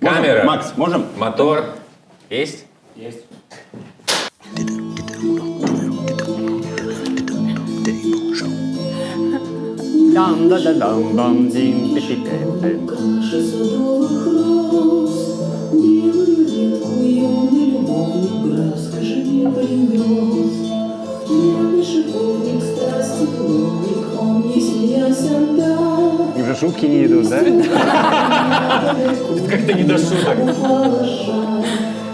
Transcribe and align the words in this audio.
Камера. 0.00 0.44
Макс, 0.44 0.72
можем? 0.76 1.06
Мотор. 1.16 1.64
Есть? 2.30 2.64
Есть. 2.96 3.24
Дам 10.14 10.48
да 10.48 10.60
да 10.60 10.74
дам 10.74 11.16
бам 11.16 11.48
дим 11.48 11.94
пи 11.94 12.00
пи 12.00 12.16
пи 12.16 12.30
пи. 12.60 12.92
И 26.42 26.44
уже 26.44 26.56
шутки 26.56 26.86
не 26.86 27.04
идут, 27.04 27.28
да? 27.28 27.38
Как-то 29.48 29.72
не 29.74 29.84
до 29.84 29.98
шуток. 29.98 30.36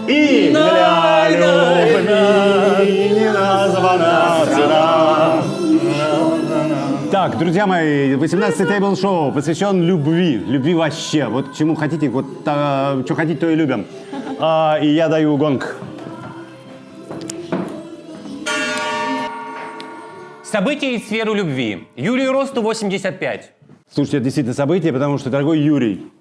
И 0.07 0.49
для 0.51 1.29
любви 1.31 3.09
не 3.09 3.31
названа 3.31 4.45
цена. 4.45 5.43
Так, 7.11 7.37
друзья 7.37 7.65
мои, 7.65 8.13
18-й 8.15 8.65
тейбл-шоу 8.65 9.31
посвящен 9.31 9.83
любви. 9.83 10.37
Любви 10.47 10.75
вообще. 10.75 11.25
Вот 11.25 11.55
чему 11.55 11.75
хотите, 11.75 12.09
вот 12.09 12.25
а, 12.45 13.01
что 13.05 13.15
хотите, 13.15 13.39
то 13.39 13.49
и 13.49 13.55
любим. 13.55 13.85
А, 14.39 14.77
и 14.81 14.87
я 14.89 15.07
даю 15.07 15.37
гонг. 15.37 15.75
События 20.43 20.93
из 20.95 21.05
сферы 21.05 21.33
любви. 21.33 21.87
Юрию 21.95 22.31
Росту 22.31 22.61
85. 22.61 23.58
Слушайте, 23.91 24.17
это 24.17 24.23
действительно 24.25 24.53
событие, 24.53 24.93
потому 24.93 25.17
что, 25.17 25.31
дорогой 25.31 25.59
Юрий, 25.59 26.11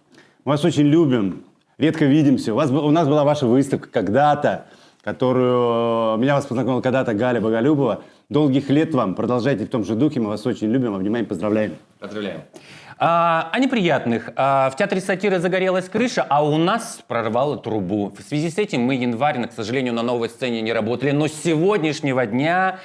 мы 0.45 0.53
вас 0.53 0.65
очень 0.65 0.85
любим, 0.85 1.45
редко 1.77 2.07
видимся. 2.07 2.55
У, 2.55 2.57
вас, 2.57 2.71
у 2.71 2.91
нас 2.91 3.07
была 3.07 3.25
ваша 3.25 3.47
выставка 3.47 3.91
когда-то, 3.91 4.65
которую... 5.03 6.17
Меня 6.17 6.35
вас 6.35 6.47
познакомила 6.47 6.81
когда-то 6.81 7.13
Галя 7.13 7.43
Боголюбова. 7.43 8.03
Долгих 8.31 8.71
лет 8.71 8.95
вам, 8.95 9.15
продолжайте 9.15 9.67
в 9.67 9.69
том 9.69 9.85
же 9.85 9.97
духе, 9.97 10.19
мы 10.19 10.29
вас 10.29 10.47
очень 10.47 10.69
любим, 10.69 10.95
обнимаем, 10.95 11.27
поздравляем. 11.27 11.75
Поздравляем. 11.99 12.41
А, 13.01 13.49
о 13.53 13.61
неприятных. 13.61 14.31
А, 14.35 14.71
в 14.71 14.77
театре 14.77 15.01
сатиры 15.01 15.39
загорелась 15.39 15.89
крыша, 15.89 16.27
а 16.29 16.45
у 16.45 16.57
нас 16.57 16.99
прорвало 17.07 17.57
трубу. 17.57 18.13
В 18.19 18.23
связи 18.23 18.51
с 18.51 18.59
этим 18.59 18.81
мы 18.83 18.97
январь, 18.97 19.47
к 19.47 19.53
сожалению, 19.53 19.95
на 19.95 20.03
новой 20.03 20.29
сцене 20.29 20.61
не 20.63 20.73
работали. 20.73 21.13
Но 21.13 21.29
с 21.29 21.33
сегодняшнего 21.33 22.27
дня 22.27 22.81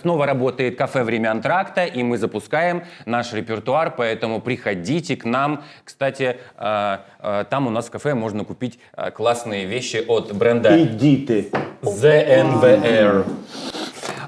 снова 0.00 0.26
работает 0.26 0.78
кафе 0.78 1.02
«Время 1.02 1.32
антракта», 1.32 1.84
и 1.84 2.04
мы 2.04 2.16
запускаем 2.16 2.84
наш 3.06 3.32
репертуар, 3.32 3.92
поэтому 3.96 4.40
приходите 4.40 5.16
к 5.16 5.24
нам. 5.24 5.64
Кстати, 5.82 6.36
а, 6.56 7.04
а, 7.18 7.44
там 7.44 7.66
у 7.66 7.70
нас 7.70 7.86
в 7.86 7.90
кафе 7.90 8.14
можно 8.14 8.44
купить 8.44 8.78
а, 8.92 9.10
классные 9.10 9.64
вещи 9.64 10.04
от 10.06 10.32
бренда 10.32 10.80
Иди 10.80 11.16
ты. 11.26 11.50
ZNVR. 11.82 13.26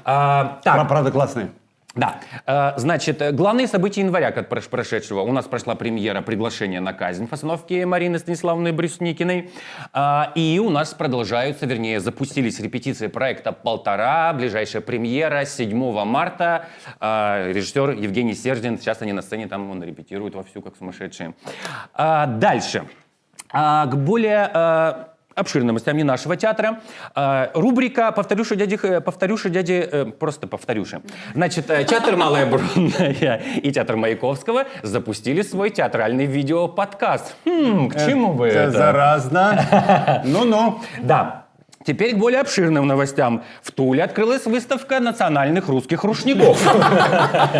А, 0.03 0.59
так, 0.63 0.87
Правда 0.89 1.11
классные. 1.11 1.49
Да, 1.95 2.19
Э, 2.45 2.73
значит, 2.77 3.21
э, 3.21 3.31
главные 3.31 3.67
события 3.67 4.01
января 4.01 4.31
как 4.31 4.47
прош- 4.51 4.69
прошедшего. 4.69 5.21
У 5.21 5.31
нас 5.31 5.45
прошла 5.45 5.75
премьера 5.75 6.21
«Приглашение 6.21 6.79
на 6.79 6.93
казнь» 6.93 7.25
в 7.25 7.29
постановке 7.29 7.85
Марины 7.85 8.19
Станиславовны 8.19 8.71
Брюсникиной. 8.71 9.49
А, 9.91 10.31
И 10.35 10.59
у 10.59 10.69
нас 10.69 10.93
продолжаются, 10.93 11.65
вернее, 11.65 11.99
запустились 11.99 12.59
репетиции 12.59 13.07
проекта 13.07 13.51
«Полтора». 13.51 14.31
Ближайшая 14.33 14.81
премьера 14.83 15.45
7 15.45 16.05
марта. 16.05 16.67
Режиссер 17.01 17.91
Евгений 17.91 18.35
Серждин. 18.35 18.77
Сейчас 18.77 19.01
они 19.01 19.13
на 19.13 19.21
сцене, 19.23 19.47
там 19.47 19.69
он 19.71 19.83
репетирует 19.83 20.35
вовсю, 20.35 20.61
как 20.61 20.75
сумасшедшие. 20.77 21.33
Дальше. 21.97 22.83
К 23.51 23.89
более 23.95 25.08
э, 25.39 25.41
обширным 25.41 25.67
новостям 25.67 25.97
не 25.97 26.03
нашего 26.03 26.35
театра. 26.35 26.79
А, 27.15 27.49
Рубрика 27.53 28.11
«Повторюша 28.11 28.55
дяди...» 28.55 28.77
Х- 28.77 29.01
«Повторюша 29.01 29.49
дяди...» 29.49 29.87
э, 29.91 30.05
Просто 30.05 30.47
«Повторюша». 30.47 31.01
Значит, 31.33 31.69
э, 31.69 31.83
театр 31.83 32.15
«Малая 32.15 32.45
Бронная» 32.45 33.41
и 33.55 33.71
театр 33.71 33.95
Маяковского 33.95 34.65
запустили 34.83 35.41
свой 35.41 35.69
театральный 35.69 36.25
видеоподкаст. 36.25 37.35
Хм, 37.45 37.89
к 37.89 38.05
чему 38.05 38.33
бы 38.33 38.47
это? 38.47 38.71
заразно. 38.71 40.21
Ну-ну. 40.25 40.79
Да. 41.01 41.45
Теперь 41.85 42.13
к 42.13 42.17
более 42.17 42.41
обширным 42.41 42.85
новостям. 42.85 43.43
В 43.63 43.71
Туле 43.71 44.03
открылась 44.03 44.45
выставка 44.45 44.99
национальных 44.99 45.69
русских 45.69 46.03
рушников. 46.03 46.61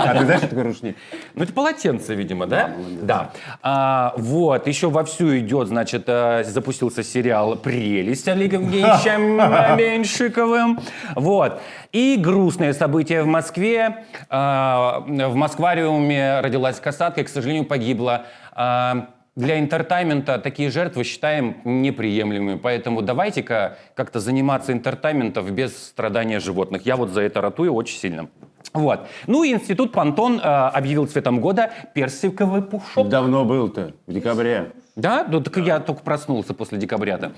А 0.10 0.16
ты 0.18 0.26
знаешь, 0.26 0.40
что 0.40 0.50
такое 0.50 0.66
рушник? 0.66 0.98
Ну, 1.36 1.44
это 1.44 1.54
полотенце, 1.54 2.16
видимо, 2.16 2.46
да? 2.46 2.72
Да. 3.02 3.32
А, 3.62 4.14
вот, 4.18 4.68
еще 4.68 4.90
вовсю 4.90 5.38
идет, 5.38 5.70
значит, 5.70 6.04
э, 6.08 6.44
запустился 6.44 7.04
сериал 7.04 7.56
«Прелесть» 7.56 8.28
Олегом 8.28 8.70
э, 8.74 9.76
Меньшиковым. 9.78 10.80
Вот. 11.16 11.62
И 11.94 12.18
грустное 12.20 12.74
событие 12.74 13.24
в 13.24 13.28
Москве. 13.28 14.04
А, 14.30 15.00
в 15.08 15.36
Москвариуме 15.36 16.42
родилась 16.42 16.80
касатка 16.80 17.22
и, 17.22 17.24
к 17.24 17.30
сожалению, 17.30 17.66
погибла. 17.66 18.26
Для 19.40 19.58
интертаймента 19.58 20.38
такие 20.38 20.70
жертвы 20.70 21.06
считаем 21.06 21.56
неприемлемыми, 21.64 22.58
поэтому 22.58 23.02
давайте-ка 23.02 23.78
как-то 23.96 24.20
заниматься 24.20 24.74
интертайментом 24.74 25.56
без 25.56 25.82
страдания 25.82 26.42
животных. 26.42 26.86
Я 26.86 26.98
вот 26.98 27.12
за 27.12 27.22
это 27.22 27.40
ратую 27.40 27.74
очень 27.74 27.98
сильно. 27.98 28.28
Вот. 28.74 29.08
Ну 29.28 29.46
и 29.46 29.54
институт 29.54 29.94
Пантон 29.94 30.40
э, 30.40 30.42
объявил 30.42 31.08
цветом 31.08 31.40
года 31.40 31.72
персиковый 31.96 32.62
пушок. 32.62 33.08
Давно 33.08 33.46
был-то, 33.46 33.94
в 34.08 34.14
декабре. 34.14 34.74
Да? 34.98 35.26
Ну, 35.26 35.40
так 35.40 35.56
я 35.56 35.80
только 35.80 36.02
проснулся 36.04 36.54
после 36.54 36.78
декабря-то. 36.78 37.32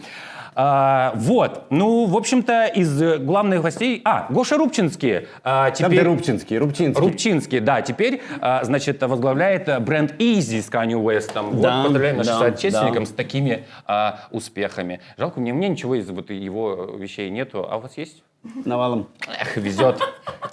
А, 0.54 1.14
вот. 1.16 1.66
Ну, 1.70 2.06
в 2.06 2.18
общем-то, 2.18 2.68
из 2.68 3.02
э, 3.02 3.18
главных 3.18 3.62
гостей... 3.62 4.02
А, 4.04 4.28
Гоша 4.30 4.58
Рубчинский. 4.58 5.28
а, 5.44 5.72
Там 5.72 5.90
теперь... 5.90 6.00
ты 6.00 6.06
Рубчинский, 6.06 6.58
Рубчинский. 6.58 7.02
Рубчинский, 7.02 7.60
да, 7.60 7.82
теперь, 7.82 8.22
а, 8.42 8.64
значит, 8.64 9.02
возглавляет 9.02 9.70
а, 9.70 9.80
бренд 9.80 10.14
Easy 10.20 10.62
с 10.62 10.70
Kanye. 10.70 10.96
Вот, 10.96 11.62
Да, 11.62 11.84
поздравляем 11.84 12.18
наших 12.18 12.34
да, 12.34 12.40
соотечественникам 12.40 13.04
да. 13.04 13.10
с 13.10 13.14
такими 13.14 13.66
а, 13.86 14.20
успехами. 14.32 15.00
Жалко, 15.18 15.40
мне, 15.40 15.54
мне 15.54 15.70
ничего 15.70 15.96
из 15.96 16.10
вот 16.10 16.30
его 16.30 16.96
вещей 16.98 17.30
нету. 17.30 17.68
А 17.70 17.78
у 17.78 17.82
вас 17.82 17.98
есть? 17.98 18.24
Навалом. 18.66 19.08
Эх, 19.28 19.58
везет. 19.58 20.02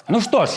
Ну 0.08 0.20
что 0.20 0.46
ж, 0.46 0.50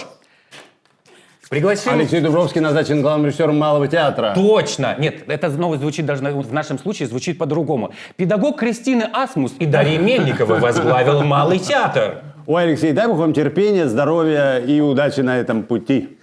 пригласим... 1.52 1.92
Алексей 1.92 2.22
Дубровский 2.22 2.62
назначен 2.62 3.02
главным 3.02 3.28
режиссером 3.28 3.60
Малого 3.60 3.88
театра. 3.88 4.32
Точно! 4.34 4.96
Нет, 4.98 5.26
эта 5.28 5.50
новость 5.50 5.82
звучит 5.82 6.06
даже 6.06 6.24
в 6.24 6.54
нашем 6.54 6.80
случае 6.80 7.10
звучит 7.10 7.38
по-другому. 7.38 7.92
Педагог 8.16 8.58
Кристины 8.58 9.04
Асмус 9.14 9.54
и 9.60 9.66
Дарья 9.66 10.00
Мельникова 10.00 10.56
возглавил 10.56 11.24
Малый 11.24 11.60
театр. 11.60 12.24
Ой, 12.48 12.64
Алексей, 12.64 12.94
дай 12.94 13.06
бог 13.08 13.18
вам 13.18 13.34
терпения, 13.34 13.88
здоровья 13.88 14.60
и 14.60 14.80
удачи 14.80 15.20
на 15.20 15.38
этом 15.38 15.64
пути. 15.64 16.18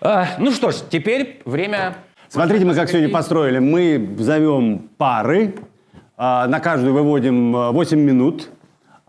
А, 0.00 0.28
ну 0.38 0.52
что 0.52 0.70
ж, 0.70 0.76
теперь 0.88 1.42
время... 1.44 1.96
Смотрите, 2.28 2.64
мы 2.64 2.74
как 2.74 2.88
сегодня 2.88 3.10
построили. 3.10 3.58
Мы 3.58 4.14
зовем 4.20 4.88
пары, 4.96 5.56
а, 6.16 6.46
на 6.46 6.60
каждую 6.60 6.94
выводим 6.94 7.56
а, 7.56 7.72
8 7.72 7.98
минут. 7.98 8.50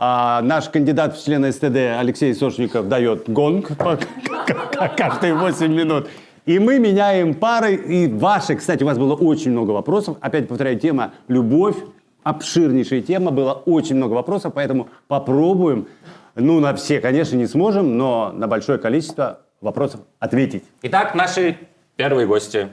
А 0.03 0.41
наш 0.41 0.67
кандидат 0.67 1.15
в 1.15 1.23
члены 1.23 1.51
СТД 1.51 1.99
Алексей 1.99 2.33
Сошников 2.33 2.87
дает 2.87 3.29
гонг 3.29 3.69
каждые 4.97 5.35
8 5.35 5.71
минут. 5.71 6.09
И 6.47 6.57
мы 6.57 6.79
меняем 6.79 7.35
пары. 7.35 7.75
И 7.75 8.07
ваши, 8.07 8.55
кстати, 8.55 8.81
у 8.81 8.87
вас 8.87 8.97
было 8.97 9.13
очень 9.13 9.51
много 9.51 9.69
вопросов. 9.69 10.17
Опять 10.19 10.47
повторяю, 10.47 10.79
тема 10.79 11.11
«Любовь». 11.27 11.75
Обширнейшая 12.23 13.01
тема, 13.01 13.29
было 13.29 13.53
очень 13.53 13.95
много 13.95 14.13
вопросов, 14.13 14.53
поэтому 14.55 14.89
попробуем. 15.07 15.87
Ну, 16.33 16.59
на 16.59 16.73
все, 16.75 16.99
конечно, 16.99 17.35
не 17.35 17.45
сможем, 17.45 17.95
но 17.97 18.31
на 18.33 18.47
большое 18.47 18.79
количество 18.79 19.41
вопросов 19.59 20.01
ответить. 20.17 20.63
Итак, 20.81 21.13
наши 21.13 21.57
первые 21.95 22.25
гости. 22.25 22.69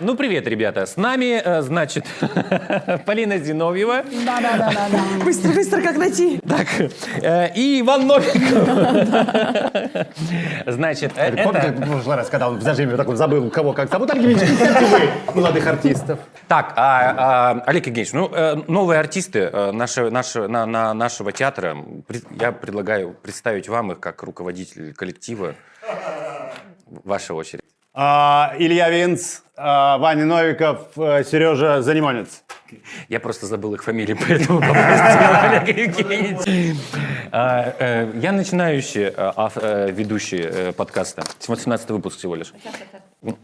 Ну, 0.00 0.14
привет, 0.14 0.46
ребята. 0.46 0.86
С 0.86 0.96
нами, 0.96 1.42
э, 1.44 1.60
значит, 1.60 2.04
Полина 3.04 3.36
Зиновьева. 3.38 4.02
Быстро, 5.24 5.52
быстро, 5.52 5.82
как 5.82 5.96
найти? 5.96 6.38
Так, 6.48 6.68
э, 7.20 7.52
и 7.56 7.80
Иван 7.80 8.06
Новиков. 8.06 10.06
Значит, 10.66 11.14
э, 11.16 11.42
Помните, 11.42 11.66
это... 11.66 11.82
в 11.82 11.90
прошлый 11.90 12.16
раз, 12.16 12.28
когда 12.28 12.48
он 12.48 12.58
в 12.58 12.62
зажиме 12.62 12.96
такой 12.96 13.16
забыл, 13.16 13.50
кого 13.50 13.72
как 13.72 13.90
зовут, 13.90 14.08
Олег 14.12 14.22
Евгеньевич, 14.22 15.10
молодых 15.34 15.66
артистов. 15.66 16.20
Так, 16.46 16.74
а, 16.76 17.56
а, 17.56 17.62
Олег 17.66 17.86
Евгеньевич, 17.86 18.12
ну, 18.12 18.30
э, 18.32 18.54
новые 18.68 19.00
артисты 19.00 19.50
наши, 19.72 20.10
наши, 20.10 20.46
на, 20.46 20.64
на- 20.64 20.94
нашего 20.94 21.32
театра, 21.32 21.76
я 22.38 22.52
предлагаю 22.52 23.16
представить 23.20 23.68
вам 23.68 23.90
их 23.90 23.98
как 23.98 24.22
руководитель 24.22 24.94
коллектива. 24.94 25.56
Ваша 26.86 27.34
очередь. 27.34 27.64
А, 28.00 28.54
Илья 28.60 28.90
Винц, 28.90 29.40
а, 29.56 29.98
Ваня 29.98 30.24
Новиков, 30.24 30.96
а, 30.96 31.24
Сережа 31.24 31.82
Занимонец. 31.82 32.44
Я 33.08 33.18
просто 33.18 33.46
забыл 33.46 33.74
их 33.74 33.82
фамилии, 33.82 34.14
поэтому 34.28 34.60
э, 37.32 38.12
Я 38.14 38.30
начинающий 38.30 39.12
э, 39.12 39.90
ведущий 39.90 40.42
э, 40.42 40.72
подкаста. 40.72 41.24
18 41.44 41.90
выпуск 41.90 42.18
всего 42.18 42.36
лишь. 42.36 42.52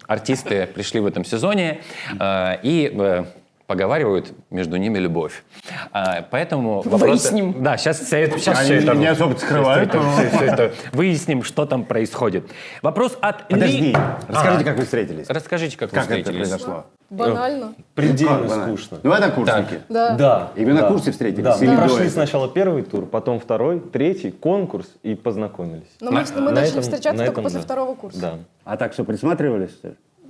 Артисты 0.06 0.68
пришли 0.68 1.00
в 1.00 1.06
этом 1.06 1.24
сезоне, 1.24 1.80
и 2.22 3.24
Поговаривают, 3.66 4.34
между 4.50 4.76
ними 4.76 4.98
любовь. 4.98 5.42
А, 5.90 6.22
поэтому 6.30 6.82
вопрос... 6.82 7.00
Выясним. 7.00 7.62
Да, 7.62 7.78
сейчас, 7.78 7.98
сейчас 8.06 8.58
Они 8.58 8.64
все 8.64 8.74
это... 8.76 8.94
не 8.94 9.06
особо 9.06 9.38
скрывают, 9.38 9.88
это- 9.88 10.02
но- 10.02 10.12
всё- 10.12 10.28
всё 10.36 10.44
это 10.44 10.72
Выясним, 10.92 11.42
что 11.42 11.64
там 11.64 11.84
происходит. 11.86 12.44
Вопрос 12.82 13.16
от 13.22 13.48
Подожди, 13.48 13.78
Ли- 13.92 13.96
расскажите, 14.28 14.56
Ага. 14.60 14.64
как 14.64 14.76
вы 14.78 14.84
встретились. 14.84 15.30
Расскажите, 15.30 15.78
как, 15.78 15.90
Как 15.90 16.06
вы 16.08 16.16
это 16.16 16.24
встретились. 16.24 16.48
произошло? 16.50 16.84
Банально. 17.08 17.74
Предельно 17.94 18.38
Как 18.38 18.48
банально? 18.48 18.76
скучно. 18.76 18.98
Ну, 19.02 19.12
однокурсники. 19.12 19.80
Да. 19.88 20.10
Да. 20.16 20.50
Именно 20.56 20.80
да. 20.80 20.82
на 20.82 20.88
курсе 20.92 21.12
встретились 21.12 21.44
Да, 21.44 21.56
мы 21.58 21.76
прошли 21.76 22.08
сначала 22.10 22.48
первый 22.48 22.82
тур, 22.82 23.06
потом 23.06 23.40
второй, 23.40 23.80
третий, 23.80 24.30
конкурс 24.30 24.88
и 25.02 25.14
познакомились. 25.14 25.88
Но 26.02 26.10
мы, 26.10 26.22
мы 26.34 26.40
На 26.42 26.50
начали 26.50 26.70
этом- 26.72 26.82
встречаться 26.82 27.12
на 27.12 27.24
только 27.26 27.32
этом 27.40 27.44
после 27.44 27.60
да. 27.60 27.64
второго 27.64 27.94
курса. 27.94 28.20
Да. 28.20 28.38
А 28.64 28.76
так 28.76 28.92
что, 28.92 29.04
присматривались? 29.04 29.70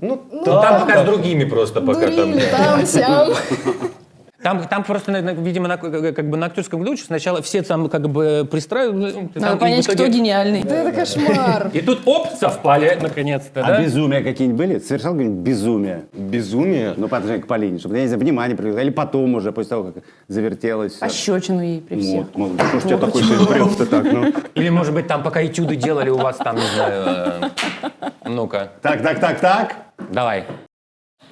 Ну, 0.01 0.23
Ну, 0.31 0.45
там 0.45 0.81
пока 0.83 1.03
с 1.03 1.07
другими 1.07 1.45
просто 1.45 1.81
пока 1.81 2.07
там. 2.09 2.33
Дурили 2.33 2.45
там, 2.51 2.87
сям. 2.87 3.29
Там, 4.43 4.69
там 4.69 4.85
просто, 4.87 5.11
видимо, 5.13 5.69
на, 5.69 5.79
как 5.79 6.29
бы 6.29 6.37
на 6.37 6.47
актерском 6.47 6.83
выуче 6.83 7.05
сначала 7.05 7.41
все 7.41 7.63
там 7.63 7.89
как 7.89 8.11
бы 8.11 8.47
пристраивают. 8.51 9.15
ну, 9.15 9.29
там, 9.33 9.43
Надо 9.43 9.57
в 9.57 9.59
понять, 9.61 9.87
итоге- 9.87 10.05
кто 10.05 10.07
гениальный. 10.13 10.63
Да 10.65 10.75
это 10.75 10.93
кошмар. 10.93 11.71
И 11.73 11.81
тут, 11.81 12.01
оп, 12.05 12.29
совпали, 12.39 12.99
наконец-то, 13.01 13.63
А 13.65 13.69
да? 13.69 13.81
безумия 13.83 14.23
какие-нибудь 14.23 14.59
были? 14.59 14.79
Совершал 14.81 15.13
какое-нибудь 15.13 15.41
безумие? 15.43 16.05
безумие. 16.13 16.93
Ну, 16.99 17.09
по 17.09 17.17
отношению 17.17 17.43
к 17.45 17.47
Полине, 17.47 17.79
чтобы, 17.79 17.97
я 17.97 18.03
не 18.03 18.09
знаю, 18.09 18.21
внимание 18.21 18.55
привлекло. 18.55 18.81
Или 18.83 18.91
потом 18.91 19.35
уже, 19.35 19.51
после 19.51 19.71
того, 19.71 19.85
как 19.93 20.05
завертелось. 20.29 20.93
Пощечину 20.95 21.63
ей 21.63 21.81
при 21.81 22.01
всех. 22.01 22.27
Вот, 22.27 22.37
мол, 22.37 22.51
да 22.51 22.67
что 22.69 22.81
ж 22.81 22.85
у 22.85 22.89
тебя 22.89 22.99
такой 22.99 23.23
сегодня 23.23 23.47
брёв-то 23.47 23.87
так, 23.87 24.05
ну. 24.13 24.31
Или, 24.57 24.69
может 24.69 24.93
быть, 24.93 25.07
там 25.07 25.23
пока 25.23 25.43
этюды 25.43 25.75
делали 25.77 26.11
у 26.11 26.19
вас 26.19 26.37
там, 26.37 26.57
не 26.57 26.67
знаю, 26.77 27.05
э, 27.07 28.29
ну-ка, 28.29 28.73
Так, 28.83 29.03
так, 29.03 29.21
так, 29.21 29.41
так. 29.41 29.77
Давай. 30.13 30.47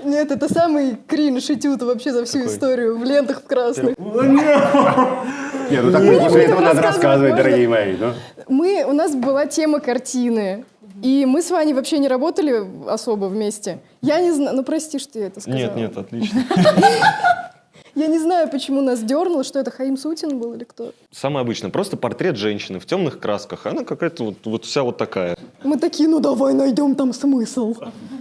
Нет, 0.02 0.30
это 0.30 0.52
самый 0.52 0.96
кринж 1.06 1.50
этюд 1.50 1.82
вообще 1.82 2.12
за 2.12 2.24
всю 2.24 2.46
историю 2.46 2.98
в 2.98 3.04
лентах 3.04 3.42
в 3.42 3.46
красных. 3.46 3.96
Нет, 3.98 5.84
ну 5.84 5.92
так 5.92 6.02
после 6.20 6.44
этого 6.44 6.60
надо 6.60 6.82
рассказывать 6.82 7.30
можно? 7.30 7.44
дорогие 7.44 7.68
мои. 7.68 7.96
ну. 7.96 8.12
Мы, 8.48 8.84
у 8.84 8.92
нас 8.92 9.14
была 9.14 9.46
тема 9.46 9.80
картины. 9.80 10.64
И 11.02 11.26
мы 11.26 11.42
с 11.42 11.50
Ваней 11.50 11.74
вообще 11.74 11.98
не 11.98 12.06
работали 12.06 12.64
особо 12.88 13.26
вместе. 13.26 13.80
Я 14.02 14.20
не 14.20 14.30
знаю, 14.30 14.56
ну 14.56 14.62
прости, 14.62 14.98
что 14.98 15.18
я 15.18 15.26
это 15.26 15.40
сказала. 15.40 15.58
Нет, 15.58 15.74
нет, 15.76 15.96
отлично. 15.96 16.44
Я 17.94 18.06
не 18.06 18.18
знаю, 18.18 18.48
почему 18.48 18.80
нас 18.80 19.00
дернуло, 19.02 19.44
что 19.44 19.58
это 19.58 19.70
Хаим 19.70 19.96
Сутин 19.96 20.38
был 20.38 20.54
или 20.54 20.64
кто. 20.64 20.92
Самое 21.10 21.42
обычное. 21.42 21.70
Просто 21.70 21.96
портрет 21.96 22.36
женщины 22.36 22.78
в 22.78 22.86
темных 22.86 23.18
красках. 23.20 23.66
Она 23.66 23.84
какая-то 23.84 24.24
вот, 24.24 24.36
вот 24.44 24.64
вся 24.64 24.82
вот 24.82 24.96
такая. 24.96 25.36
Мы 25.62 25.78
такие, 25.78 26.08
ну 26.08 26.20
давай 26.20 26.54
найдем 26.54 26.94
там 26.94 27.12
смысл. 27.12 27.74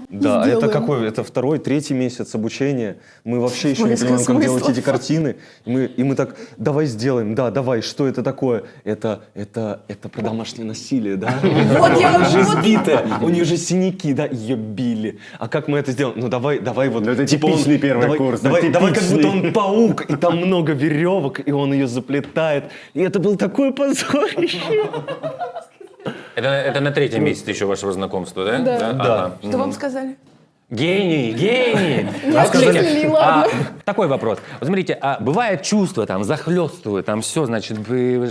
Да, 0.09 0.41
а 0.41 0.43
сделаем. 0.43 0.65
это 0.65 0.79
какой? 0.79 1.07
Это 1.07 1.23
второй, 1.23 1.57
третий 1.59 1.93
месяц 1.93 2.35
обучения. 2.35 2.97
Мы 3.23 3.39
вообще 3.39 3.71
еще 3.71 3.83
не 3.83 3.89
Поиска 3.89 4.07
понимаем, 4.07 4.25
как 4.25 4.41
делать 4.41 4.69
эти 4.69 4.81
картины. 4.81 5.37
И 5.63 5.69
мы, 5.69 5.85
и 5.85 6.03
мы 6.03 6.15
так, 6.15 6.35
давай 6.57 6.85
сделаем, 6.85 7.33
да, 7.33 7.49
давай, 7.49 7.81
что 7.81 8.07
это 8.07 8.21
такое? 8.21 8.63
Это, 8.83 9.23
это, 9.35 9.83
это 9.87 10.09
про 10.09 10.21
домашнее 10.21 10.65
насилие, 10.65 11.15
да? 11.15 11.39
Вот 11.41 11.97
я 11.97 12.15
Она 12.15 12.25
же 12.25 12.43
вот- 12.43 12.57
сбитая, 12.57 13.05
у 13.21 13.29
нее 13.29 13.45
же 13.45 13.55
синяки, 13.55 14.13
да, 14.13 14.25
ее 14.25 14.57
били. 14.57 15.19
А 15.39 15.47
как 15.47 15.69
мы 15.69 15.77
это 15.79 15.93
сделаем? 15.93 16.19
Ну 16.19 16.27
давай, 16.27 16.59
давай 16.59 16.89
вот. 16.89 17.05
Ну, 17.05 17.11
это 17.11 17.25
типа 17.25 17.47
типичный 17.47 17.77
первый 17.77 18.17
курс, 18.17 18.41
Давай, 18.41 18.63
да, 18.63 18.79
давай 18.79 18.93
как 18.93 19.03
будто 19.03 19.27
он 19.29 19.53
паук, 19.61 20.09
и 20.09 20.15
там 20.15 20.37
много 20.37 20.73
веревок, 20.73 21.39
и 21.47 21.51
он 21.51 21.73
ее 21.73 21.87
заплетает. 21.87 22.65
И 22.93 23.01
это 23.01 23.19
был 23.19 23.37
такой 23.37 23.73
позорище. 23.73 24.59
Это, 26.35 26.47
это 26.47 26.79
на 26.79 26.91
третьем 26.91 27.23
месяце 27.23 27.51
еще 27.51 27.65
вашего 27.65 27.91
знакомства, 27.91 28.45
да? 28.45 28.59
Да. 28.59 28.89
Ага. 28.89 29.37
Что 29.43 29.57
вам 29.57 29.71
сказали? 29.71 30.15
Гений, 30.69 31.33
гений. 31.33 32.07
Не 32.25 32.37
А 32.37 32.43
отчислили, 32.43 33.11
а, 33.13 33.45
такой 33.83 34.07
вопрос. 34.07 34.39
Вот 34.59 34.67
смотрите, 34.67 34.97
а 35.01 35.17
бывает 35.19 35.63
чувство, 35.63 36.05
там, 36.05 36.23
захлестывает, 36.23 37.05
там 37.05 37.21
все, 37.21 37.45
значит, 37.45 37.77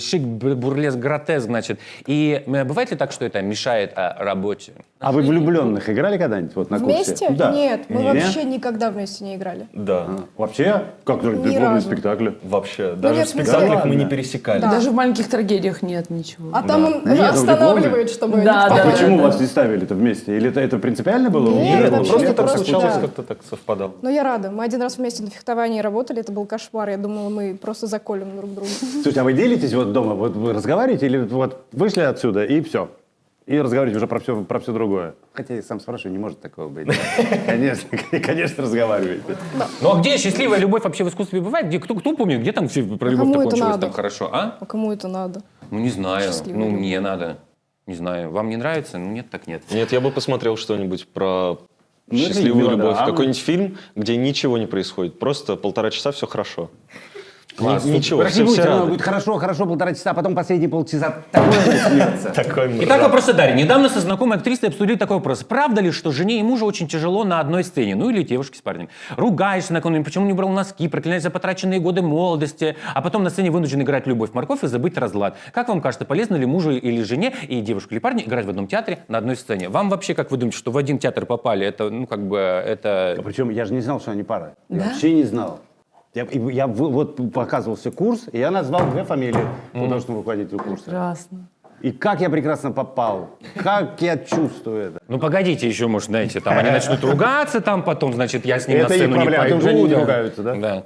шик, 0.02 0.22
бурлеск, 0.22 0.96
гротеск, 0.96 1.46
значит. 1.46 1.80
И 2.06 2.42
бывает 2.46 2.90
ли 2.90 2.96
так, 2.96 3.12
что 3.12 3.26
это 3.26 3.42
мешает 3.42 3.92
а, 3.94 4.16
работе? 4.18 4.72
А 5.00 5.12
вы 5.12 5.22
влюбленных 5.22 5.88
играли 5.88 6.18
когда-нибудь 6.18 6.54
вот 6.54 6.68
на 6.68 6.78
курсе? 6.78 6.94
Вместе? 6.94 7.30
Да. 7.30 7.52
Нет, 7.52 7.86
мы 7.88 8.02
Не? 8.02 8.12
вообще 8.12 8.44
никогда 8.44 8.90
вместе 8.90 9.24
не 9.24 9.36
играли. 9.36 9.66
Да, 9.72 10.06
Вообще? 10.36 10.82
Как 11.04 11.22
же 11.22 11.30
Ни 11.30 11.36
дипломный 11.36 11.58
разу. 11.76 11.86
спектакль? 11.86 12.28
вообще. 12.42 12.92
Даже 12.96 13.20
нет, 13.20 13.26
в 13.26 13.30
спектаклях 13.30 13.86
мы 13.86 13.94
не 13.96 14.04
пересекались. 14.04 14.60
Да. 14.60 14.70
Даже 14.70 14.90
в 14.90 14.94
маленьких 14.94 15.26
трагедиях 15.30 15.80
нет 15.80 16.10
ничего. 16.10 16.50
А 16.52 16.62
там 16.62 16.84
он 16.84 16.92
Нет, 17.06 17.18
ну, 17.18 17.24
останавливает, 17.24 18.10
чтобы... 18.10 18.42
Да, 18.42 18.66
А 18.66 18.68
да, 18.68 18.90
почему 18.90 19.22
вас 19.22 19.40
не 19.40 19.46
ставили-то 19.46 19.94
вместе? 19.94 20.36
Или 20.36 20.50
это, 20.50 20.60
это 20.60 20.78
принципиально 20.78 21.30
было? 21.30 21.48
Нет, 21.48 21.80
Нет, 21.80 21.90
вообще 21.92 22.10
Просто 22.10 22.26
Нет, 22.26 22.36
так 22.36 22.46
просто 22.46 22.58
случалось, 22.58 22.94
да. 22.96 23.00
как-то 23.00 23.22
так 23.22 23.38
совпадало. 23.48 23.92
Но 24.02 24.10
я 24.10 24.22
рада. 24.22 24.50
Мы 24.50 24.64
один 24.64 24.82
раз 24.82 24.98
вместе 24.98 25.22
на 25.22 25.30
фехтовании 25.30 25.80
работали, 25.80 26.20
это 26.20 26.30
был 26.30 26.44
кошмар. 26.44 26.90
Я 26.90 26.98
думала, 26.98 27.30
мы 27.30 27.56
просто 27.58 27.86
заколем 27.86 28.36
друг 28.36 28.52
друга. 28.52 28.68
Слушайте, 28.92 29.20
а 29.22 29.24
вы 29.24 29.32
делитесь 29.32 29.72
вот 29.72 29.94
дома? 29.94 30.12
Вот 30.14 30.36
вы 30.36 30.52
разговариваете 30.52 31.06
или 31.06 31.16
вот 31.20 31.64
вышли 31.72 32.02
отсюда 32.02 32.44
и 32.44 32.60
все? 32.60 32.90
И 33.50 33.60
разговариваете 33.60 33.96
уже 33.96 34.06
про 34.06 34.20
все, 34.20 34.44
про 34.44 34.60
все 34.60 34.72
другое. 34.72 35.16
Хотя 35.32 35.54
я 35.54 35.62
сам 35.62 35.80
спрашиваю, 35.80 36.12
не 36.12 36.20
может 36.20 36.40
такого 36.40 36.68
быть. 36.68 36.86
Конечно, 37.46 37.98
конечно, 38.24 38.62
разговариваете. 38.62 39.36
Ну 39.80 39.96
а 39.96 39.98
где 40.00 40.18
счастливая 40.18 40.60
любовь 40.60 40.84
вообще 40.84 41.02
в 41.02 41.08
искусстве 41.08 41.40
бывает? 41.40 41.66
Где, 41.66 41.80
кто, 41.80 41.96
кто 41.96 42.14
помнит, 42.16 42.42
где 42.42 42.52
там 42.52 42.68
все 42.68 42.84
про 42.84 43.08
любовь 43.08 43.26
кому 43.26 43.40
это 43.40 43.50
кончилось 43.50 43.70
надо? 43.70 43.80
там 43.80 43.92
хорошо, 43.92 44.30
а? 44.32 44.56
А 44.60 44.66
кому 44.66 44.92
это 44.92 45.08
надо? 45.08 45.42
Ну 45.72 45.80
не 45.80 45.90
знаю, 45.90 46.30
ну 46.46 46.70
мне 46.70 47.00
надо. 47.00 47.38
Не 47.88 47.96
знаю, 47.96 48.30
вам 48.30 48.50
не 48.50 48.56
нравится? 48.56 48.98
Ну 48.98 49.10
нет, 49.10 49.30
так 49.30 49.48
нет. 49.48 49.64
Нет, 49.72 49.90
я 49.90 50.00
бы 50.00 50.12
посмотрел 50.12 50.56
что-нибудь 50.56 51.08
про 51.08 51.58
Ну, 52.06 52.18
счастливую 52.18 52.70
любовь. 52.70 52.84
мелодрама. 52.84 53.06
Какой-нибудь 53.10 53.40
фильм, 53.40 53.78
где 53.96 54.16
ничего 54.16 54.58
не 54.58 54.66
происходит. 54.66 55.18
Просто 55.18 55.56
полтора 55.56 55.90
часа 55.90 56.12
все 56.12 56.28
хорошо. 56.28 56.70
Класс. 57.60 57.84
Ни- 57.84 57.90
Ничего, 57.92 58.18
Подожди, 58.20 58.42
все, 58.42 58.44
будет, 58.44 58.52
все 58.54 58.62
всё 58.62 58.68
равно 58.70 58.80
рады. 58.84 58.92
будет 58.92 59.02
хорошо, 59.02 59.36
хорошо, 59.38 59.66
полтора 59.66 59.94
часа, 59.94 60.10
а 60.10 60.14
потом 60.14 60.34
последние 60.34 60.68
полчаса 60.68 61.14
такое 62.34 62.70
Итак, 62.82 63.02
вопрос 63.02 63.28
о 63.28 63.32
Дарье. 63.32 63.54
Недавно 63.54 63.88
со 63.88 64.00
знакомой 64.00 64.38
актрисой 64.38 64.70
обсудили 64.70 64.96
такой 64.96 65.16
вопрос. 65.18 65.44
Правда 65.44 65.80
ли, 65.80 65.90
что 65.90 66.10
жене 66.10 66.40
и 66.40 66.42
мужу 66.42 66.66
очень 66.66 66.88
тяжело 66.88 67.24
на 67.24 67.40
одной 67.40 67.64
сцене? 67.64 67.94
Ну 67.94 68.10
или 68.10 68.22
девушке 68.22 68.58
с 68.58 68.62
парнем. 68.62 68.88
Ругаешься 69.16 69.72
накануне, 69.72 70.04
почему 70.04 70.26
не 70.26 70.32
брал 70.32 70.48
носки, 70.50 70.88
проклинаешь 70.88 71.22
за 71.22 71.30
потраченные 71.30 71.80
годы 71.80 72.02
молодости, 72.02 72.76
а 72.94 73.02
потом 73.02 73.22
на 73.22 73.30
сцене 73.30 73.50
вынужден 73.50 73.82
играть 73.82 74.06
любовь, 74.06 74.30
морковь 74.32 74.64
и 74.64 74.66
забыть 74.66 74.96
разлад. 74.98 75.36
Как 75.52 75.68
вам 75.68 75.80
кажется, 75.80 76.04
полезно 76.04 76.36
ли 76.36 76.46
мужу 76.46 76.70
или 76.72 77.02
жене, 77.02 77.34
и 77.48 77.60
девушку 77.60 77.94
или 77.94 77.98
парню 77.98 78.24
играть 78.24 78.46
в 78.46 78.50
одном 78.50 78.66
театре 78.66 79.00
на 79.08 79.18
одной 79.18 79.36
сцене? 79.36 79.68
Вам 79.68 79.90
вообще, 79.90 80.14
как 80.14 80.30
вы 80.30 80.36
думаете, 80.36 80.58
что 80.58 80.70
в 80.72 80.76
один 80.76 80.98
театр 80.98 81.26
попали, 81.26 81.66
это, 81.66 81.90
ну, 81.90 82.06
как 82.06 82.26
бы, 82.26 82.38
это... 82.38 83.18
Причем 83.24 83.50
я 83.50 83.64
же 83.64 83.74
не 83.74 83.80
знал, 83.80 84.00
что 84.00 84.10
они 84.12 84.22
пара. 84.22 84.54
Я 84.68 84.84
вообще 84.84 85.12
не 85.12 85.24
знал. 85.24 85.60
Я, 86.14 86.26
я 86.32 86.66
в- 86.66 86.72
вот 86.90 87.32
показывался 87.32 87.90
курс, 87.90 88.22
и 88.32 88.38
я 88.38 88.50
назвал 88.50 88.90
две 88.90 89.04
фамилии 89.04 89.44
художественного 89.72 90.22
руководителя 90.22 90.58
курса. 90.58 90.84
Прекрасно. 90.84 91.46
И 91.82 91.92
как 91.92 92.20
я 92.20 92.28
прекрасно 92.28 92.72
попал. 92.72 93.38
Как 93.56 94.02
я 94.02 94.18
чувствую 94.18 94.88
это. 94.88 94.98
Ну, 95.08 95.18
погодите 95.18 95.66
еще, 95.66 95.86
может, 95.86 96.08
знаете, 96.08 96.40
там 96.40 96.58
они 96.58 96.70
начнут 96.70 97.02
ругаться, 97.02 97.62
там 97.62 97.82
потом, 97.84 98.12
значит, 98.12 98.44
я 98.44 98.60
с 98.60 98.68
ним 98.68 98.78
Это 98.80 98.88
на 98.90 98.94
сцену 98.96 99.16
не 99.16 99.24
пойду. 99.24 99.40
а 99.42 99.48
то 99.48 99.56
уже 99.56 99.72
не 99.72 99.86
да. 99.88 100.00
ругаются, 100.00 100.42
да? 100.42 100.54
Да. 100.56 100.82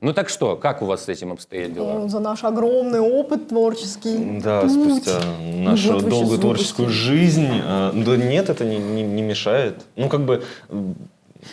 Ну 0.00 0.12
так 0.12 0.28
что, 0.28 0.56
как 0.56 0.82
у 0.82 0.86
вас 0.86 1.04
с 1.04 1.08
этим 1.08 1.30
обстоят 1.30 1.72
дела? 1.74 1.92
Ну, 1.92 2.08
За 2.08 2.18
наш 2.18 2.42
огромный 2.42 2.98
опыт 2.98 3.48
творческий. 3.50 4.40
Да, 4.42 4.62
Путь. 4.62 4.72
спустя 4.72 5.20
нашу 5.58 5.92
вот 5.92 6.08
долгую 6.08 6.38
творческую 6.40 6.88
жизнь. 6.88 7.46
э, 7.64 7.92
Да 7.94 8.16
нет, 8.16 8.50
это 8.50 8.64
не, 8.64 8.78
не- 8.78 9.04
не 9.04 9.22
мешает. 9.22 9.84
Ну, 9.94 10.08
как 10.08 10.22
бы, 10.22 10.42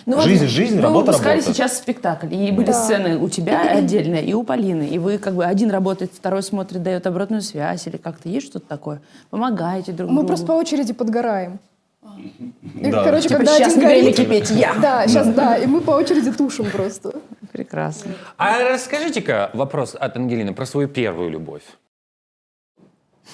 Ну, 0.05 0.15
вот 0.17 0.25
Жизнь, 0.25 0.46
жизнь, 0.48 0.75
вы 0.75 0.81
работа, 0.81 1.08
выпускали 1.12 1.38
работа. 1.39 1.53
сейчас 1.53 1.77
спектакль, 1.77 2.34
и 2.34 2.51
были 2.51 2.67
Да. 2.67 2.74
сцены 2.74 3.17
у 3.17 3.27
тебя 3.29 3.62
отдельные 3.72 4.24
и 4.24 4.34
у 4.34 4.43
Полины, 4.43 4.84
и 4.88 5.00
вы 5.00 5.17
как 5.17 5.34
бы 5.36 5.46
один 5.46 5.72
работает, 5.72 6.12
второй 6.13 6.43
смотрит, 6.43 6.84
дает 6.84 7.08
обратную 7.08 7.41
связь 7.41 7.88
или 7.88 7.98
как-то 7.98 8.29
есть 8.29 8.48
что-то 8.48 8.67
такое? 8.67 9.01
Помогаете 9.29 9.91
друг 9.91 10.10
Мы 10.10 10.17
другу? 10.17 10.27
просто 10.27 10.46
по 10.46 10.51
очереди 10.53 10.93
подгораем. 10.93 11.60
И, 12.75 12.91
Да. 12.91 13.03
короче, 13.03 13.27
Типа, 13.29 13.38
когда 13.38 13.58
«Щас 13.58 13.74
один 13.77 13.88
горит... 13.88 14.15
кипеть, 14.15 14.50
я». 14.51 14.74
Да, 14.81 15.08
сейчас, 15.08 15.27
да. 15.27 15.58
И 15.58 15.65
мы 15.67 15.81
по 15.81 15.91
очереди 15.91 16.31
тушим 16.31 16.65
просто. 16.72 17.13
Прекрасно. 17.51 18.12
А 18.38 18.60
расскажите-ка 18.74 19.50
вопрос 19.53 19.96
от 20.00 20.15
Ангелины 20.17 20.53
про 20.53 20.65
свою 20.65 20.88
первую 20.88 21.29
любовь. 21.29 21.63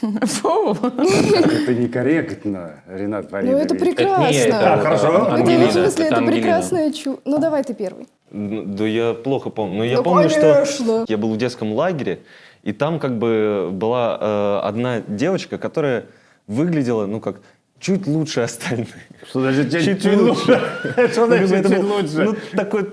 Фу. 0.01 0.77
Это 0.81 1.73
некорректно, 1.73 2.83
Ренат 2.87 3.25
Ну, 3.25 3.29
Фаридович. 3.29 3.65
это 3.65 3.75
прекрасно. 3.75 4.29
не, 4.31 4.37
это- 4.37 4.73
А, 4.73 4.77
хорошо. 4.79 5.07
Это, 5.07 5.33
Ангелина, 5.35 5.67
в 5.67 5.71
смысле, 5.71 6.05
это, 6.05 6.15
Ангелина. 6.17 6.41
прекрасное 6.41 6.91
чу... 6.91 7.19
Ну, 7.25 7.37
давай 7.39 7.63
ты 7.63 7.73
первый. 7.73 8.07
н- 8.31 8.75
да 8.75 8.85
я 8.85 9.13
плохо 9.13 9.49
помню. 9.49 9.77
Но 9.77 9.83
я 9.85 9.97
Ну, 9.97 10.03
помню, 10.03 10.29
конечно. 10.29 10.65
что 10.65 11.05
я 11.07 11.17
был 11.17 11.31
в 11.33 11.37
детском 11.37 11.73
лагере, 11.73 12.19
и 12.63 12.73
там 12.73 12.99
как 12.99 13.17
бы 13.17 13.69
была 13.71 14.17
э, 14.19 14.67
одна 14.67 15.01
девочка, 15.07 15.57
которая 15.57 16.05
выглядела, 16.47 17.05
ну, 17.05 17.19
как 17.21 17.37
чуть 17.79 18.07
лучше 18.07 18.41
остальных. 18.41 18.87
Что 19.29 19.41
значит 19.41 19.71
чуть, 19.71 19.85
Чуть 19.85 20.03
чуть 20.03 20.17
лучше? 20.19 20.61
Что 21.11 21.21
Ну, 21.21 21.27
значит 21.27 21.51
это 21.51 21.69
чуть 21.69 21.83
лучше? 21.83 22.23
Ну, 22.23 22.35
такой, 22.57 22.89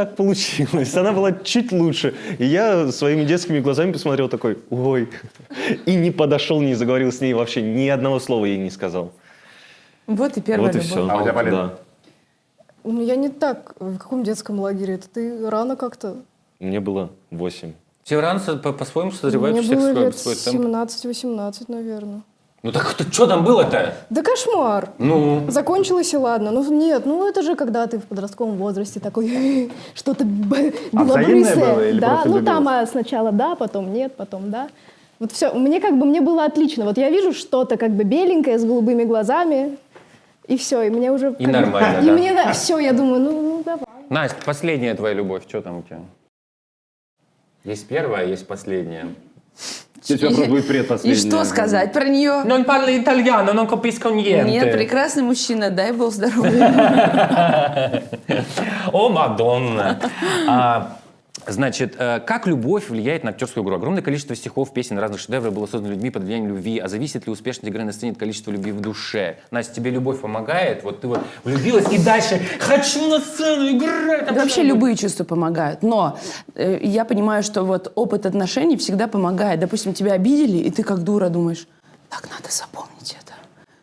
так 0.00 0.16
получилось. 0.16 0.96
Она 0.96 1.12
была 1.12 1.32
чуть 1.32 1.72
лучше. 1.72 2.14
И 2.38 2.46
я 2.46 2.90
своими 2.92 3.24
детскими 3.24 3.60
глазами 3.60 3.92
посмотрел 3.92 4.28
такой, 4.28 4.56
ой. 4.70 5.08
И 5.86 5.94
не 5.94 6.10
подошел, 6.10 6.62
не 6.62 6.74
заговорил 6.74 7.12
с 7.12 7.20
ней 7.20 7.34
вообще, 7.34 7.60
ни 7.62 7.86
одного 7.88 8.18
слова 8.20 8.46
ей 8.46 8.58
не 8.58 8.70
сказал. 8.70 9.12
Вот 10.06 10.36
и 10.38 10.40
первая 10.40 10.72
вот 10.72 10.76
и 10.76 10.78
любовь. 10.78 10.90
все. 10.90 11.08
А 11.10 11.16
у 11.16 11.22
тебя, 11.22 11.32
Полина? 11.34 11.72
Ну, 12.84 13.02
я 13.04 13.16
не 13.16 13.28
так. 13.28 13.74
В 13.78 13.98
каком 13.98 14.22
детском 14.24 14.58
лагере? 14.60 14.94
Это 14.94 15.08
ты 15.08 15.50
рано 15.50 15.76
как-то. 15.76 16.16
Мне 16.60 16.80
было 16.80 17.10
8. 17.30 17.72
Все 18.04 18.20
рано 18.20 18.40
по- 18.40 18.72
по-своему 18.72 19.12
созревают 19.12 19.56
Мне 19.58 19.66
всех 19.66 19.78
было 19.78 20.04
лет 20.04 20.18
свой 20.18 20.34
темп. 20.34 20.60
17-18, 20.60 21.64
наверное. 21.68 22.22
Ну 22.62 22.72
так 22.72 22.94
что 23.10 23.26
там 23.26 23.42
было-то? 23.44 23.94
Да 24.10 24.22
кошмар. 24.22 24.90
Ну, 24.98 25.44
Закончилось 25.48 26.12
и 26.12 26.16
ладно. 26.18 26.50
Ну 26.50 26.62
нет, 26.70 27.06
ну 27.06 27.26
это 27.26 27.42
же 27.42 27.56
когда 27.56 27.86
ты 27.86 27.98
в 27.98 28.04
подростковом 28.04 28.56
возрасте 28.56 29.00
такой 29.00 29.70
что-то 29.94 30.24
А 30.24 30.26
белобрысое. 31.04 31.56
было 31.74 31.88
или 31.88 31.98
да, 32.00 32.08
просто 32.16 32.28
ну 32.28 32.44
там 32.44 32.68
а, 32.68 32.86
сначала 32.86 33.32
да, 33.32 33.54
потом 33.54 33.92
нет, 33.92 34.14
потом 34.14 34.50
да. 34.50 34.68
Вот 35.18 35.32
все, 35.32 35.52
мне 35.54 35.80
как 35.80 35.98
бы 35.98 36.04
мне 36.04 36.20
было 36.20 36.44
отлично. 36.44 36.84
Вот 36.84 36.98
я 36.98 37.08
вижу 37.10 37.32
что-то 37.32 37.76
как 37.78 37.90
бы 37.92 38.04
беленькое 38.04 38.58
с 38.58 38.64
голубыми 38.64 39.04
глазами, 39.04 39.78
и 40.46 40.56
все, 40.58 40.82
и 40.82 40.90
мне 40.90 41.12
уже 41.12 41.28
И 41.38 41.44
как 41.44 41.46
бы- 41.46 41.52
нормально, 41.52 42.00
И 42.02 42.06
да. 42.06 42.12
мне 42.12 42.34
да, 42.34 42.52
все, 42.52 42.78
я 42.78 42.92
думаю, 42.92 43.20
ну, 43.22 43.32
ну 43.40 43.62
давай. 43.64 43.84
Настя, 44.10 44.36
последняя 44.44 44.94
твоя 44.94 45.14
любовь, 45.14 45.44
что 45.48 45.62
там 45.62 45.78
у 45.78 45.82
тебя? 45.82 46.00
Есть 47.64 47.86
первая, 47.88 48.26
есть 48.26 48.46
последняя. 48.46 49.08
Здесь 50.02 50.22
вопрос 50.22 50.48
будет 50.48 51.04
И 51.04 51.14
что 51.14 51.44
сказать 51.44 51.92
про 51.92 52.04
нее? 52.08 52.42
Non 52.44 52.64
parla 52.64 52.90
italiano, 52.90 53.52
non 53.52 53.66
capisco 53.66 54.10
niente. 54.10 54.50
Нет, 54.50 54.72
прекрасный 54.72 55.22
мужчина, 55.22 55.70
дай 55.70 55.92
бог 55.92 56.12
здоровья. 56.12 58.02
О, 58.92 59.08
Мадонна. 59.10 59.98
Значит, 61.46 61.94
э, 61.98 62.20
как 62.20 62.46
любовь 62.46 62.90
влияет 62.90 63.24
на 63.24 63.30
актерскую 63.30 63.64
игру? 63.64 63.76
Огромное 63.76 64.02
количество 64.02 64.36
стихов, 64.36 64.72
песен, 64.72 64.98
разных 64.98 65.20
шедевров 65.20 65.54
было 65.54 65.66
создано 65.66 65.94
людьми 65.94 66.10
под 66.10 66.24
влиянием 66.24 66.48
любви. 66.48 66.78
А 66.78 66.88
зависит 66.88 67.26
ли 67.26 67.32
успешность 67.32 67.68
игры 67.68 67.84
на 67.84 67.92
сцене 67.92 68.12
от 68.12 68.18
количества 68.18 68.50
любви 68.50 68.72
в 68.72 68.80
душе? 68.80 69.38
Настя, 69.50 69.74
тебе 69.74 69.90
любовь 69.90 70.20
помогает? 70.20 70.84
Вот 70.84 71.00
ты 71.00 71.08
вот 71.08 71.20
влюбилась 71.44 71.90
и 71.92 71.98
дальше 71.98 72.40
хочу 72.58 73.08
на 73.08 73.20
сцену 73.20 73.68
играть. 73.70 74.30
Вообще 74.30 74.62
любые 74.62 74.96
чувства 74.96 75.24
помогают. 75.24 75.82
Но 75.82 76.18
э, 76.54 76.78
я 76.82 77.04
понимаю, 77.04 77.42
что 77.42 77.62
вот 77.64 77.92
опыт 77.94 78.26
отношений 78.26 78.76
всегда 78.76 79.08
помогает. 79.08 79.60
Допустим, 79.60 79.94
тебя 79.94 80.12
обидели, 80.12 80.58
и 80.58 80.70
ты 80.70 80.82
как 80.82 81.02
дура 81.02 81.28
думаешь, 81.28 81.66
так 82.08 82.28
надо 82.30 82.52
запомнить 82.52 83.16
это. 83.20 83.34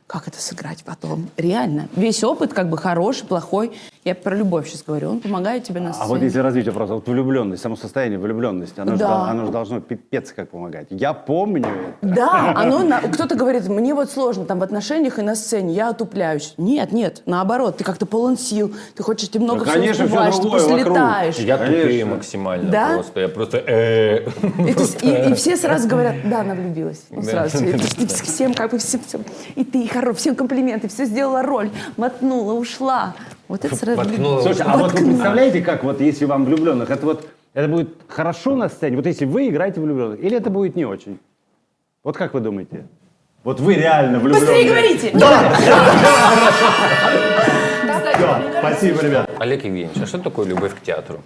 Как 0.06 0.28
это 0.28 0.42
сыграть 0.42 0.84
потом? 0.86 1.30
Реально. 1.36 1.90
Весь 1.96 2.24
опыт 2.24 2.54
как 2.54 2.70
бы 2.70 2.78
хороший, 2.78 3.26
плохой. 3.26 3.74
Я 4.08 4.16
про 4.16 4.34
любовь 4.34 4.70
сейчас 4.70 4.84
говорю. 4.88 5.10
Он 5.12 5.20
помогает 5.20 5.66
тебе 5.66 5.82
на 5.82 5.92
сцене. 5.92 6.06
А 6.06 6.08
вот 6.08 6.22
если 6.22 6.40
развить 6.40 6.66
вопрос, 6.68 6.90
вот 6.92 7.08
влюбленность, 7.10 7.62
само 7.62 7.76
состояние 7.76 8.18
влюбленности, 8.18 8.80
оно, 8.80 8.94
же, 8.94 9.00
Да. 9.00 9.08
дол- 9.10 9.26
оно 9.26 9.46
же 9.48 9.52
должно 9.52 9.82
пипец 9.82 10.32
как 10.32 10.50
помогать. 10.52 10.88
Я 10.92 11.12
помню 11.12 11.66
это. 12.02 12.16
Да, 12.16 12.54
оно, 12.56 12.84
на- 12.84 13.02
кто-то 13.02 13.36
говорит, 13.36 13.68
мне 13.68 13.94
вот 13.94 14.10
сложно 14.10 14.46
там 14.46 14.60
в 14.60 14.64
отношениях 14.64 15.20
и 15.20 15.22
на 15.22 15.36
сцене, 15.36 15.74
я 15.74 15.90
отупляюсь. 15.90 16.54
Нет, 16.58 16.94
нет, 16.94 17.22
наоборот, 17.26 17.76
ты 17.78 17.84
как-то 17.84 18.06
полон 18.06 18.38
сил, 18.38 18.74
ты 18.96 19.04
хочешь, 19.04 19.28
ты 19.28 19.42
много 19.42 19.66
Да, 19.66 19.72
всего 19.72 19.82
конечно, 19.84 20.06
успеваешь, 20.06 20.36
ты 20.36 20.42
другое 20.42 20.60
просто 20.62 20.78
вокруг. 20.78 20.96
летаешь. 20.98 21.36
Я 21.40 21.58
тупее 21.58 22.06
максимально 22.06 22.72
Да? 22.72 22.94
просто. 22.94 23.20
Я 23.20 23.28
просто... 23.28 23.58
э. 23.68 24.20
И, 24.70 24.74
ты 24.74 25.06
и- 25.06 25.32
и 25.32 25.34
все 25.34 25.58
сразу 25.58 25.86
говорят, 25.90 26.16
да, 26.24 26.40
она 26.42 26.54
влюбилась. 26.54 27.04
Ну, 27.10 27.22
сразу. 27.24 27.58
И 27.66 27.74
ты, 27.74 28.08
ты 28.08 28.08
всем 28.08 28.54
как 28.54 28.72
бы 28.72 28.78
всем, 28.78 29.02
всем- 29.06 29.26
и 29.56 29.66
ты 29.66 29.86
хоро, 29.90 30.14
всем 30.14 30.34
комплименты, 30.34 30.88
все 30.88 31.04
сделала 31.04 31.42
роль, 31.42 31.70
мотнула, 31.98 32.54
ушла. 32.54 33.14
Вот 33.48 33.64
это 33.66 33.76
сразу. 33.76 33.98
Воткнула. 33.98 34.42
Слушай, 34.42 34.66
а 34.68 34.78
вот 34.78 34.92
вы 34.94 35.06
представляете, 35.06 35.62
как 35.62 35.84
вот 35.84 36.02
если 36.02 36.26
вам 36.26 36.46
влюбленных, 36.46 36.90
это 36.90 37.06
вот 37.06 37.28
это 37.54 37.68
будет 37.68 37.90
хорошо 38.08 38.56
на 38.56 38.70
сцене, 38.70 38.98
вот 38.98 39.06
если 39.06 39.26
вы 39.26 39.48
играете 39.50 39.80
влюбленных, 39.82 40.20
или 40.22 40.38
это 40.38 40.50
будет 40.50 40.76
не 40.76 40.86
очень? 40.86 41.18
Вот 42.04 42.16
как 42.18 42.34
вы 42.34 42.40
думаете? 42.42 42.86
Вот 43.44 43.60
вы 43.60 43.76
реально 43.76 44.20
влюбленные. 44.20 44.42
Быстрее 44.42 44.70
говорите! 44.70 45.12
Всё, 48.16 48.42
спасибо, 48.60 49.02
ребят. 49.02 49.30
Олег 49.40 49.64
Евгеньевич, 49.64 49.98
а 50.02 50.06
что 50.06 50.18
такое 50.20 50.46
любовь 50.48 50.76
к 50.76 50.82
театру? 50.82 51.22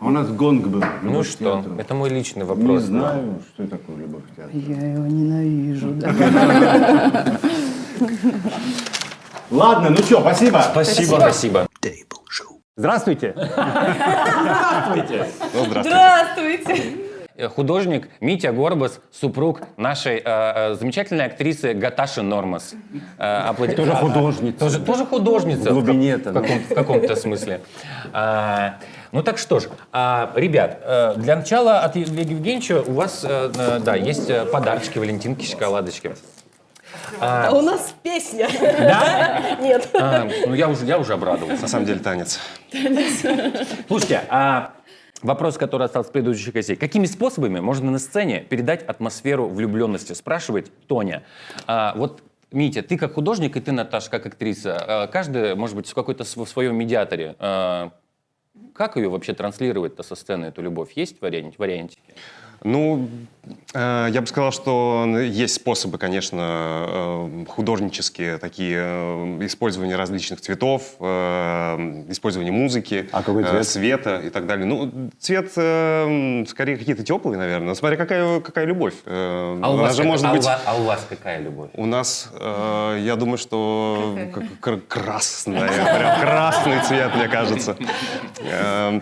У 0.00 0.10
нас 0.10 0.28
гонг 0.30 0.66
был. 0.66 0.82
Ну 1.02 1.22
что, 1.22 1.64
это 1.78 1.94
мой 1.94 2.10
личный 2.10 2.42
Не 2.42 2.48
вопрос. 2.48 2.82
знаю, 2.82 3.40
что 3.54 3.66
такое 3.68 3.96
любовь 3.98 4.22
к 4.32 4.36
театру. 4.36 4.58
Я 4.58 4.92
его 4.94 5.06
ненавижу, 5.06 5.90
да. 5.92 7.38
Ладно, 9.52 9.90
ну 9.90 9.96
что, 9.98 10.20
спасибо. 10.20 10.62
Спасибо. 10.72 11.16
Спасибо. 11.20 11.66
Здравствуйте. 12.76 13.34
Здравствуйте! 15.82 16.82
Э, 17.36 17.48
Художник 17.48 18.08
Митя 18.20 18.52
Горбас, 18.52 19.00
супруг 19.10 19.60
нашей 19.76 20.16
э, 20.16 20.22
э, 20.24 20.74
замечательной 20.74 21.26
актрисы 21.26 21.74
Гаташи 21.74 22.22
Нормас. 22.22 22.74
Э, 23.18 23.50
аплоди- 23.50 23.74
Тоже 23.74 23.92
А, 23.92 23.96
художница. 23.96 24.58
Тоже, 24.58 24.80
тоже 24.80 25.04
художница. 25.06 25.70
В 25.70 25.74
глубине-то, 25.74 26.30
В, 26.30 26.34
каком- 26.34 26.58
в 26.58 26.74
каком-то 26.74 27.14
смысле. 27.16 27.60
А, 28.14 28.76
ну 29.12 29.22
так 29.22 29.36
что 29.38 29.60
ж, 29.60 29.68
а, 29.92 30.30
ребят, 30.34 30.78
э, 30.82 31.14
для 31.16 31.36
начала 31.36 31.80
от 31.80 31.94
Олега 31.96 32.20
Евгеньевича 32.20 32.82
у 32.86 32.92
вас, 32.92 33.24
э, 33.28 33.50
э, 33.54 33.80
да, 33.80 33.96
есть 33.96 34.30
подарочки, 34.50 34.98
валентинки, 34.98 35.44
шоколадочки. 35.44 36.14
А 37.20 37.50
у 37.52 37.62
нас 37.62 37.94
песня. 38.02 38.48
Да? 38.60 39.56
Нет. 39.60 39.88
А, 39.94 40.28
ну 40.46 40.54
я 40.54 40.68
уже, 40.68 40.84
я 40.86 40.98
уже 40.98 41.14
обрадовался. 41.14 41.62
На 41.62 41.68
самом 41.68 41.86
деле 41.86 42.00
танец. 42.00 42.40
Слушайте, 43.88 44.24
а 44.28 44.72
вопрос, 45.22 45.56
который 45.56 45.86
остался 45.86 46.10
с 46.10 46.12
предыдущих 46.12 46.52
гостей. 46.52 46.76
Какими 46.76 47.06
способами 47.06 47.60
можно 47.60 47.90
на 47.90 47.98
сцене 47.98 48.40
передать 48.40 48.82
атмосферу 48.82 49.48
влюбленности? 49.48 50.12
Спрашивает 50.12 50.70
Тоня. 50.86 51.22
А, 51.66 51.94
вот 51.96 52.22
Митя, 52.50 52.82
ты 52.82 52.98
как 52.98 53.14
художник, 53.14 53.56
и 53.56 53.60
ты, 53.60 53.72
Наташа, 53.72 54.10
как 54.10 54.26
актриса, 54.26 54.76
а, 54.76 55.06
каждая, 55.06 55.56
может 55.56 55.74
быть, 55.74 55.88
в 55.88 55.94
какой-то 55.94 56.24
в 56.24 56.46
своем 56.46 56.76
медиаторе. 56.76 57.34
А, 58.54 58.58
как 58.74 58.96
ее 58.96 59.08
вообще 59.08 59.32
транслировать-то 59.34 60.02
со 60.02 60.14
сцены, 60.14 60.46
эту 60.46 60.62
любовь? 60.62 60.92
Есть 60.94 61.20
вариант, 61.20 61.54
вариантики? 61.58 62.00
Ну, 62.64 63.08
э, 63.74 64.06
я 64.12 64.20
бы 64.20 64.26
сказал, 64.28 64.52
что 64.52 65.04
есть 65.18 65.54
способы, 65.54 65.98
конечно, 65.98 66.86
э, 66.88 67.44
художнические, 67.48 68.38
такие 68.38 68.78
э, 68.80 69.38
использование 69.46 69.96
различных 69.96 70.40
цветов, 70.40 70.94
э, 71.00 72.04
использование 72.08 72.52
музыки, 72.52 73.08
А 73.10 73.24
какой 73.24 73.42
э, 73.42 73.48
цвет? 73.48 73.66
света 73.66 74.20
и 74.20 74.30
так 74.30 74.46
далее. 74.46 74.64
Ну, 74.64 75.10
цвет 75.18 75.50
э, 75.56 76.44
скорее 76.46 76.76
какие-то 76.76 77.02
теплые, 77.02 77.36
наверное. 77.36 77.70
Ну, 77.70 77.74
смотря 77.74 77.96
какая, 77.96 78.38
какая 78.38 78.64
любовь. 78.64 78.94
Э, 79.06 79.58
А 79.60 79.68
у, 79.68 79.72
она 79.72 79.82
вас, 79.82 79.96
же 79.96 80.02
как- 80.02 80.06
может 80.12 80.24
а 80.26 80.30
у 80.30 80.36
быть... 80.36 80.46
а 80.46 80.74
у 80.76 80.82
вас 80.84 81.04
какая 81.08 81.40
любовь? 81.40 81.70
У 81.74 81.86
нас, 81.86 82.30
э, 82.38 82.98
я 83.02 83.16
думаю, 83.16 83.38
что 83.38 84.16
красная, 84.88 85.66
прям 85.68 86.20
красный 86.20 86.80
цвет, 86.84 87.12
мне 87.16 87.26
кажется. 87.26 87.76
Э, 88.44 89.00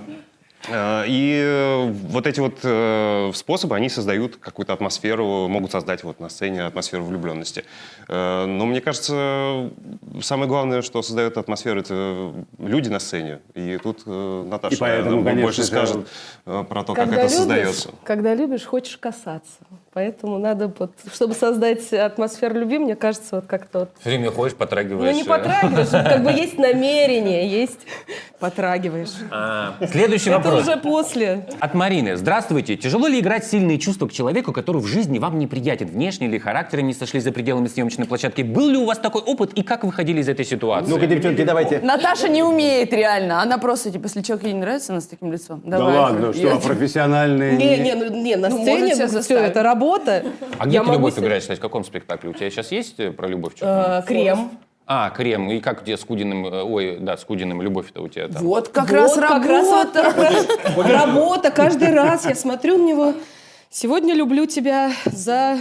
э, 0.68 1.04
И 1.08 1.40
э, 1.42 1.90
вот 1.90 2.26
эти 2.26 2.40
вот 2.40 2.58
э, 2.62 3.30
способы, 3.34 3.76
они 3.76 3.88
создают 3.88 4.36
какую-то 4.36 4.72
атмосферу, 4.72 5.48
могут 5.48 5.72
создать 5.72 6.04
вот 6.04 6.20
на 6.20 6.28
сцене 6.28 6.64
атмосферу 6.64 7.04
влюбленности. 7.04 7.64
Но 8.08 8.66
мне 8.66 8.80
кажется, 8.80 9.70
самое 10.22 10.48
главное, 10.48 10.82
что 10.82 11.02
создает 11.02 11.38
атмосферу, 11.38 11.80
это 11.80 12.34
люди 12.58 12.88
на 12.88 12.98
сцене. 12.98 13.40
И 13.54 13.78
тут 13.82 14.06
Наташа 14.06 14.74
И 14.74 14.78
поэтому, 14.78 15.22
наверное, 15.22 15.24
конечно 15.24 15.42
больше 15.42 15.62
же, 15.62 15.66
скажет 15.66 16.06
про 16.44 16.84
то, 16.84 16.94
как 16.94 17.04
Когда 17.04 17.14
это 17.16 17.22
любишь, 17.22 17.36
создается. 17.36 17.90
когда 18.04 18.34
любишь, 18.34 18.64
хочешь 18.64 18.96
касаться. 18.98 19.58
Поэтому 19.92 20.38
надо, 20.38 20.72
вот, 20.78 20.92
чтобы 21.12 21.34
создать 21.34 21.92
атмосферу 21.92 22.60
любви, 22.60 22.78
мне 22.78 22.94
кажется, 22.94 23.36
вот 23.36 23.46
как-то 23.46 23.80
вот... 23.80 23.90
Все 23.98 24.10
время 24.10 24.30
ходишь, 24.30 24.54
потрагиваешь. 24.54 25.10
Ну, 25.10 25.16
не 25.16 25.24
э. 25.24 25.26
потрагиваешь, 25.26 25.88
как 25.88 26.22
бы 26.22 26.30
есть 26.30 26.58
намерение, 26.58 27.48
есть... 27.48 27.80
Потрагиваешь. 28.38 29.10
А, 29.30 29.74
Следующий 29.90 30.30
Это 30.30 30.38
вопрос. 30.38 30.62
уже 30.62 30.76
после. 30.76 31.46
От 31.58 31.74
Марины. 31.74 32.16
Здравствуйте. 32.16 32.76
Тяжело 32.76 33.06
ли 33.06 33.20
играть 33.20 33.44
сильные 33.44 33.78
чувства 33.78 34.06
к 34.06 34.12
человеку, 34.12 34.52
который 34.52 34.80
в 34.80 34.86
жизни 34.86 35.18
вам 35.18 35.38
неприятен? 35.38 35.88
Внешне 35.88 36.28
или 36.28 36.38
характером 36.38 36.86
не 36.86 36.94
сошли 36.94 37.20
за 37.20 37.32
пределами 37.32 37.66
съемочной 37.66 38.06
площадки? 38.06 38.42
Был 38.42 38.68
ли 38.68 38.78
у 38.78 38.86
вас 38.86 38.98
такой 38.98 39.20
опыт 39.22 39.52
и 39.54 39.62
как 39.62 39.82
вы 39.82 39.90
выходили 39.90 40.20
из 40.20 40.28
этой 40.28 40.46
ситуации? 40.46 40.88
Ну-ка, 40.88 41.06
девчонки, 41.06 41.44
давайте. 41.44 41.80
Наташа 41.80 42.28
не 42.28 42.42
умеет 42.42 42.92
реально. 42.94 43.42
Она 43.42 43.58
просто, 43.58 43.90
типа, 43.90 44.04
если 44.04 44.22
человек 44.22 44.46
ей 44.46 44.52
не 44.54 44.60
нравится, 44.60 44.92
она 44.92 45.02
с 45.02 45.06
таким 45.06 45.32
лицом. 45.32 45.60
Да 45.66 45.78
Давай. 45.78 45.96
ладно, 45.96 46.32
что, 46.32 46.60
профессиональные... 46.60 47.56
Не, 47.56 47.76
не, 47.76 47.94
ну, 47.94 48.08
не, 48.08 48.36
на 48.36 48.48
Ну, 48.48 48.62
сцене 48.62 48.94
все 48.94 49.38
это 49.38 49.62
работа. 49.62 49.79
А 50.58 50.66
где 50.66 50.76
Я 50.76 50.84
ты 50.84 50.90
любовь 50.92 51.14
себе- 51.14 51.24
играешь, 51.26 51.42
кстати, 51.42 51.58
в 51.58 51.62
каком 51.62 51.84
спектакле? 51.84 52.30
У 52.30 52.32
тебя 52.32 52.50
сейчас 52.50 52.70
есть 52.72 53.00
э, 53.00 53.10
про 53.12 53.26
любовь 53.28 53.54
что-то? 53.56 54.02
Э, 54.04 54.06
Крем. 54.06 54.50
А, 54.92 55.10
крем. 55.10 55.48
И 55.52 55.60
как 55.60 55.84
тебя 55.84 55.96
с 55.96 56.00
Кудиным, 56.00 56.46
э, 56.46 56.62
ой, 56.64 56.98
да, 57.00 57.16
с 57.16 57.24
Кудиным 57.24 57.62
любовь-то 57.62 58.02
у 58.02 58.08
тебя 58.08 58.26
там? 58.26 58.42
Вот 58.42 58.68
как 58.70 58.88
Вот 58.88 58.92
раз 58.92 59.14
как 59.14 59.46
раз 59.46 59.68
вот 59.68 59.94
работа. 59.96 60.92
Работа 60.92 61.50
каждый 61.52 61.92
раз. 61.94 62.26
Я 62.26 62.34
смотрю 62.34 62.76
на 62.76 62.86
него. 62.88 63.14
Сегодня 63.70 64.14
люблю 64.14 64.46
тебя 64.46 64.90
за 65.06 65.58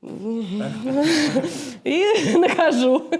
И 0.00 0.06
нахожу. 2.36 3.10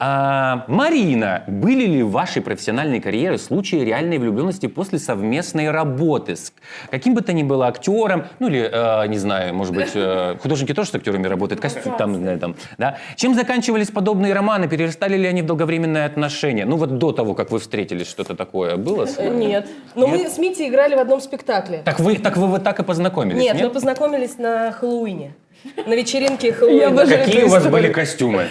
А, 0.00 0.64
Марина, 0.66 1.44
были 1.46 1.86
ли 1.86 2.02
в 2.02 2.10
вашей 2.10 2.42
профессиональной 2.42 3.00
карьере 3.00 3.38
случаи 3.38 3.76
реальной 3.76 4.18
влюбленности 4.18 4.66
после 4.66 4.98
совместной 4.98 5.70
работы 5.70 6.34
с 6.34 6.52
каким 6.90 7.14
бы 7.14 7.20
то 7.20 7.32
ни 7.32 7.44
было 7.44 7.68
актером, 7.68 8.26
ну 8.40 8.48
или, 8.48 8.68
э, 8.68 9.06
не 9.06 9.18
знаю, 9.18 9.54
может 9.54 9.72
быть, 9.72 9.92
э, 9.94 10.34
художники 10.42 10.74
тоже 10.74 10.90
с 10.90 10.94
актерами 10.96 11.28
работают, 11.28 11.60
костюм 11.60 11.96
там, 11.96 12.16
знаю, 12.16 12.40
там, 12.40 12.56
да? 12.78 12.98
Чем 13.14 13.36
заканчивались 13.36 13.92
подобные 13.92 14.32
романы? 14.32 14.68
Перерастали 14.68 15.16
ли 15.16 15.28
они 15.28 15.42
в 15.42 15.46
долговременные 15.46 16.04
отношения? 16.04 16.64
Ну 16.64 16.78
вот 16.78 16.98
до 16.98 17.12
того, 17.12 17.34
как 17.34 17.52
вы 17.52 17.60
встретились, 17.60 18.08
что-то 18.08 18.34
такое 18.34 18.76
было? 18.76 19.06
с 19.06 19.18
вами? 19.18 19.44
Нет. 19.44 19.68
Но 19.94 20.08
мы 20.08 20.28
с 20.28 20.36
Митей 20.38 20.68
играли 20.68 20.96
в 20.96 20.98
одном 20.98 21.20
спектакле. 21.20 21.82
Так 21.84 22.00
вы, 22.00 22.16
так 22.16 22.36
вы 22.36 22.48
вот 22.48 22.64
так 22.64 22.80
и 22.80 22.82
познакомились, 22.82 23.40
Нет, 23.40 23.54
нет? 23.54 23.66
мы 23.66 23.70
познакомились 23.70 24.36
на 24.38 24.72
Хэллоуине. 24.72 25.36
На 25.86 25.94
вечеринке 25.94 26.52
Хэллоуина. 26.52 26.88
обожаю 26.88 27.24
Какие 27.24 27.44
у 27.44 27.48
вас 27.48 27.66
были 27.66 27.92
костюмы? 27.92 28.48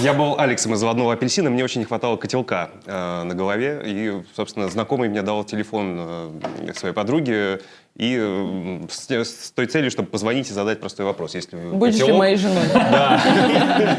Я 0.00 0.14
был 0.14 0.38
Алексом 0.38 0.74
из 0.74 0.78
«Заводного 0.78 1.12
апельсина», 1.12 1.50
мне 1.50 1.62
очень 1.62 1.80
не 1.80 1.84
хватало 1.84 2.16
котелка 2.16 2.70
э, 2.86 3.22
на 3.22 3.34
голове. 3.34 3.82
И, 3.84 4.22
собственно, 4.34 4.68
знакомый 4.68 5.08
мне 5.08 5.22
дал 5.22 5.44
телефон 5.44 5.96
э, 5.98 6.72
своей 6.74 6.94
подруги 6.94 7.60
и 7.96 8.80
с, 8.88 9.08
с 9.10 9.50
той 9.50 9.66
целью, 9.66 9.90
чтобы 9.90 10.08
позвонить 10.08 10.48
и 10.48 10.52
задать 10.54 10.80
простой 10.80 11.04
вопрос. 11.04 11.34
Если 11.34 11.56
Будешь 11.56 11.96
ли 11.96 12.00
котелок- 12.02 12.16
моей 12.18 12.36
женой? 12.36 12.64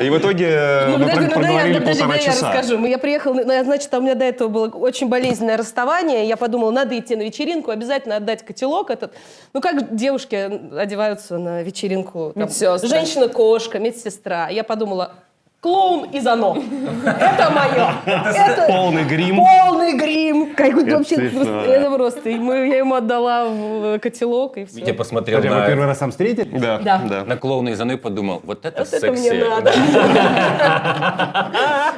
И 0.01 0.09
в 0.09 0.17
итоге 0.17 0.85
Ну, 0.87 0.97
мы 0.97 1.05
подожди, 1.09 1.13
про- 1.13 1.21
ну, 1.21 1.27
да, 1.29 1.35
проговорили 1.35 1.79
полтора 1.79 2.07
да, 2.07 2.15
я 2.15 2.19
часа. 2.21 2.51
расскажу. 2.53 2.77
Мы- 2.79 2.89
Я 2.89 2.97
приехала, 2.97 3.33
ну, 3.35 3.63
значит, 3.63 3.93
у 3.93 4.01
меня 4.01 4.15
до 4.15 4.25
этого 4.25 4.47
было 4.49 4.67
очень 4.69 5.07
болезненное 5.09 5.57
расставание. 5.57 6.27
Я 6.27 6.37
подумала, 6.37 6.71
надо 6.71 6.97
идти 6.97 7.15
на 7.15 7.21
вечеринку, 7.21 7.71
обязательно 7.71 8.15
отдать 8.15 8.43
котелок 8.45 8.89
этот. 8.89 9.13
Ну, 9.53 9.61
как 9.61 9.95
девушки 9.95 10.35
одеваются 10.75 11.37
на 11.37 11.61
вечеринку? 11.61 12.33
Там. 12.35 12.49
Женщина-кошка, 12.49 13.79
медсестра. 13.79 14.49
Я 14.49 14.63
подумала, 14.63 15.13
клоун 15.61 16.05
из 16.05 16.25
оно. 16.27 16.57
Это 17.05 17.51
мое. 17.51 17.93
Это 18.35 18.65
Полный 18.67 19.03
грим. 19.03 19.37
полный 19.37 19.93
грим. 19.95 20.55
Как 20.55 20.75
Это 20.75 20.97
вообще 20.97 21.29
просто- 21.29 21.63
это 21.67 21.91
просто. 21.91 22.29
И 22.29 22.35
мы- 22.37 22.67
я 22.67 22.77
ему 22.79 22.95
отдала 22.95 23.45
в 23.45 23.99
котелок 23.99 24.57
и 24.57 24.65
все. 24.65 24.79
Витя 24.79 24.93
посмотрел 24.93 25.37
а 25.37 25.41
вы 25.41 25.49
на, 25.49 25.67
первый 25.67 25.85
раз 25.85 25.99
сам 25.99 26.09
встретились? 26.09 26.59
Да, 26.59 26.79
Да. 26.79 27.01
да. 27.07 27.23
на 27.25 27.37
клоуна 27.37 27.69
из 27.69 27.79
и 27.81 27.95
подумал, 27.95 28.41
вот 28.43 28.65
это 28.65 28.79
Вот 28.79 28.87
это 28.93 28.99
секси. 28.99 29.29
мне 29.29 29.43
надо. 29.45 29.71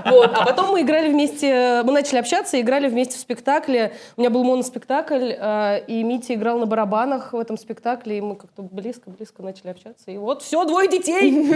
Вот. 0.11 0.31
А 0.35 0.45
потом 0.45 0.71
мы 0.71 0.81
играли 0.81 1.07
вместе, 1.09 1.81
мы 1.85 1.93
начали 1.93 2.17
общаться 2.19 2.57
и 2.57 2.61
играли 2.61 2.89
вместе 2.89 3.17
в 3.17 3.21
спектакле. 3.21 3.93
У 4.17 4.21
меня 4.21 4.29
был 4.29 4.43
моноспектакль, 4.43 5.31
э, 5.39 5.79
и 5.87 6.03
Митя 6.03 6.33
играл 6.33 6.59
на 6.59 6.65
барабанах 6.65 7.31
в 7.31 7.39
этом 7.39 7.57
спектакле, 7.57 8.17
и 8.17 8.21
мы 8.21 8.35
как-то 8.35 8.63
близко-близко 8.63 9.41
начали 9.41 9.69
общаться. 9.69 10.11
И 10.11 10.17
вот, 10.17 10.41
все, 10.41 10.65
двое 10.65 10.89
детей. 10.89 11.53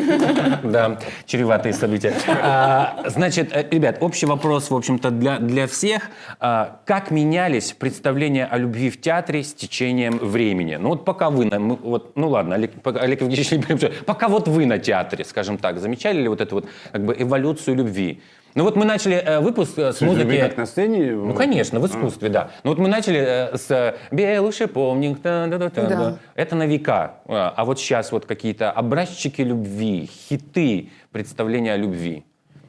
Да, 0.63 0.97
чреватые 1.25 1.73
события. 1.73 1.96
А, 2.27 3.03
значит, 3.07 3.49
э, 3.53 3.65
ребят, 3.69 3.97
общий 4.01 4.25
вопрос, 4.25 4.69
в 4.69 4.75
общем-то, 4.75 5.11
для, 5.11 5.39
для 5.39 5.67
всех. 5.67 6.09
А, 6.39 6.79
как 6.85 7.11
менялись 7.11 7.73
представления 7.73 8.45
о 8.45 8.57
любви 8.57 8.89
в 8.89 8.99
театре 9.01 9.43
с 9.43 9.53
течением 9.53 10.17
времени? 10.17 10.75
Ну 10.75 10.89
вот 10.89 11.05
пока 11.05 11.29
вы, 11.29 11.45
на- 11.45 11.59
вот, 11.59 12.15
ну 12.15 12.29
ладно, 12.29 12.55
Олег, 12.55 12.71
Олег 12.83 13.21
Евгеньевич, 13.21 13.91
пока 14.05 14.27
вот 14.27 14.47
вы 14.47 14.65
на 14.65 14.79
театре, 14.79 15.25
скажем 15.25 15.57
так, 15.57 15.79
замечали 15.79 16.21
ли 16.21 16.27
вот 16.27 16.41
эту 16.41 16.55
вот 16.55 16.65
как 16.91 17.05
бы 17.05 17.15
эволюцию 17.17 17.77
любви? 17.77 18.21
Ну 18.57 18.63
вот 18.63 18.75
мы 18.75 18.85
начали 18.85 19.17
э, 19.17 19.39
выпуск 19.39 19.77
э, 19.77 19.93
с 19.93 19.97
Слушай, 19.97 20.25
музыки... 20.25 20.39
как 20.39 20.57
на 20.57 20.65
сцене? 20.65 21.11
Ну, 21.11 21.35
конечно, 21.35 21.79
в 21.79 21.85
искусстве, 21.85 22.29
да. 22.29 22.49
Ну, 22.63 22.71
вот 22.71 22.79
мы 22.79 22.87
начали 22.87 23.19
э, 23.19 23.55
с 23.55 23.69
э, 23.69 23.93
«Белый 24.09 24.51
шиповник», 24.51 25.19
та-да-да-да-да. 25.21 25.95
Да. 25.95 26.17
это 26.33 26.55
на 26.55 26.65
века. 26.65 27.17
А 27.27 27.53
а 27.55 27.65
вот 27.65 27.79
сейчас 27.79 28.11
вот 28.11 28.25
какие-то 28.25 28.71
образчики 28.71 29.41
любви, 29.41 30.09
хиты 30.11 30.89
представления 31.17 31.73
о 31.73 31.77
любви. 31.77 32.26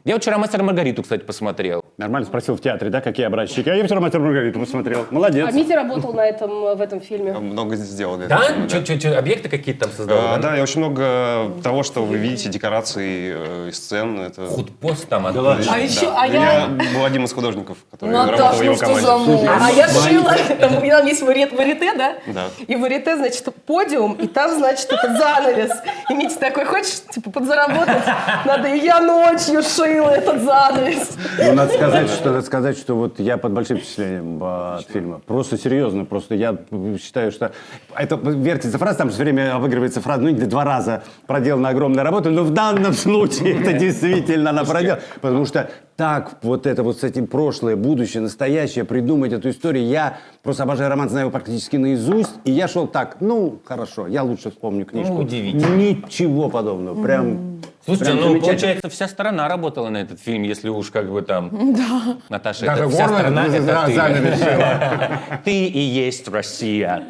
Я 0.08 0.14
вот 0.14 0.22
вчера 0.22 0.38
«Мастер 0.38 0.62
Маргариту», 0.62 1.02
кстати, 1.02 1.20
посмотрел. 1.20 1.82
Нормально 1.98 2.26
спросил 2.26 2.56
в 2.56 2.62
театре, 2.62 2.90
да, 2.90 3.02
какие 3.02 3.26
образчики. 3.26 3.68
А 3.68 3.74
я 3.74 3.84
вчера 3.84 4.00
«Мастер 4.00 4.20
Маргариту» 4.20 4.58
посмотрел. 4.58 5.04
Молодец. 5.10 5.46
А 5.46 5.52
Митя 5.52 5.76
работал 5.76 6.14
на 6.14 6.24
этом, 6.24 6.48
в 6.78 6.80
этом 6.80 7.02
фильме. 7.02 7.34
Много 7.34 7.76
сделали. 7.76 8.26
Да? 8.26 8.40
Чё- 8.70 8.82
чё- 8.82 8.98
чё, 8.98 9.18
объекты 9.18 9.50
какие-то 9.50 9.84
там 9.84 9.92
создавал? 9.94 10.36
А, 10.36 10.38
да, 10.38 10.56
и 10.56 10.62
очень 10.62 10.80
много 10.80 11.52
того, 11.62 11.82
что 11.82 12.06
вы 12.06 12.16
видите, 12.16 12.48
декораций 12.48 13.34
э, 13.34 13.66
и 13.68 13.72
сцен. 13.72 14.18
Это... 14.18 14.46
Худпост 14.46 15.10
там. 15.10 15.26
А 15.26 15.30
еще, 15.78 16.10
а 16.16 16.26
Я 16.26 16.60
я... 16.60 16.66
был 16.68 17.04
один 17.04 17.24
из 17.24 17.32
художников, 17.34 17.76
который 17.90 18.10
Наташ, 18.12 18.40
работал 18.40 18.56
в 18.56 18.58
ну 18.60 18.64
его 18.64 18.76
команде. 18.76 19.50
А 19.60 19.70
я 19.72 19.88
шила, 19.88 20.34
там, 20.58 20.88
там 20.88 21.06
есть 21.06 21.20
варит- 21.22 21.52
варите, 21.52 21.94
да? 21.98 22.14
Да. 22.28 22.44
И 22.66 22.76
в 22.76 22.80
варите, 22.80 23.14
значит, 23.14 23.46
подиум, 23.66 24.14
и 24.14 24.26
там, 24.26 24.56
значит, 24.56 24.90
этот 24.90 25.18
занавес. 25.18 25.72
И 26.08 26.14
Митя 26.14 26.38
такой, 26.38 26.64
хочешь, 26.64 27.02
типа, 27.10 27.30
подзаработать? 27.30 28.04
Надо, 28.46 28.68
и 28.68 28.78
я 28.78 29.00
ночью 29.00 29.62
шила 29.62 29.97
этот 30.06 30.42
занавес. 30.42 31.16
Ну, 31.38 31.52
надо 31.54 31.72
сказать, 31.72 32.10
что, 32.10 32.30
надо 32.30 32.42
сказать, 32.42 32.78
что 32.78 32.94
вот 32.94 33.18
я 33.18 33.36
под 33.36 33.52
большим 33.52 33.78
впечатлением 33.78 34.38
а, 34.42 34.78
от 34.78 34.88
фильма. 34.90 35.20
Просто 35.26 35.56
серьезно, 35.58 36.04
просто 36.04 36.34
я 36.34 36.56
считаю, 37.00 37.32
что... 37.32 37.52
Это 37.96 38.16
вертится 38.16 38.78
фраза, 38.78 38.98
там 38.98 39.10
все 39.10 39.22
время 39.22 39.54
обыгрывается 39.54 40.00
фраза, 40.00 40.22
ну, 40.22 40.32
два 40.32 40.64
раза 40.64 41.02
проделана 41.26 41.70
огромная 41.70 42.04
работа, 42.04 42.30
но 42.30 42.42
в 42.42 42.50
данном 42.50 42.92
случае 42.92 43.60
это 43.60 43.72
действительно 43.72 44.50
она 44.50 44.64
проделана. 44.64 45.00
Потому 45.20 45.44
что 45.46 45.70
так 45.96 46.38
вот 46.42 46.66
это 46.66 46.84
вот 46.84 47.00
с 47.00 47.04
этим 47.04 47.26
прошлое, 47.26 47.74
будущее, 47.74 48.22
настоящее, 48.22 48.84
придумать 48.84 49.32
эту 49.32 49.50
историю. 49.50 49.84
Я 49.86 50.18
просто 50.44 50.62
обожаю 50.62 50.90
роман, 50.90 51.08
знаю 51.08 51.24
его 51.24 51.32
практически 51.32 51.76
наизусть, 51.76 52.34
и 52.44 52.52
я 52.52 52.68
шел 52.68 52.86
так, 52.86 53.16
ну, 53.20 53.60
хорошо, 53.64 54.06
я 54.06 54.22
лучше 54.22 54.50
вспомню 54.50 54.86
книжку. 54.86 55.14
Ну, 55.14 55.20
удивительно. 55.20 55.74
Ничего 55.74 56.48
подобного, 56.50 57.02
прям... 57.02 57.47
Слушайте, 57.96 58.12
прям 58.20 58.34
ну, 58.34 58.40
получается, 58.40 58.88
вся 58.90 59.08
страна 59.08 59.48
работала 59.48 59.88
на 59.88 59.98
этот 59.98 60.20
фильм, 60.20 60.42
если 60.42 60.68
уж 60.68 60.90
как 60.90 61.10
бы 61.10 61.22
там... 61.22 61.50
Да. 61.78 62.16
Наташа, 62.28 62.66
Даже 62.66 62.82
это, 62.84 62.90
вся 62.90 63.08
страна 63.08 63.46
это 63.46 65.20
ты. 65.44 65.66
и 65.66 65.78
есть 65.78 66.28
Россия. 66.28 67.02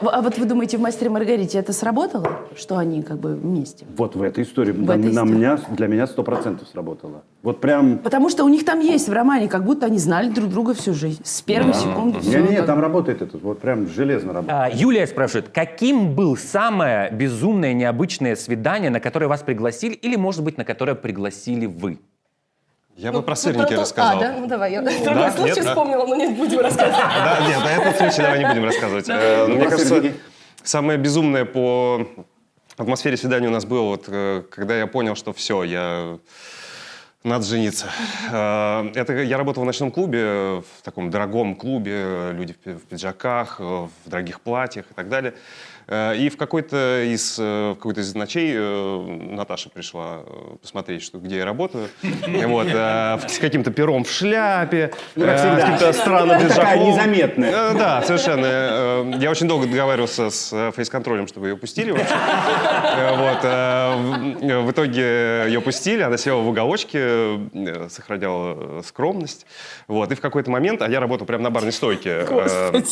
А 0.00 0.20
вот 0.20 0.38
вы 0.38 0.44
думаете, 0.44 0.76
в 0.76 0.80
«Мастере 0.80 1.10
Маргарите» 1.10 1.58
это 1.58 1.72
сработало? 1.72 2.28
Что 2.56 2.76
они 2.76 3.02
как 3.02 3.18
бы 3.18 3.34
вместе? 3.34 3.86
Вот 3.96 4.14
в 4.16 4.22
этой 4.22 4.44
истории 4.44 4.72
В 4.72 4.80
на, 4.82 4.92
этой 4.92 5.04
на 5.04 5.10
истории. 5.10 5.30
меня, 5.30 5.58
для 5.70 5.86
меня 5.86 6.06
сто 6.06 6.22
процентов 6.22 6.68
сработало. 6.70 7.22
Вот 7.42 7.60
прям... 7.60 7.98
Потому 7.98 8.28
что 8.28 8.44
у 8.44 8.48
них 8.48 8.64
там 8.64 8.80
есть 8.80 9.08
в 9.08 9.12
романе, 9.12 9.48
как 9.48 9.64
будто 9.64 9.86
они 9.86 9.98
знали 9.98 10.28
друг 10.30 10.50
друга 10.50 10.74
всю 10.74 10.94
жизнь. 10.94 11.20
С 11.24 11.40
первой 11.42 11.74
секунды. 11.74 12.20
всё 12.20 12.40
Не-не, 12.40 12.56
как- 12.56 12.66
там 12.66 12.80
работает 12.80 13.22
этот, 13.22 13.42
вот 13.42 13.60
прям 13.60 13.88
железно 13.88 14.32
работает. 14.32 14.58
А, 14.60 14.70
Юлия 14.76 15.06
спрашивает, 15.06 15.48
каким 15.48 16.14
был 16.14 16.36
самое 16.36 17.10
безумное, 17.10 17.72
необычное 17.72 18.36
свидание, 18.36 18.90
на 18.90 19.00
которое 19.00 19.26
вас 19.28 19.42
пригласили, 19.42 19.94
или, 20.04 20.16
может 20.16 20.42
быть, 20.44 20.58
на 20.58 20.64
которое 20.64 20.94
пригласили 20.94 21.66
вы? 21.66 21.98
Я 22.96 23.10
бы 23.10 23.22
про 23.22 23.32
Ну, 23.32 23.36
сырники 23.36 23.74
то- 23.74 23.80
рассказал. 23.80 24.18
А, 24.18 24.20
да? 24.20 24.36
Ну, 24.38 24.46
давай. 24.46 24.70
Я 24.72 24.82
другой 24.82 25.32
случай 25.32 25.54
Нет, 25.60 25.66
вспомнила, 25.66 26.06
но 26.06 26.14
не 26.14 26.28
будем 26.28 26.60
рассказывать. 26.60 26.94
Да, 27.24 27.38
нет, 27.48 27.58
на 27.64 27.70
этом 27.72 27.94
случае 27.94 28.22
давай 28.22 28.38
не 28.38 28.46
будем 28.48 28.64
рассказывать. 28.64 29.08
Э, 29.08 29.46
Мне 29.48 29.60
про 29.62 29.70
кажется, 29.70 30.12
самое 30.62 30.98
безумное 30.98 31.44
по 31.44 32.06
атмосфере 32.76 33.16
свидания 33.16 33.48
у 33.48 33.50
нас 33.50 33.64
было, 33.64 33.82
вот, 33.88 34.04
э, 34.08 34.42
когда 34.50 34.76
я 34.76 34.86
понял, 34.86 35.16
что 35.16 35.32
все, 35.32 35.64
я... 35.64 36.18
Надо 37.24 37.42
жениться. 37.46 37.86
Э, 38.30 38.90
Это 38.94 39.14
я 39.14 39.38
работал 39.38 39.62
в 39.62 39.66
ночном 39.66 39.90
клубе, 39.90 40.60
в 40.60 40.82
таком 40.84 41.10
дорогом 41.10 41.56
клубе, 41.56 42.30
люди 42.32 42.52
в 42.52 42.58
пи- 42.58 42.72
в 42.74 42.82
пиджаках, 42.82 43.58
в 43.58 43.88
дорогих 44.04 44.40
платьях 44.42 44.84
и 44.90 44.94
так 44.94 45.08
далее. 45.08 45.32
Э, 45.86 46.16
И 46.16 46.28
в 46.28 46.36
какой-то 46.36 47.02
из, 47.04 47.36
э, 47.38 47.70
в 47.72 47.74
какой-то 47.76 48.00
из 48.00 48.14
ночей 48.14 48.52
э, 48.56 49.06
Наташа 49.32 49.68
пришла 49.70 50.20
посмотреть, 50.60 51.02
что, 51.02 51.18
где 51.18 51.36
я 51.38 51.44
работаю. 51.44 51.88
Вот, 52.46 52.66
с 52.68 53.38
каким-то 53.38 53.70
пером 53.70 54.04
в 54.04 54.10
шляпе, 54.10 54.92
Ну, 55.16 55.24
как 55.24 55.36
всегда. 55.38 55.56
с 55.56 55.60
каким-то 55.62 55.92
странным 55.92 56.40
Такая 56.40 56.48
пиджаком. 56.76 56.88
незаметная. 56.90 57.74
Да, 57.74 58.02
совершенно. 58.02 59.16
Я 59.18 59.30
очень 59.30 59.48
долго 59.48 59.66
договаривался 59.66 60.30
с 60.30 60.72
фейс-контролем, 60.72 61.26
чтобы 61.26 61.48
ее 61.48 61.56
пустили 61.56 61.90
вообще. 61.92 62.14
Вот. 63.14 63.42
в- 63.44 64.70
итоге 64.70 65.44
ее 65.46 65.60
пустили, 65.60 66.02
она 66.02 66.16
села 66.16 66.40
в 66.40 66.48
уголочке, 66.48 67.38
сохраняла 67.88 68.82
скромность. 68.82 69.46
Вот. 69.88 70.10
И 70.12 70.14
в 70.14 70.20
какой-то 70.20 70.50
момент, 70.50 70.82
а 70.82 70.88
я 70.88 71.00
работал 71.00 71.26
прямо 71.26 71.44
на 71.44 71.50
барной 71.50 71.72
стойке. 71.72 72.24
э, 72.28 72.82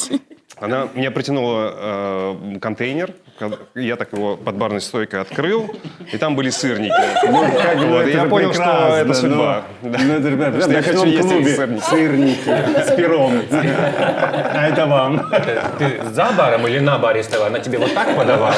Она 0.61 0.89
мне 0.95 1.11
протянула 1.11 1.73
э, 1.75 2.59
контейнер, 2.61 3.15
ко- 3.39 3.59
я 3.75 3.97
так 3.97 4.13
его 4.13 4.37
под 4.37 4.55
барной 4.57 4.81
стойкой 4.81 5.21
открыл, 5.23 5.69
и 6.13 6.19
там 6.19 6.37
были 6.37 6.51
сырники. 6.51 6.93
Как 7.23 7.79
бы 7.79 7.87
Вот, 7.87 8.07
я 8.07 8.25
понял, 8.27 8.53
что 8.53 8.97
это 8.97 9.15
судьба. 9.15 9.63
ну. 9.83 9.91
Да. 9.91 9.99
Ну, 10.05 10.13
это 10.15 10.37
прям 10.37 10.61
Что 10.61 10.73
я 10.73 10.83
хочу 10.83 11.05
есть 11.05 11.19
эти 11.19 11.29
клубе 11.33 11.49
сырники. 11.57 11.83
сырники 11.83 12.87
с 12.87 12.95
пером. 12.95 13.33
А 13.51 14.69
это 14.69 14.87
вам. 14.87 15.31
Ты 15.79 16.01
за 16.13 16.31
баром 16.37 16.67
или 16.69 16.79
на 16.79 16.99
баре 16.99 17.23
стояла? 17.25 17.47
Она 17.49 17.59
тебе 17.59 17.79
вот 17.79 17.93
так 17.95 18.15
подавала? 18.17 18.55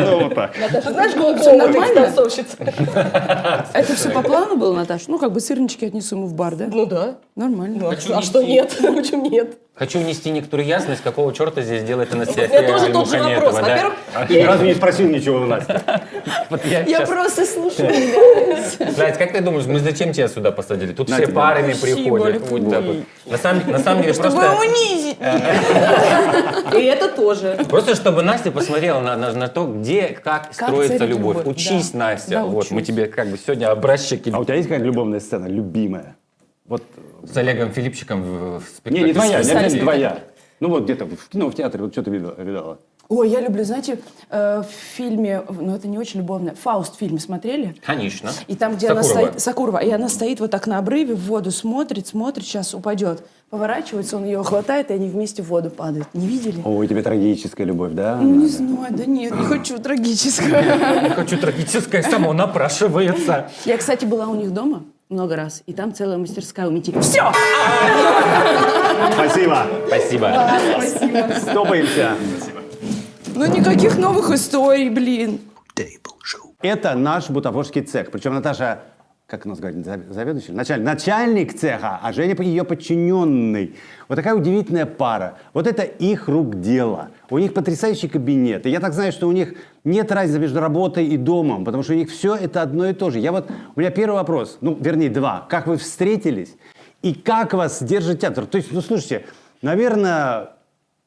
Ну, 0.00 0.24
вот 0.24 0.34
так. 0.34 0.52
Ты 0.54 0.80
знаешь, 0.90 1.12
Всё 1.12 1.20
комнатная 1.22 1.56
нормально? 1.66 1.94
танцовщица? 2.06 2.56
Это 3.74 3.94
все 3.94 4.10
по 4.10 4.22
плану 4.22 4.56
было, 4.56 4.74
Наташа? 4.76 5.04
Ну, 5.08 5.18
как 5.18 5.32
бы 5.32 5.40
сырнички 5.40 5.84
отнесу 5.84 6.16
ему 6.16 6.26
в 6.26 6.34
бар, 6.34 6.54
да? 6.56 6.66
Ну 6.72 6.86
да. 6.86 7.16
Нормально. 7.36 7.78
Ну, 7.80 7.88
а 7.90 7.96
что- 8.00 8.18
а 8.18 8.22
что 8.22 8.42
нет? 8.42 8.74
Почему 8.80 9.28
нет? 9.28 9.58
Хочу 9.76 9.98
внести 9.98 10.30
некоторую 10.30 10.68
ясность, 10.68 11.02
какого 11.02 11.34
черта 11.34 11.60
здесь 11.60 11.82
делает 11.82 12.14
Анастасия 12.14 12.46
меня 12.46 12.68
тоже 12.68 12.92
тот 12.92 13.10
же 13.10 13.18
вопрос. 13.18 13.54
Во-первых, 13.54 13.94
А 14.14 14.24
ты 14.24 14.40
ни 14.40 14.42
разу 14.44 14.64
не 14.64 14.74
спросил 14.74 15.08
ничего 15.08 15.38
у 15.38 15.46
Насти. 15.46 15.72
Я 16.64 16.82
Я 16.82 17.00
просто 17.00 17.44
слушаю. 17.44 17.88
Надь, 18.96 19.18
как 19.18 19.32
ты 19.32 19.40
думаешь, 19.40 19.66
мы 19.66 19.80
зачем 19.80 20.12
тебя 20.12 20.28
сюда 20.28 20.52
посадили? 20.52 20.92
Тут 20.92 21.10
все 21.10 21.26
парами 21.26 21.74
приходят. 21.74 22.40
На 23.26 23.36
самом, 23.36 23.68
на 23.68 23.80
самом 23.80 24.02
деле 24.02 24.14
Чтобы 24.14 24.30
просто... 24.30 24.56
унизить. 24.60 25.18
и 26.72 26.84
это 26.84 27.08
тоже. 27.08 27.58
Просто 27.68 27.96
чтобы 27.96 28.22
Настя 28.22 28.52
посмотрела 28.52 29.00
на, 29.00 29.48
то, 29.48 29.66
где, 29.66 30.08
как, 30.22 30.54
строится 30.54 31.04
любовь. 31.04 31.38
Учись. 31.46 31.94
Настя. 31.94 32.44
Вот, 32.44 32.70
мы 32.70 32.82
тебе 32.82 33.06
как 33.06 33.28
бы 33.28 33.38
сегодня 33.38 33.72
образчики 33.72 34.30
А 34.32 34.38
у 34.38 34.44
тебя 34.44 34.54
есть 34.54 34.68
какая-то 34.68 34.86
любовная 34.86 35.18
сцена, 35.18 35.46
любимая? 35.46 36.14
Вот, 36.66 36.82
с 37.22 37.36
Олегом 37.36 37.72
Филипчиком 37.72 38.22
в, 38.22 38.60
в 38.60 38.90
не, 38.90 39.00
спектакле. 39.00 39.02
не 39.04 39.12
твоя, 39.12 39.68
не 39.68 39.80
твоя. 39.80 40.18
Ну 40.60 40.70
вот 40.70 40.84
где-то 40.84 41.04
в 41.04 41.28
кино, 41.28 41.50
в 41.50 41.54
театре, 41.54 41.84
вот 41.84 41.92
что 41.92 42.02
ты 42.02 42.10
видела? 42.10 42.34
видала? 42.38 42.78
Ой, 43.10 43.28
я 43.28 43.42
люблю, 43.42 43.64
знаете, 43.64 43.98
э, 44.30 44.62
в 44.62 44.96
фильме, 44.96 45.42
ну 45.50 45.74
это 45.74 45.86
не 45.88 45.98
очень 45.98 46.20
любовно, 46.20 46.54
Фауст 46.54 46.96
фильм 46.96 47.18
смотрели? 47.18 47.76
Конечно. 47.84 48.30
И 48.46 48.56
там, 48.56 48.76
где 48.76 48.88
она 48.88 49.02
Сакурова. 49.02 49.26
стоит, 49.28 49.42
Сакурова, 49.42 49.78
и 49.78 49.90
она 49.90 50.08
стоит 50.08 50.40
вот 50.40 50.50
так 50.50 50.66
на 50.66 50.78
обрыве, 50.78 51.14
в 51.14 51.26
воду 51.26 51.50
смотрит, 51.50 52.06
смотрит, 52.06 52.46
сейчас 52.46 52.72
упадет. 52.72 53.26
Поворачивается, 53.50 54.16
он 54.16 54.24
ее 54.24 54.42
хватает, 54.42 54.90
и 54.90 54.94
они 54.94 55.10
вместе 55.10 55.42
в 55.42 55.48
воду 55.48 55.68
падают. 55.68 56.08
Не 56.14 56.26
видели? 56.26 56.62
Ой, 56.64 56.88
тебе 56.88 57.02
трагическая 57.02 57.66
любовь, 57.66 57.92
да? 57.92 58.16
Ну, 58.16 58.36
не 58.36 58.46
знаю, 58.46 58.94
да 58.96 59.04
нет, 59.04 59.36
не 59.36 59.44
хочу 59.44 59.78
трагическое. 59.78 61.02
Не 61.02 61.10
хочу 61.10 61.36
трагическое, 61.36 62.02
само 62.02 62.32
напрашивается. 62.32 63.50
Я, 63.66 63.76
кстати, 63.76 64.06
была 64.06 64.28
у 64.28 64.34
них 64.34 64.52
дома 64.54 64.82
много 65.08 65.36
раз, 65.36 65.62
и 65.66 65.72
там 65.72 65.94
целая 65.94 66.18
мастерская 66.18 66.66
у 66.66 66.70
метели. 66.70 67.00
Все! 67.00 67.30
Спасибо. 69.12 69.66
Спасибо. 69.86 70.32
Стопаемся. 71.40 72.16
Ну, 73.34 73.46
никаких 73.46 73.98
новых 73.98 74.30
историй, 74.30 74.90
блин. 74.90 75.40
Это 76.62 76.94
наш 76.94 77.28
бутафорский 77.28 77.82
цех. 77.82 78.10
Причем 78.10 78.34
Наташа, 78.34 78.82
как 79.26 79.46
у 79.46 79.48
нас 79.48 79.58
говорит, 79.58 79.86
зав- 79.86 80.12
заведующий? 80.12 80.52
Начальник, 80.52 80.84
начальник 80.86 81.54
цеха, 81.54 81.98
а 82.02 82.12
Женя 82.12 82.36
ее 82.42 82.62
подчиненный. 82.62 83.74
Вот 84.08 84.16
такая 84.16 84.34
удивительная 84.34 84.84
пара. 84.84 85.38
Вот 85.54 85.66
это 85.66 85.82
их 85.82 86.28
рук 86.28 86.60
дело. 86.60 87.08
У 87.30 87.38
них 87.38 87.54
потрясающий 87.54 88.08
кабинет. 88.08 88.66
И 88.66 88.70
я 88.70 88.80
так 88.80 88.92
знаю, 88.92 89.12
что 89.12 89.26
у 89.26 89.32
них 89.32 89.54
нет 89.82 90.12
разницы 90.12 90.38
между 90.38 90.60
работой 90.60 91.06
и 91.06 91.16
домом, 91.16 91.64
потому 91.64 91.82
что 91.82 91.94
у 91.94 91.96
них 91.96 92.10
все 92.10 92.34
это 92.34 92.60
одно 92.60 92.86
и 92.86 92.92
то 92.92 93.10
же. 93.10 93.18
Я 93.18 93.32
вот, 93.32 93.50
у 93.74 93.80
меня 93.80 93.90
первый 93.90 94.16
вопрос, 94.16 94.58
ну, 94.60 94.76
вернее, 94.78 95.08
два. 95.08 95.46
Как 95.48 95.66
вы 95.66 95.78
встретились 95.78 96.54
и 97.00 97.14
как 97.14 97.54
вас 97.54 97.82
держит 97.82 98.20
театр? 98.20 98.44
То 98.44 98.58
есть, 98.58 98.72
ну, 98.72 98.82
слушайте, 98.82 99.24
наверное, 99.62 100.50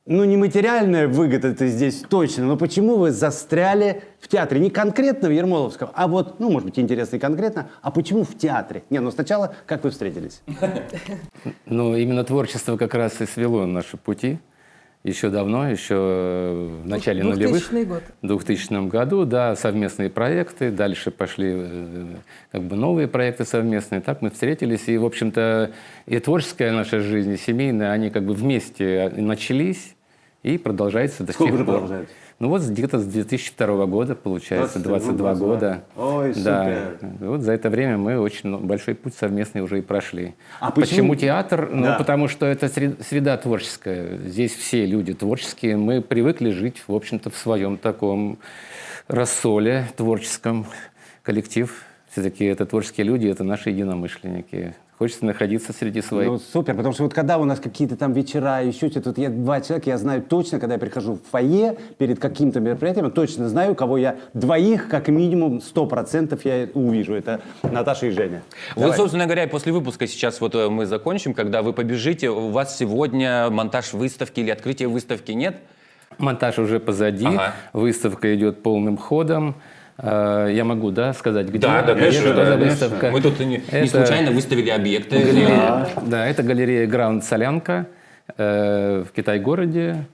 ну, 0.08 0.24
не 0.24 0.38
материальная 0.38 1.08
выгода 1.08 1.50
это 1.50 1.67
здесь 1.67 2.04
точно, 2.10 2.46
но 2.46 2.58
почему 2.58 2.96
вы 2.96 3.12
застряли 3.12 4.04
в 4.20 4.28
театре? 4.30 4.62
Не 4.62 4.70
конкретно 4.70 5.28
в 5.28 5.32
Ермоловском, 5.32 5.89
а 5.93 6.08
вот, 6.08 6.39
ну, 6.39 6.50
может 6.50 6.70
быть, 6.70 6.80
интересно 6.80 7.17
и 7.17 7.20
конкретно, 7.20 7.70
а 7.82 7.91
почему 7.91 8.24
в 8.24 8.38
театре? 8.38 8.84
Не, 8.89 9.00
ну 9.00 9.12
сначала, 9.12 9.54
как 9.65 9.84
вы 9.84 9.91
встретились? 9.91 10.41
Ну, 11.65 11.96
именно 11.96 12.24
творчество 12.24 12.78
как 12.78 12.93
раз 12.93 13.20
и 13.22 13.26
свело 13.26 13.65
наши 13.65 13.98
пути. 13.98 14.39
Еще 15.04 15.30
давно, 15.30 15.70
еще 15.70 15.96
э, 15.96 16.82
в 16.84 16.88
начале 16.88 17.24
нулевых. 17.24 17.70
2000 17.70 17.86
год. 17.86 18.04
В 18.22 18.28
2000 18.28 18.88
году, 18.88 19.26
да, 19.26 19.56
совместные 19.56 20.10
проекты. 20.10 20.72
Дальше 20.72 21.12
пошли 21.12 21.54
э, 21.56 22.06
как 22.52 22.63
бы 22.63 22.76
новые 22.76 23.08
проекты 23.08 23.46
совместные. 23.46 24.02
Так 24.02 24.22
мы 24.22 24.30
встретились. 24.32 24.88
И, 24.88 24.98
в 24.98 25.06
общем-то, 25.06 25.72
и 26.08 26.20
творческая 26.20 26.72
наша 26.72 27.00
жизнь, 27.00 27.32
и 27.32 27.38
семейная, 27.38 27.91
они 27.91 28.10
как 28.10 28.26
бы 28.26 28.34
вместе 28.34 29.13
начались 29.15 29.97
и 30.54 30.58
продолжаются 30.58 31.24
до 31.24 31.34
Сколько 31.34 31.58
сих 31.58 31.66
пор. 31.66 31.74
продолжаются? 31.74 32.16
Ну 32.40 32.50
вот 32.50 32.62
где-то 32.62 33.00
с 33.00 33.06
2002 33.06 33.86
года, 33.88 34.16
получается, 34.16 34.80
22 34.80 35.14
22 35.34 35.36
года. 35.48 35.84
Ой, 35.98 36.34
Да. 36.36 36.92
И 37.20 37.24
Вот 37.24 37.42
за 37.42 37.52
это 37.54 37.70
время 37.70 37.98
мы 37.98 38.20
очень 38.20 38.50
ну, 38.50 38.60
большой 38.60 38.96
путь 38.96 39.14
совместный 39.16 39.62
уже 39.62 39.80
и 39.80 39.82
прошли. 39.82 40.36
А 40.60 40.72
почему? 40.72 40.86
почему- 41.12 41.16
театр? 41.16 41.70
Ну, 41.72 41.84
Да. 41.84 41.96
потому 41.98 42.28
что 42.28 42.46
это 42.46 42.68
сред- 42.70 43.02
среда 43.04 43.36
творческая. 43.38 44.18
Здесь 44.20 44.54
все 44.54 44.86
люди 44.86 45.14
творческие. 45.14 45.78
Мы 45.78 46.02
привыкли 46.02 46.52
жить, 46.52 46.84
в 46.88 46.94
общем-то, 46.94 47.30
в 47.30 47.36
своем 47.38 47.78
таком 47.78 48.38
рассоле 49.08 49.88
творческом. 49.98 50.66
Коллектив, 51.24 51.84
все-таки 52.12 52.46
это 52.46 52.66
творческие 52.66 53.06
люди, 53.08 53.28
это 53.28 53.44
наши 53.44 53.70
единомышленники. 53.72 54.76
Хочется 54.98 55.26
находиться 55.26 55.74
среди 55.74 56.02
своих. 56.02 56.28
Ну, 56.28 56.40
супер, 56.40 56.74
потому 56.76 56.92
что 56.92 57.04
вот 57.04 57.14
когда 57.14 57.38
у 57.38 57.46
нас 57.46 57.60
какие-то 57.60 57.96
там 57.96 58.14
вечера, 58.14 58.64
еще 58.64 58.90
что-то, 58.90 59.10
вот 59.10 59.20
я 59.20 59.30
два 59.30 59.62
человека, 59.62 59.92
я 59.92 59.98
знаю 60.00 60.24
точно, 60.24 60.60
когда 60.60 60.74
я 60.74 60.80
прихожу 60.80 61.14
в 61.14 61.32
фойе 61.32 61.78
перед 62.00 62.20
каким-то 62.20 62.60
мероприятием, 62.60 63.06
я 63.06 63.12
точно 63.12 63.48
знаю, 63.48 63.76
кого 63.76 64.00
я, 64.00 64.16
двоих, 64.34 64.90
как 64.90 65.08
минимум, 65.10 65.62
сто 65.62 65.86
процентов 65.86 66.46
я 66.46 66.68
увижу. 66.74 67.14
Это 67.14 67.42
Наташа 67.62 68.08
и 68.08 68.10
Женя. 68.10 68.42
Давай. 68.76 68.98
собственно 68.98 69.26
говоря, 69.26 69.44
и 69.44 69.48
после 69.48 69.72
выпуска 69.72 70.08
сейчас 70.08 70.42
вот 70.42 70.56
э, 70.56 70.68
мы 70.68 70.88
закончим, 70.88 71.36
когда 71.36 71.62
вы 71.62 71.74
побежите, 71.74 72.32
у 72.32 72.50
вас 72.50 72.76
сегодня 72.76 73.52
монтаж 73.52 73.94
выставки 73.94 74.40
или 74.40 74.50
открытие 74.50 74.88
выставки 74.88 75.32
нет? 75.32 75.58
Монтаж 76.18 76.58
уже 76.58 76.80
позади, 76.80 77.28
Ага. 77.28 77.54
выставка 77.74 78.34
идет 78.34 78.64
полным 78.64 78.98
ходом. 78.98 79.56
Э, 79.98 80.50
Я 80.54 80.64
могу, 80.64 80.92
да, 80.92 81.14
сказать, 81.14 81.48
где? 81.48 81.60
Да, 81.60 81.82
да, 81.82 81.94
где 81.94 82.06
конечно, 82.10 82.34
да, 82.34 82.56
выставка? 82.58 83.10
Мы 83.12 83.22
тут 83.22 83.40
не, 83.40 83.46
не 83.48 83.56
Это- 83.70 83.88
случайно 83.88 84.32
выставили 84.32 84.70
объекты. 84.70 85.18
Галерея. 85.20 85.88
Да, 86.06 86.28
это 86.28 86.44
галерея 86.44 86.88
Граунд 86.88 87.24
Солянка 87.24 87.88
э, 88.38 89.04
в 89.08 89.14
Китай-городе. 89.16 90.06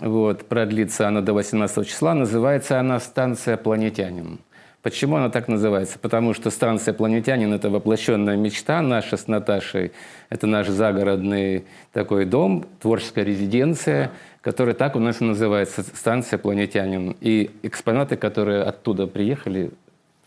Вот, 0.00 0.46
продлится 0.46 1.08
она 1.08 1.20
до 1.20 1.32
18 1.34 1.86
числа. 1.86 2.14
Называется 2.14 2.80
она 2.80 2.98
«Станция 3.00 3.56
Планетянин». 3.56 4.38
Почему 4.82 5.16
она 5.16 5.30
так 5.30 5.48
называется? 5.48 5.98
Потому 5.98 6.32
что 6.32 6.48
станция 6.50 6.94
«Планетянин»— 6.94 7.52
это 7.54 7.70
воплощенная 7.70 8.36
мечта 8.36 8.80
наша 8.82 9.16
с 9.16 9.26
Наташей. 9.26 9.90
Это 10.30 10.46
наш 10.46 10.68
загородный 10.68 11.64
такой 11.92 12.24
дом, 12.24 12.64
творческая 12.80 13.24
резиденция, 13.24 14.12
которая 14.46 14.76
так 14.76 14.94
у 14.94 15.00
нас 15.00 15.20
и 15.20 15.24
называется 15.24 15.82
«Станция 15.82 16.38
Планетянин». 16.38 17.16
И 17.20 17.50
экспонаты, 17.64 18.16
которые 18.16 18.62
оттуда 18.62 19.08
приехали, 19.08 19.72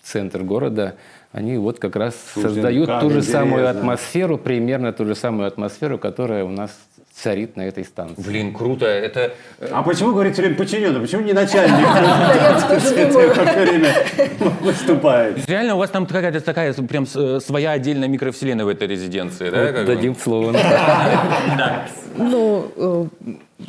в 0.01 0.05
центр 0.05 0.43
города, 0.43 0.95
они 1.31 1.57
вот 1.57 1.79
как 1.79 1.95
раз 1.95 2.15
Слушай, 2.33 2.47
создают 2.47 2.87
как 2.87 2.99
ту 2.99 3.11
же 3.11 3.21
самую 3.21 3.69
атмосферу, 3.69 4.37
примерно 4.37 4.91
ту 4.91 5.05
же 5.05 5.15
самую 5.15 5.47
атмосферу, 5.47 5.97
которая 5.97 6.43
у 6.43 6.49
нас 6.49 6.77
царит 7.21 7.55
на 7.57 7.63
этой 7.67 7.83
станции. 7.83 8.21
Блин, 8.21 8.53
круто. 8.53 8.85
Это 8.85 9.33
А 9.71 9.83
почему, 9.83 10.13
говорит, 10.13 10.33
все 10.33 10.43
время 10.43 10.55
подчиненный? 10.57 10.99
Почему 11.01 11.21
не 11.21 11.33
начальник? 11.33 11.75
Время 13.59 13.93
выступает. 14.61 15.47
реально 15.49 15.75
у 15.75 15.77
вас 15.79 15.89
там 15.89 16.05
какая-то 16.05 16.39
такая 16.41 16.73
прям 16.73 17.05
с- 17.05 17.39
своя 17.41 17.71
отдельная 17.71 18.07
микровселенная 18.07 18.65
в 18.65 18.69
этой 18.69 18.87
резиденции, 18.87 19.49
да? 19.49 19.83
Дадим 19.83 20.15
слово. 20.15 20.55
Ну, 22.17 22.69
э, 22.75 23.05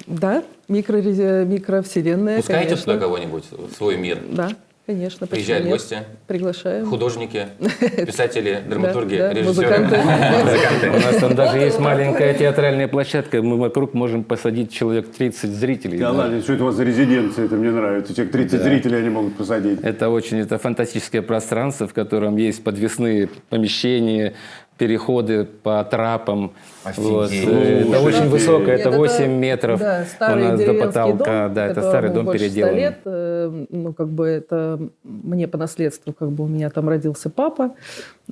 да, 0.07 0.43
микро, 0.67 0.97
микровселенная, 0.97 2.39
Пускаете 2.39 2.71
конечно. 2.71 2.95
сюда 2.95 2.99
кого-нибудь 2.99 3.45
в 3.53 3.73
свой 3.77 3.97
мир? 3.97 4.19
Да, 4.29 4.49
конечно. 4.91 5.27
Приезжают 5.27 5.65
нет? 5.65 5.73
гости? 5.75 5.99
Приглашаем. 6.27 6.87
Художники, 6.87 7.47
писатели, 8.07 8.61
драматурги, 8.69 9.17
да, 9.17 9.33
режиссеры. 9.33 9.47
музыканты. 9.47 10.91
У 10.91 10.93
нас 10.95 11.17
там 11.21 11.35
даже 11.35 11.59
есть 11.59 11.79
маленькая 11.79 12.35
театральная 12.35 12.89
площадка, 12.89 13.41
мы 13.43 13.57
вокруг 13.59 13.95
можем 13.95 14.25
посадить 14.25 14.73
человек 14.73 15.09
30 15.11 15.51
зрителей. 15.51 15.99
Да 15.99 16.11
Да. 16.13 16.19
ладно, 16.19 16.41
что 16.41 16.55
это 16.55 16.63
у 16.65 16.67
вас 16.67 16.75
за 16.75 16.85
резиденция, 16.85 17.45
это 17.47 17.55
мне 17.55 17.71
нравится. 17.71 18.15
Человек 18.15 18.33
30 18.33 18.63
зрителей 18.63 18.99
они 18.99 19.11
могут 19.11 19.37
посадить. 19.37 19.81
Это 19.83 20.09
очень 20.09 20.39
это 20.39 20.59
фантастическое 20.59 21.23
пространство, 21.23 21.87
в 21.87 21.95
котором 21.95 22.37
есть 22.37 22.65
подвесные 22.65 23.29
помещения, 23.49 24.35
переходы 24.81 25.45
по 25.45 25.85
трапам. 25.85 26.53
Вот. 26.97 27.27
Офигеть. 27.27 27.47
Э, 27.47 27.81
Это 27.87 28.01
очень 28.01 28.29
высокое, 28.31 28.77
это 28.79 28.89
Нет, 28.89 28.99
8 28.99 29.31
метров 29.31 29.79
Да, 29.79 30.05
у 30.33 30.35
нас 30.37 30.59
до 30.59 30.73
потолка. 30.75 31.45
дом, 31.45 31.55
да, 31.55 31.67
это 31.67 31.83
старый 31.83 32.11
дом 32.11 32.25
больше 32.25 32.49
100 32.49 32.49
переделан. 32.49 32.75
лет. 32.77 32.99
э, 33.05 33.67
Ну, 33.69 33.93
как 33.93 34.09
бы 34.09 34.27
это 34.27 34.81
мне 35.05 35.47
по 35.49 35.59
наследству, 35.59 36.15
как 36.15 36.31
бы 36.31 36.45
у 36.45 36.47
меня 36.47 36.71
там 36.71 36.89
родился 36.89 37.29
папа. 37.29 37.73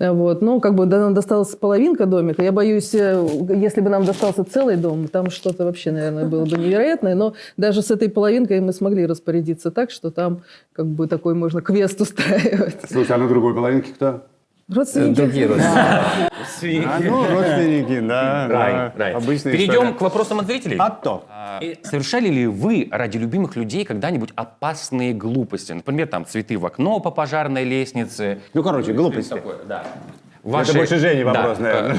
Э, 0.01 0.11
Вот. 0.13 0.41
Ну, 0.41 0.59
как 0.61 0.75
бы 0.75 0.87
да, 0.87 1.01
нам 1.01 1.13
досталась 1.13 1.55
половинка 1.55 2.07
домика. 2.07 2.43
Я 2.43 2.53
боюсь, 2.53 2.95
если 2.95 3.83
бы 3.83 3.91
нам 3.91 4.07
достался 4.07 4.43
целый 4.43 4.77
дом, 4.77 5.07
там 5.09 5.29
что-то 5.29 5.67
вообще, 5.67 5.93
наверное, 5.93 6.25
было 6.25 6.47
бы 6.47 6.57
невероятное. 6.57 7.15
Но 7.15 7.35
даже 7.59 7.83
с 7.83 7.91
этой 7.91 8.09
половинкой 8.09 8.61
мы 8.61 8.73
смогли 8.73 9.05
распорядиться 9.05 9.71
так, 9.71 9.91
что 9.91 10.11
там 10.11 10.41
как 10.73 10.87
бы 10.87 11.07
такой 11.09 11.35
можно 11.35 11.61
квест 11.61 12.01
устраивать. 12.01 12.79
Слушай, 12.91 13.13
а 13.17 13.19
на 13.19 13.29
другой 13.29 13.55
половинке 13.55 13.93
кто? 13.93 14.23
Родственники. 14.69 15.17
Другие 15.17 15.47
родственники. 15.47 16.87
А, 16.87 17.01
ну, 17.01 17.27
родственники, 17.27 18.01
да. 18.01 18.49
Рай, 18.49 18.73
да. 18.73 18.93
рай. 18.97 19.13
Обычная 19.15 19.53
Перейдем 19.53 19.75
история. 19.75 19.93
к 19.95 20.01
вопросам 20.03 20.41
от 20.41 20.47
зрителей. 20.47 20.77
А 20.79 20.91
то. 20.91 21.25
Совершали 21.83 22.29
ли 22.29 22.47
вы 22.47 22.89
ради 22.91 23.17
любимых 23.17 23.57
людей 23.57 23.85
когда-нибудь 23.87 24.31
опасные 24.37 25.15
глупости? 25.15 25.73
Например, 25.73 26.07
там 26.07 26.27
цветы 26.27 26.59
в 26.59 26.67
окно 26.67 27.01
по 27.01 27.11
пожарной 27.11 27.65
лестнице. 27.65 28.41
Ну, 28.53 28.63
короче, 28.63 28.93
глупости. 28.93 29.31
Такое, 29.31 29.57
да. 29.67 29.85
Ваши- 30.51 30.71
Это 30.71 30.79
больше 30.79 30.99
Жени 30.99 31.25
Да. 31.25 31.33
вопрос, 31.33 31.59
наверное. 31.59 31.97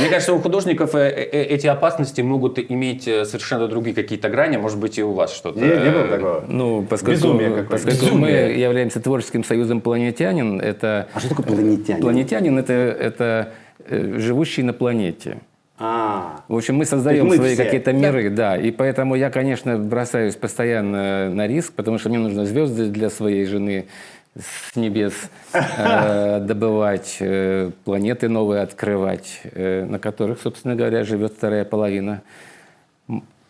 Мне 0.00 0.08
кажется, 0.10 0.32
у 0.32 0.38
художников 0.38 0.94
э, 0.94 1.08
э, 1.10 1.42
эти 1.44 1.66
опасности 1.66 2.20
могут 2.20 2.58
иметь 2.58 3.06
э, 3.08 3.24
совершенно 3.24 3.68
другие 3.68 3.94
какие-то 3.94 4.28
грани. 4.28 4.56
Может 4.56 4.78
быть, 4.78 4.98
и 4.98 5.02
у 5.02 5.12
вас 5.12 5.34
что-то. 5.34 5.58
Не, 5.58 5.66
не 5.66 5.90
было 5.90 6.04
э, 6.04 6.08
такого. 6.08 6.44
Ну, 6.48 6.82
поскольку, 6.88 7.12
Безумие 7.20 7.48
какое-то. 7.48 7.70
поскольку 7.70 8.04
Безумие. 8.04 8.20
мы 8.20 8.30
являемся 8.52 9.00
творческим 9.00 9.44
союзом 9.44 9.80
планетянин, 9.80 10.60
это... 10.60 11.08
А 11.14 11.20
что 11.20 11.28
такое 11.30 11.46
планетянин? 11.46 12.00
Планетянин 12.00 12.58
это, 12.58 12.72
это 12.72 13.52
э, 13.86 14.14
живущий 14.18 14.62
на 14.62 14.72
планете. 14.72 15.38
А, 15.80 16.40
В 16.48 16.56
общем, 16.56 16.74
мы 16.74 16.84
создаем 16.84 17.26
мы 17.28 17.36
свои 17.36 17.54
все. 17.54 17.62
какие-то 17.64 17.92
миры, 17.92 18.30
да. 18.30 18.56
И 18.56 18.72
поэтому 18.72 19.14
я, 19.14 19.30
конечно, 19.30 19.78
бросаюсь 19.78 20.34
постоянно 20.34 21.30
на 21.30 21.46
риск, 21.46 21.72
потому 21.74 21.98
что 21.98 22.08
мне 22.08 22.18
нужно 22.18 22.46
звезды 22.46 22.86
для 22.86 23.10
своей 23.10 23.44
жены 23.44 23.86
с 24.36 24.76
небес 24.76 25.14
э, 25.52 26.40
добывать, 26.40 27.16
э, 27.20 27.70
планеты 27.84 28.28
новые 28.28 28.62
открывать, 28.62 29.40
э, 29.44 29.84
на 29.84 29.98
которых, 29.98 30.40
собственно 30.40 30.76
говоря, 30.76 31.04
живет 31.04 31.34
вторая 31.34 31.64
половина. 31.64 32.22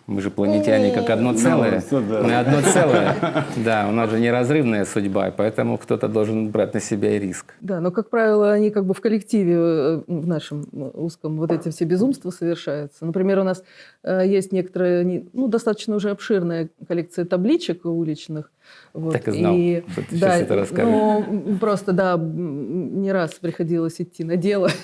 Мы 0.08 0.22
же 0.22 0.30
планетяне 0.30 0.90
как 0.90 1.10
одно 1.10 1.34
целое. 1.34 1.82
Ну, 1.90 2.00
да. 2.00 2.22
Мы 2.22 2.34
одно 2.34 2.62
целое. 2.62 3.14
Да, 3.56 3.86
у 3.90 3.92
нас 3.92 4.08
же 4.10 4.18
неразрывная 4.18 4.86
судьба, 4.86 5.30
поэтому 5.36 5.76
кто-то 5.76 6.08
должен 6.08 6.48
брать 6.48 6.72
на 6.72 6.80
себя 6.80 7.14
и 7.14 7.18
риск. 7.18 7.52
Да, 7.60 7.78
но, 7.82 7.90
как 7.90 8.08
правило, 8.08 8.50
они 8.52 8.70
как 8.70 8.86
бы 8.86 8.94
в 8.94 9.02
коллективе 9.02 9.54
э, 9.54 10.00
в 10.06 10.26
нашем 10.26 10.66
э, 10.72 10.90
узком 10.94 11.36
вот 11.36 11.52
эти 11.52 11.68
все 11.68 11.84
безумства 11.84 12.30
совершаются. 12.30 13.04
Например, 13.04 13.40
у 13.40 13.44
нас 13.44 13.62
э, 14.02 14.22
есть 14.26 14.50
некоторая, 14.50 15.04
не- 15.04 15.28
ну, 15.34 15.46
достаточно 15.46 15.94
уже 15.96 16.08
обширная 16.08 16.70
коллекция 16.88 17.26
табличек 17.26 17.84
уличных. 17.84 18.50
Вот, 18.94 19.12
Так 19.12 19.28
и 19.28 19.32
знал, 19.32 19.54
что 19.92 20.02
ты 20.08 20.18
да, 20.18 20.30
сейчас 20.30 20.40
это 20.40 20.56
расскажешь. 20.56 20.90
Ну, 20.90 21.56
просто, 21.60 21.92
да, 21.92 22.16
не 22.18 23.12
раз 23.12 23.34
приходилось 23.34 24.00
идти 24.00 24.24
на 24.24 24.36
дело. 24.36 24.70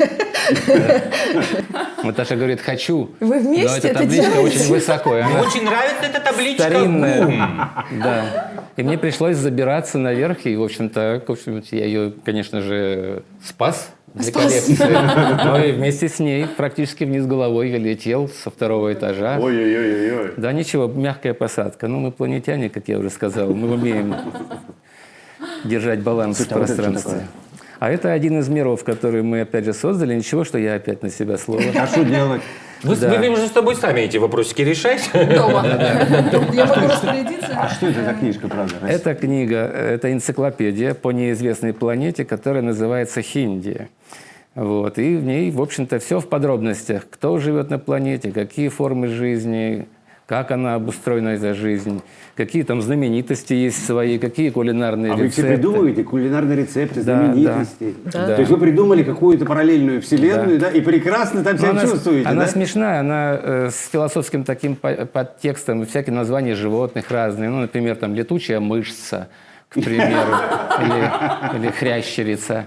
Наташа 2.02 2.36
говорит, 2.36 2.60
хочу. 2.60 3.10
Вы 3.20 3.40
вместе 3.40 3.68
но 3.68 3.76
эта 3.76 3.98
табличка 4.00 4.38
очень 4.40 4.68
высоко. 4.70 5.16
и 5.16 5.22
Мне 5.22 5.40
очень 5.40 5.64
нравится 5.64 6.04
эта 6.04 6.20
табличка. 6.20 6.62
старинная. 6.64 7.84
Да. 8.02 8.50
И 8.76 8.82
мне 8.82 8.98
пришлось 8.98 9.36
забираться 9.36 9.98
наверх, 9.98 10.46
и, 10.46 10.56
в 10.56 10.62
общем-то, 10.62 11.22
в 11.26 11.30
общем, 11.30 11.62
я 11.70 11.84
ее, 11.84 12.12
конечно 12.24 12.60
же, 12.60 13.22
спас 13.42 13.90
для 14.14 14.32
коллекции. 14.32 15.44
Но 15.44 15.58
и 15.64 15.72
вместе 15.72 16.08
с 16.08 16.18
ней 16.18 16.46
практически 16.46 17.04
вниз 17.04 17.26
головой 17.26 17.70
я 17.70 17.78
летел 17.78 18.28
со 18.28 18.50
второго 18.50 18.92
этажа. 18.92 19.38
ой-ой-ой-ой. 19.40 20.32
Да 20.36 20.52
ничего, 20.52 20.86
мягкая 20.86 21.34
посадка. 21.34 21.88
Ну, 21.88 21.98
мы 22.00 22.12
планетяне, 22.12 22.68
как 22.68 22.88
я 22.88 22.98
уже 22.98 23.10
сказал, 23.10 23.52
мы 23.54 23.72
умеем 23.72 24.14
держать 25.64 26.00
баланс 26.00 26.38
в 26.38 26.50
а 26.50 26.54
пространстве. 26.54 27.26
А 27.84 27.90
это 27.90 28.12
один 28.12 28.38
из 28.38 28.48
миров, 28.48 28.82
который 28.82 29.22
мы 29.22 29.42
опять 29.42 29.66
же 29.66 29.74
создали. 29.74 30.14
Ничего, 30.14 30.44
что 30.44 30.56
я 30.56 30.76
опять 30.76 31.02
на 31.02 31.10
себя 31.10 31.36
слово. 31.36 31.60
А 31.78 31.86
что 31.86 32.02
делать? 32.02 32.40
Вы, 32.82 32.96
Да. 32.96 33.10
вы, 33.10 33.18
видимо, 33.18 33.36
же 33.36 33.46
с 33.46 33.50
тобой 33.50 33.76
сами 33.76 34.00
эти 34.00 34.16
вопросики 34.16 34.62
решаете. 34.62 35.04
Дома. 35.12 35.62
Я 36.54 36.64
могу 36.64 36.88
распорядиться. 36.88 37.52
А 37.54 37.68
что 37.68 37.88
это 37.88 38.02
за 38.02 38.14
книжка, 38.14 38.48
правда? 38.48 38.76
Эта 38.88 39.14
книга, 39.14 39.58
это 39.66 40.10
энциклопедия 40.10 40.94
по 40.94 41.10
неизвестной 41.12 41.74
планете, 41.74 42.24
которая 42.24 42.62
называется 42.62 43.20
Хиндия. 43.20 43.90
Вот. 44.54 44.98
И 44.98 45.16
в 45.16 45.24
ней, 45.24 45.50
в 45.50 45.60
общем-то, 45.60 45.98
все 45.98 46.20
в 46.20 46.28
подробностях. 46.30 47.06
Кто 47.10 47.36
живет 47.36 47.68
на 47.68 47.78
планете, 47.78 48.32
какие 48.32 48.68
формы 48.68 49.08
жизни, 49.08 49.86
как 50.26 50.50
она 50.50 50.74
обустроена, 50.74 51.30
эта 51.30 51.52
жизнь, 51.54 52.00
какие 52.34 52.62
там 52.62 52.80
знаменитости 52.80 53.52
есть 53.52 53.84
свои, 53.84 54.18
какие 54.18 54.48
кулинарные 54.50 55.12
А 55.12 55.16
вы 55.16 55.28
все 55.28 55.42
рецепты. 55.42 55.56
придумываете 55.56 56.02
кулинарные 56.04 56.56
рецепты, 56.56 57.02
Да, 57.02 57.18
знаменитости. 57.18 57.94
да. 58.10 58.26
То 58.34 58.38
есть 58.40 58.50
вы 58.50 58.56
придумали 58.56 59.02
какую-то 59.02 59.44
параллельную 59.44 60.00
вселенную, 60.00 60.58
да, 60.58 60.70
и 60.70 60.80
прекрасно 60.80 61.44
там 61.44 61.52
Но 61.54 61.58
себя 61.58 61.70
она, 61.70 61.82
чувствуете, 61.82 62.28
она 62.28 62.42
да? 62.42 62.48
смешная, 62.48 63.00
она 63.00 63.38
э, 63.42 63.68
с 63.70 63.90
философским 63.90 64.44
таким 64.44 64.76
по- 64.76 65.04
подтекстом, 65.06 65.84
всякие 65.84 66.14
названия 66.14 66.54
животных 66.54 67.10
разные. 67.10 67.50
Ну, 67.50 67.60
например, 67.60 67.96
там 67.96 68.14
летучая 68.14 68.60
мышца, 68.60 69.28
к 69.74 69.82
примеру, 69.82 70.32
или, 70.80 71.58
или 71.58 71.70
хрящерица, 71.72 72.66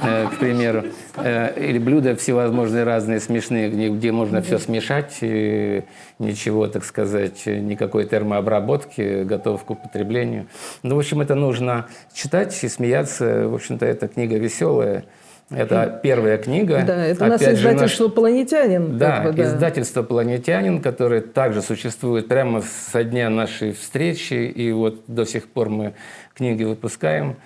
э, 0.00 0.28
к 0.28 0.38
примеру. 0.38 0.84
Э, 1.16 1.52
или 1.56 1.78
блюда 1.78 2.14
всевозможные 2.14 2.84
разные, 2.84 3.18
смешные, 3.18 3.70
где, 3.70 3.88
где 3.88 4.12
можно 4.12 4.40
все 4.40 4.58
смешать, 4.58 5.18
и 5.20 5.82
ничего, 6.20 6.68
так 6.68 6.84
сказать, 6.84 7.46
никакой 7.46 8.06
термообработки, 8.06 9.24
готов 9.24 9.64
к 9.64 9.70
употреблению. 9.70 10.46
Ну, 10.84 10.94
в 10.94 10.98
общем, 11.00 11.20
это 11.20 11.34
нужно 11.34 11.86
читать 12.14 12.56
и 12.62 12.68
смеяться. 12.68 13.48
В 13.48 13.54
общем-то, 13.54 13.84
эта 13.84 14.06
книга 14.06 14.36
веселая. 14.38 15.04
Это 15.50 16.00
первая 16.02 16.38
книга. 16.38 16.82
Да, 16.86 17.04
это 17.04 17.24
у 17.24 17.28
нас 17.28 17.40
Опять 17.42 17.58
же, 17.58 17.64
наш- 17.66 17.74
издательство 17.74 18.08
«Планетянин». 18.08 18.98
да, 18.98 19.20
как 19.20 19.32
бы, 19.34 19.42
да. 19.42 19.48
издательство 19.48 20.02
«Планетянин», 20.02 20.80
которое 20.80 21.20
также 21.20 21.60
существует 21.62 22.28
прямо 22.28 22.62
со 22.62 23.04
дня 23.04 23.28
нашей 23.30 23.72
встречи, 23.72 24.34
и 24.34 24.72
вот 24.72 25.02
до 25.06 25.24
сих 25.26 25.46
пор 25.48 25.68
мы 25.68 25.94
книги 26.34 26.64
выпускаем. 26.64 27.36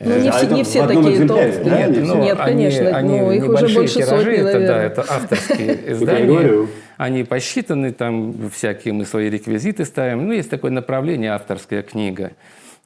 Ну, 0.00 0.18
не 0.18 0.28
А 0.28 0.32
все, 0.32 0.46
не 0.48 0.64
все 0.64 0.86
такие 0.86 1.26
толстые. 1.26 1.64
да? 1.64 1.86
Нет, 1.86 2.04
Ну, 2.04 2.22
Нет, 2.22 2.36
они- 2.40 2.52
конечно, 2.64 2.88
они 2.96 3.20
ну, 3.20 3.30
их 3.32 3.42
уже 3.44 3.48
небольшие 3.52 3.78
больше 3.78 3.94
тиражи, 3.94 4.24
сотни, 4.36 4.48
это, 4.50 4.66
да, 4.66 4.82
это 4.82 5.00
авторские 5.08 5.78
издания. 5.92 6.68
Они 6.98 7.24
посчитаны, 7.24 7.92
там 7.92 8.50
всякие 8.50 8.92
мы 8.92 9.06
свои 9.06 9.30
реквизиты 9.30 9.84
ставим. 9.84 10.26
Ну, 10.26 10.32
есть 10.32 10.50
такое 10.50 10.70
направление 10.72 11.30
авторская 11.32 11.82
книга. 11.82 12.32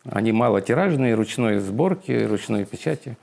Они 0.09 0.31
малотиражные, 0.33 1.15
ручной 1.15 1.59
сборки, 1.59 2.27
ручной 2.29 2.65
печати. 2.65 3.17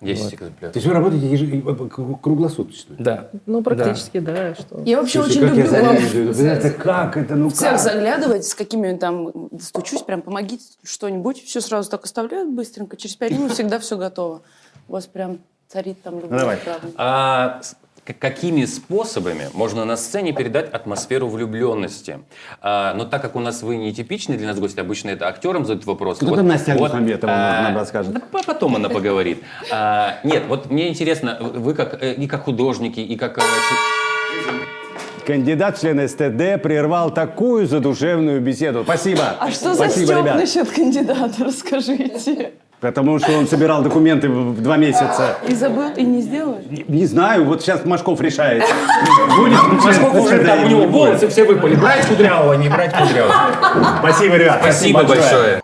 10 0.00 0.34
экземпляров. 0.34 0.72
То 0.72 0.76
есть 0.78 0.86
вы 0.86 0.92
работаете 0.92 1.26
еж- 1.28 1.88
к- 1.88 2.20
круглосуточно? 2.22 2.96
Да. 2.98 3.30
Ну, 3.46 3.62
практически, 3.62 4.18
да. 4.20 4.54
что. 4.54 4.82
Я 4.84 4.98
вообще 5.00 5.22
Слушай, 5.22 5.44
очень 5.44 5.56
люблю 5.56 5.70
вам 5.70 6.32
знаете, 6.34 6.70
как 6.70 7.16
это, 7.16 7.34
ну 7.36 7.48
всех 7.50 7.70
как? 7.72 7.80
заглядывать, 7.80 8.44
с 8.46 8.54
какими 8.54 8.96
там 8.96 9.48
стучусь, 9.60 10.02
прям 10.02 10.22
помогите 10.22 10.64
что-нибудь. 10.82 11.42
Все 11.44 11.60
сразу 11.60 11.90
так 11.90 12.04
оставляют 12.04 12.50
быстренько. 12.50 12.96
Через 12.96 13.16
пять 13.16 13.32
минут 13.32 13.52
всегда 13.52 13.78
все 13.78 13.96
готово. 13.96 14.42
У 14.88 14.92
вас 14.92 15.06
прям 15.06 15.38
царит 15.68 16.02
там 16.02 16.16
любовь. 16.20 16.30
давай. 16.38 16.58
А 16.96 17.60
с- 17.62 17.74
к- 17.74 17.76
какими 18.12 18.64
способами 18.66 19.48
можно 19.54 19.84
на 19.84 19.96
сцене 19.96 20.32
передать 20.32 20.72
атмосферу 20.72 21.28
влюбленности? 21.28 22.20
А, 22.60 22.92
но 22.94 23.04
так 23.04 23.22
как 23.22 23.36
у 23.36 23.40
нас 23.40 23.62
вы 23.62 23.76
не 23.76 23.92
типичный 23.94 24.36
для 24.36 24.48
нас 24.48 24.58
гость, 24.58 24.78
обычно 24.78 25.10
это 25.10 25.26
актерам 25.28 25.64
задают 25.64 25.86
вопрос. 25.86 26.18
Кто 26.18 26.36
там 26.36 26.46
Настя 26.48 26.72
Альмухаметова 26.72 27.32
а, 27.32 27.62
нам 27.62 27.76
расскажет? 27.76 28.12
да 28.12 28.20
по- 28.20 28.42
потом 28.44 28.76
она 28.76 28.88
поговорит. 28.88 29.42
А, 29.70 30.18
нет, 30.24 30.42
вот 30.48 30.70
мне 30.70 30.88
интересно, 30.88 31.38
вы 31.40 31.74
как 31.74 32.02
э, 32.02 32.14
и 32.14 32.26
как 32.26 32.42
художники, 32.44 33.00
и 33.00 33.16
как 33.16 33.38
э, 33.38 33.42
Кандидат 35.26 35.78
в 35.78 35.80
члены 35.80 36.06
СТД 36.06 36.62
прервал 36.62 37.10
такую 37.12 37.66
задушевную 37.66 38.42
беседу. 38.42 38.82
Спасибо. 38.84 39.36
А 39.40 39.50
что 39.50 39.70
за 39.70 39.84
Спасибо, 39.84 40.06
стёб 40.06 40.18
ребят. 40.22 40.36
насчет 40.36 40.70
кандидата, 40.70 41.34
расскажите. 41.44 42.52
Потому 42.84 43.18
что 43.18 43.32
он 43.32 43.48
собирал 43.48 43.82
документы 43.82 44.28
в 44.28 44.60
два 44.60 44.76
месяца. 44.76 45.38
И 45.48 45.54
забыл, 45.54 45.88
и 45.96 46.02
не 46.02 46.20
сделал? 46.20 46.58
Не, 46.68 46.84
не 46.86 47.06
знаю, 47.06 47.44
вот 47.46 47.62
сейчас 47.62 47.86
Машков 47.86 48.20
решает. 48.20 48.62
Будет 49.38 49.82
Машков 49.82 50.14
уже 50.14 50.44
там, 50.44 50.64
у 50.64 50.68
него 50.68 50.84
волосы 50.86 51.28
все 51.28 51.44
выпали. 51.44 51.76
Брать 51.76 52.06
Кудрявого, 52.06 52.52
не 52.52 52.68
брать 52.68 52.92
Кудрявого. 52.94 53.32
Спасибо, 54.00 54.36
ребят. 54.36 54.58
Спасибо 54.60 55.02
большое. 55.04 55.63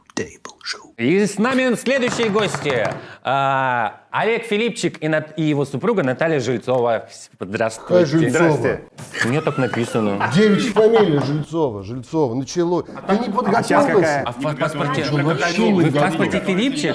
И 0.97 1.27
с 1.27 1.39
нами 1.39 1.75
следующие 1.77 2.29
гости. 2.29 2.87
А, 3.23 4.01
Олег 4.11 4.45
Филипчик 4.45 5.03
и, 5.03 5.09
Нат- 5.09 5.33
и 5.37 5.43
его 5.43 5.65
супруга 5.65 6.03
Наталья 6.03 6.41
Жильцова. 6.41 7.09
Здравствуйте. 7.39 7.89
Какая 7.89 8.07
Жильцова? 8.07 8.81
У 9.25 9.29
меня 9.29 9.41
так 9.41 9.59
написано. 9.59 10.31
Девичья 10.35 10.73
фамилия 10.73 11.21
Жильцова. 11.21 11.83
Жильцова. 11.83 12.35
Начало. 12.35 12.83
Ты 12.83 13.19
не 13.19 13.29
подготовился. 13.33 14.23
А 14.27 14.33
в 14.33 14.43
па- 14.43 14.55
паспорте, 14.55 15.07
Ну, 15.11 15.25
вообще 15.25 15.73
не 15.73 15.73
вы 15.73 15.91
в 15.91 15.95
паспорте 15.99 16.41
Филипчик? 16.41 16.95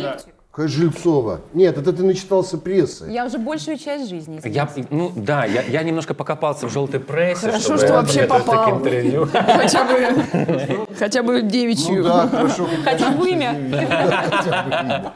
Какая 0.55 0.69
Жильцова? 0.69 1.41
Нет, 1.53 1.77
это 1.77 1.91
ты 1.91 2.01
начитался 2.01 2.57
прессы. 2.57 3.07
Я 3.09 3.25
уже 3.25 3.37
большую 3.37 3.77
часть 3.77 4.07
жизни. 4.07 4.39
Я, 4.45 4.69
ну 4.89 5.11
да, 5.13 5.43
я, 5.43 5.61
я 5.63 5.83
немножко 5.83 6.13
покопался 6.13 6.67
в 6.67 6.71
желтой 6.71 7.01
прессе. 7.01 7.47
Хорошо, 7.47 7.59
чтобы 7.59 7.79
что 7.79 7.93
вообще 7.93 8.23
попал. 8.23 8.77
интервью. 8.79 9.27
Хотя 9.33 9.83
бы, 9.83 10.87
хотя 10.97 11.23
бы 11.23 11.41
девичью. 11.41 11.97
Ну 11.97 12.03
да, 12.03 12.27
хорошо. 12.29 12.69
Хотя 12.85 13.11
бы 13.11 13.29
имя. 13.29 13.53
Хотя 14.29 14.63
бы 14.63 14.69
имя. 14.69 15.13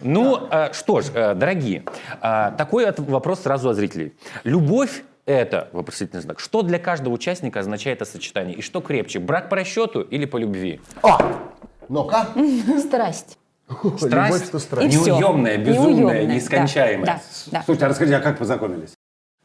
Ну, 0.00 0.48
э, 0.50 0.72
что 0.72 1.02
ж, 1.02 1.10
э, 1.12 1.34
дорогие, 1.34 1.84
э, 2.22 2.52
такой 2.56 2.90
вопрос 2.96 3.40
сразу 3.40 3.68
от 3.68 3.76
зрителей. 3.76 4.14
Любовь 4.44 5.02
это, 5.26 5.68
вопросительный 5.72 6.22
знак, 6.22 6.40
что 6.40 6.62
для 6.62 6.78
каждого 6.78 7.12
участника 7.12 7.60
означает 7.60 8.00
это 8.00 8.10
сочетание? 8.10 8.56
И 8.56 8.62
что 8.62 8.80
крепче, 8.80 9.18
брак 9.18 9.50
по 9.50 9.56
расчету 9.56 10.00
или 10.00 10.24
по 10.24 10.38
любви? 10.38 10.80
А, 11.02 11.18
ну-ка. 11.90 12.28
Страсть. 12.78 13.36
Страсть? 13.98 14.46
Любовь 14.46 14.62
страсть. 14.62 14.94
Неуемная, 14.94 15.58
безумная, 15.58 15.92
Неуемная, 15.94 16.26
да, 16.26 16.34
нескончаемая. 16.34 17.06
Да, 17.06 17.20
да. 17.52 17.62
Слушайте, 17.64 17.86
а 17.86 17.88
расскажите, 17.88 18.16
а 18.16 18.20
как 18.20 18.38
познакомились? 18.38 18.90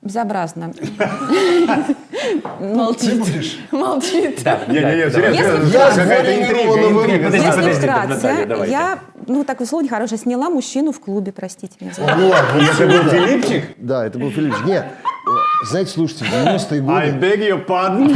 Безобразно. 0.01 0.73
Молчит. 2.59 3.23
Молчит. 3.71 4.43
Не-не-не, 4.67 4.97
Если 4.97 5.21
серьезно, 5.21 5.65
вкратце- 5.65 5.95
какая-то 5.95 6.41
интрига, 6.41 6.89
интрига. 6.89 7.35
Если 7.35 7.51
подожди, 7.51 7.87
Наталья, 7.87 8.45
давайте. 8.45 8.71
я, 8.73 8.99
ну 9.27 9.43
так 9.45 9.61
условно 9.61 9.87
хорошая, 9.89 10.19
сняла 10.19 10.49
мужчину 10.49 10.91
в 10.91 10.99
клубе, 10.99 11.31
простите 11.31 11.75
меня. 11.79 11.91
это. 11.91 12.15
Ну 12.17 12.33
это 12.33 12.87
был 12.87 13.09
Филипчик? 13.09 13.63
Да, 13.77 14.05
это 14.05 14.19
был 14.19 14.29
Филиппчик. 14.31 14.65
Нет, 14.65 14.85
знаете, 15.65 15.91
слушайте, 15.91 16.25
в 16.25 16.27
90-е 16.27 16.79
I 16.87 17.11
годы... 17.11 17.25
beg 17.25 17.39
your 17.39 17.65
pardon. 17.65 18.13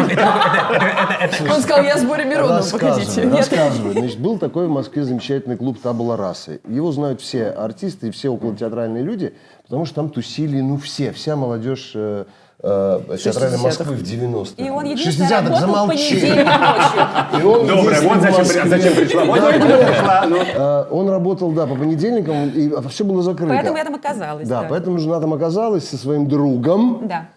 Он 1.53 1.61
сказал, 1.61 1.83
я 1.83 1.97
с 1.97 2.03
Борей 2.03 2.25
Мироновым, 2.25 2.63
погодите. 2.71 3.25
Нет. 3.25 3.37
рассказываю. 3.37 3.93
Значит, 3.93 4.19
был 4.19 4.37
такой 4.37 4.67
в 4.67 4.69
Москве 4.69 5.03
замечательный 5.03 5.57
клуб 5.57 5.79
«Табула 5.81 6.17
расы». 6.17 6.59
Его 6.67 6.91
знают 6.91 7.21
все 7.21 7.49
артисты 7.49 8.09
и 8.09 8.11
все 8.11 8.29
околотеатральные 8.29 9.03
люди, 9.03 9.33
потому 9.63 9.85
что 9.85 9.95
там 9.95 10.09
тусили, 10.09 10.59
ну, 10.61 10.77
все, 10.77 11.11
вся 11.11 11.35
молодежь 11.35 11.91
э, 11.95 12.25
э, 12.61 13.17
театральной 13.23 13.57
60-х. 13.57 13.63
Москвы 13.63 13.95
в 13.95 14.01
90-х. 14.01 14.63
И 14.63 14.69
он 14.69 14.85
единственный 14.85 15.27
60-х, 15.27 15.41
работал 15.41 15.57
в 15.57 15.59
замолчи. 15.59 16.15
понедельник 16.15 16.45
ночью. 16.45 17.39
И 17.39 17.43
он 17.43 17.67
Доброе, 17.67 18.01
вот 18.01 18.17
в 18.17 18.21
зачем, 18.21 18.69
зачем 18.69 18.93
пришла. 18.93 19.25
Вот 19.25 19.39
пришла. 19.39 20.25
Ну. 20.27 20.37
Э, 20.37 20.85
Он 20.91 21.09
работал, 21.09 21.51
да, 21.51 21.65
по 21.65 21.75
понедельникам, 21.75 22.49
и 22.49 22.71
все 22.89 23.05
было 23.05 23.21
закрыто. 23.21 23.53
Поэтому 23.53 23.77
я 23.77 23.83
там 23.85 23.95
оказалась. 23.95 24.47
Да. 24.47 24.65
поэтому 24.69 24.99
жена 24.99 25.19
там 25.19 25.33
оказалась 25.33 25.87
со 25.87 25.97
своим 25.97 26.27
другом. 26.27 27.07
Да. 27.07 27.27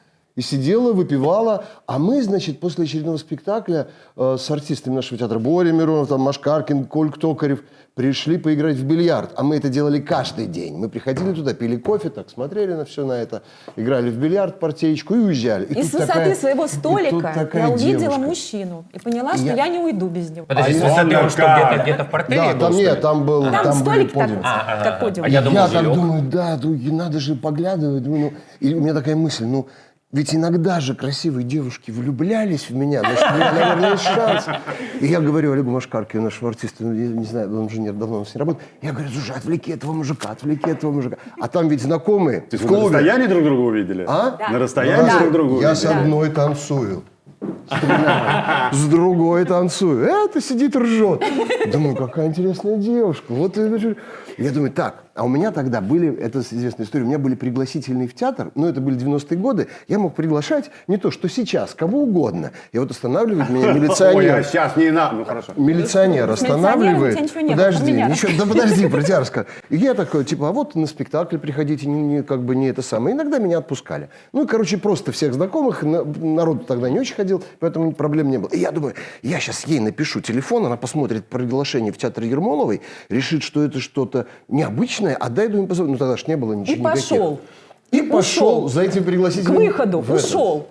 И 0.40 0.42
сидела, 0.42 0.94
выпивала. 0.94 1.64
А 1.86 1.98
мы, 1.98 2.22
значит, 2.22 2.60
после 2.60 2.84
очередного 2.84 3.18
спектакля 3.18 3.88
э, 4.16 4.36
с 4.40 4.50
артистами 4.50 4.94
нашего 4.94 5.18
театра 5.18 5.38
Боря 5.38 5.70
Миронов, 5.70 6.08
там, 6.08 6.22
Машкаркин, 6.22 6.86
Кольк 6.86 7.18
Токарев 7.18 7.62
пришли 7.94 8.38
поиграть 8.38 8.76
в 8.76 8.84
бильярд. 8.86 9.32
А 9.36 9.42
мы 9.42 9.56
это 9.58 9.68
делали 9.68 10.00
каждый 10.00 10.46
день. 10.46 10.78
Мы 10.78 10.88
приходили 10.88 11.34
туда, 11.34 11.52
пили 11.52 11.76
кофе, 11.76 12.08
так 12.08 12.30
смотрели 12.30 12.72
на 12.72 12.86
все 12.86 13.04
на 13.04 13.12
это, 13.12 13.42
играли 13.76 14.08
в 14.08 14.16
бильярд, 14.16 14.58
партеечку 14.60 15.14
и 15.14 15.18
уезжали. 15.18 15.66
И, 15.66 15.82
с 15.82 15.90
тут 15.90 16.00
высоты 16.00 16.06
такая- 16.14 16.34
своего 16.36 16.64
и 16.64 16.68
столика 16.68 17.50
я 17.52 17.68
увидела 17.68 18.00
девушка. 18.00 18.20
мужчину 18.22 18.84
и 18.94 18.98
поняла, 18.98 19.32
И 19.32 19.36
что 19.36 19.46
я- 19.48 19.54
я... 19.56 19.68
не 19.68 19.78
уйду 19.78 20.08
без 20.08 20.30
него. 20.30 20.46
Подожди, 20.46 20.72
с 20.72 20.82
А 20.82 20.86
высоты 20.86 21.18
он 21.18 21.28
что, 21.28 21.42
где-то 21.42 21.82
где-то 21.82 22.04
в 22.04 22.10
портере 22.10 22.36
Да, 22.40 22.52
был, 22.54 22.60
там 22.60 22.72
нет, 22.76 23.00
там 23.02 23.26
был, 23.26 23.42
Там, 23.42 23.52
там 23.52 23.64
были 23.64 23.82
столик 23.82 24.12
подиум. 24.14 24.42
такой, 24.42 24.84
как 24.84 25.00
подиум. 25.00 25.26
А 25.26 25.28
я 25.28 25.42
думал, 25.42 25.56
я 25.58 25.68
так 25.68 25.84
думаю, 25.84 26.22
да, 26.22 26.58
ну, 26.62 26.72
и 26.72 26.90
надо 26.90 27.20
же 27.20 27.34
поглядывать. 27.34 28.02
Думаю, 28.02 28.32
ну, 28.32 28.66
и 28.66 28.72
у 28.74 28.80
меня 28.80 28.94
такая 28.94 29.16
мысль, 29.16 29.44
ну, 29.44 29.68
ведь 30.12 30.34
иногда 30.34 30.80
же 30.80 30.94
красивые 30.94 31.44
девушки 31.44 31.90
влюблялись 31.92 32.68
в 32.68 32.74
меня, 32.74 33.00
значит, 33.00 33.24
у 33.30 33.34
меня, 33.36 33.52
наверное, 33.52 33.90
есть 33.92 34.02
шанс. 34.02 34.44
И 35.00 35.06
я 35.06 35.20
говорю 35.20 35.52
Олегу 35.52 35.70
Машкаркину, 35.70 36.24
нашему 36.24 36.48
артисту, 36.50 36.84
ну, 36.84 36.92
я 36.94 37.06
не 37.08 37.24
знаю, 37.24 37.48
он 37.56 37.66
инженер, 37.66 37.92
давно 37.92 38.16
у 38.16 38.18
нас 38.20 38.34
не 38.34 38.38
работает. 38.40 38.66
Я 38.82 38.92
говорю, 38.92 39.08
слушай, 39.10 39.36
отвлеки 39.36 39.70
этого 39.70 39.92
мужика, 39.92 40.30
отвлеки 40.30 40.68
этого 40.68 40.90
мужика. 40.90 41.16
А 41.40 41.46
там 41.48 41.68
ведь 41.68 41.82
знакомые 41.82 42.40
То 42.40 42.54
есть 42.56 42.64
в 42.64 42.68
вы 42.68 42.74
на 42.76 42.80
клубе. 42.82 42.96
расстоянии 42.98 43.26
друг 43.28 43.44
друга 43.44 43.60
увидели? 43.60 44.04
А? 44.08 44.36
На 44.50 44.58
расстоянии 44.58 45.18
друг 45.20 45.32
друга 45.32 45.60
Я 45.60 45.74
с 45.76 45.84
увидели? 45.84 46.00
одной 46.02 46.30
танцую. 46.30 47.02
С 47.70 47.80
другой- 47.80 48.72
С 48.72 48.84
другой 48.88 49.44
танцую. 49.46 50.04
Это 50.04 50.40
сидит 50.42 50.76
ржет. 50.76 51.22
Думаю, 51.72 51.94
какая 51.96 52.26
интересная 52.26 52.76
девушка. 52.76 53.26
Вот 53.32 53.56
я 53.56 54.50
думаю, 54.50 54.72
так, 54.72 55.04
а 55.20 55.24
у 55.24 55.28
меня 55.28 55.50
тогда 55.50 55.82
были, 55.82 56.16
это 56.16 56.38
известная 56.40 56.86
история, 56.86 57.04
у 57.04 57.06
меня 57.06 57.18
были 57.18 57.34
пригласительные 57.34 58.08
в 58.08 58.14
театр, 58.14 58.52
но 58.54 58.66
это 58.66 58.80
были 58.80 58.96
90-е 58.98 59.36
годы, 59.36 59.68
я 59.86 59.98
мог 59.98 60.14
приглашать 60.14 60.70
не 60.88 60.96
то, 60.96 61.10
что 61.10 61.28
сейчас, 61.28 61.74
кого 61.74 62.04
угодно. 62.04 62.52
И 62.72 62.78
вот 62.78 62.90
останавливает 62.90 63.50
меня 63.50 63.66
Ой, 63.66 63.70
а 63.72 63.74
милиционер. 63.74 64.44
сейчас 64.44 64.76
не 64.78 64.90
надо. 64.90 65.16
Ну, 65.16 65.24
хорошо. 65.26 65.52
Милиционер 65.56 66.30
останавливает. 66.30 67.18
подожди, 67.50 67.92
ничего, 67.92 68.32
да 68.38 68.46
подожди, 68.46 68.88
про 68.88 69.02
тебя 69.02 69.20
расскажу. 69.20 69.46
И 69.68 69.76
я 69.76 69.92
такой, 69.92 70.24
типа, 70.24 70.48
а 70.48 70.52
вот 70.52 70.74
на 70.74 70.86
спектакль 70.86 71.36
приходите, 71.36 71.86
не, 71.86 72.00
не- 72.00 72.22
как 72.22 72.42
бы 72.42 72.56
не 72.56 72.68
это 72.68 72.80
самое. 72.80 73.14
Иногда 73.14 73.36
меня 73.38 73.58
отпускали. 73.58 74.08
Ну, 74.32 74.44
и, 74.44 74.46
короче, 74.46 74.78
просто 74.78 75.12
всех 75.12 75.34
знакомых, 75.34 75.82
на- 75.82 76.02
народ 76.02 76.66
тогда 76.66 76.88
не 76.88 76.98
очень 76.98 77.14
ходил, 77.14 77.44
поэтому 77.58 77.92
проблем 77.92 78.30
не 78.30 78.38
было. 78.38 78.48
И 78.48 78.58
я 78.58 78.70
думаю, 78.70 78.94
я 79.20 79.38
сейчас 79.38 79.66
ей 79.66 79.80
напишу 79.80 80.22
телефон, 80.22 80.64
она 80.64 80.78
посмотрит 80.78 81.26
приглашение 81.26 81.92
в 81.92 81.98
театр 81.98 82.24
Ермоловой, 82.24 82.80
решит, 83.10 83.42
что 83.42 83.62
это 83.62 83.80
что-то 83.80 84.26
необычное, 84.48 85.09
а 85.18 85.28
дай 85.28 85.48
думаю, 85.48 85.66
позвонить. 85.68 85.92
Ну, 85.92 85.98
тогда 85.98 86.16
ж 86.16 86.26
не 86.26 86.36
было 86.36 86.52
ничего 86.54 86.74
И 86.76 86.78
никаких. 86.80 87.02
пошел. 87.08 87.40
И 87.90 88.02
пошел 88.02 88.68
за 88.68 88.82
этим 88.82 89.02
К 89.02 89.06
пригласительным. 89.06 89.56
выходу 89.56 89.98
в 90.00 90.12
ушел. 90.12 90.66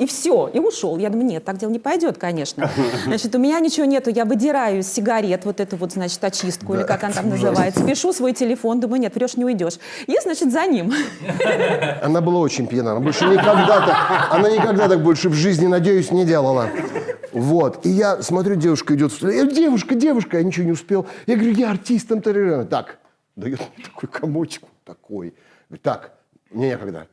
И 0.00 0.06
все, 0.06 0.48
и 0.52 0.58
ушел. 0.60 0.96
Я 0.98 1.08
думаю, 1.10 1.26
нет, 1.26 1.44
так 1.44 1.56
дело 1.58 1.70
не 1.70 1.78
пойдет, 1.80 2.18
конечно. 2.18 2.70
Значит, 3.04 3.34
у 3.34 3.38
меня 3.38 3.58
ничего 3.60 3.84
нету, 3.84 4.10
я 4.10 4.24
выдираю 4.24 4.80
из 4.80 4.92
сигарет 4.92 5.44
вот 5.44 5.58
эту 5.60 5.76
вот, 5.76 5.92
значит, 5.92 6.22
очистку, 6.22 6.74
или 6.74 6.82
как 6.84 7.02
она 7.04 7.12
там 7.12 7.28
называется. 7.30 7.84
Пишу 7.84 8.12
свой 8.12 8.32
телефон, 8.32 8.78
думаю, 8.80 9.00
нет, 9.00 9.14
врешь, 9.14 9.36
не 9.36 9.44
уйдешь. 9.44 9.74
И, 10.06 10.16
значит, 10.22 10.52
за 10.52 10.66
ним. 10.66 10.92
Она 12.02 12.20
была 12.20 12.38
очень 12.40 12.66
пьяна. 12.66 12.92
Она 12.92 13.00
больше 13.00 13.24
никогда 13.26 13.66
так, 13.86 14.28
она 14.30 14.50
никогда 14.50 14.88
так 14.88 15.02
больше 15.02 15.28
в 15.28 15.34
жизни, 15.34 15.66
надеюсь, 15.66 16.10
не 16.10 16.24
делала. 16.24 16.68
Вот. 17.32 17.84
И 17.86 17.90
я 17.90 18.22
смотрю, 18.22 18.54
девушка 18.56 18.94
идет. 18.94 19.12
в- 19.12 19.24
«Э, 19.24 19.46
Девушка, 19.50 19.94
девушка, 19.94 20.38
я 20.38 20.42
ничего 20.44 20.64
не 20.66 20.72
успел. 20.72 21.06
Я 21.26 21.36
говорю, 21.36 21.52
я 21.52 21.70
артист. 21.70 22.08
Там, 22.08 22.20
тарарара». 22.22 22.64
так, 22.64 22.97
дает 23.38 23.60
мне 23.76 23.84
такой 23.84 24.08
комочек, 24.08 24.64
такой. 24.84 25.34
Говорит, 25.68 25.82
так, 25.82 26.12
мне 26.50 26.68
некогда. 26.70 27.06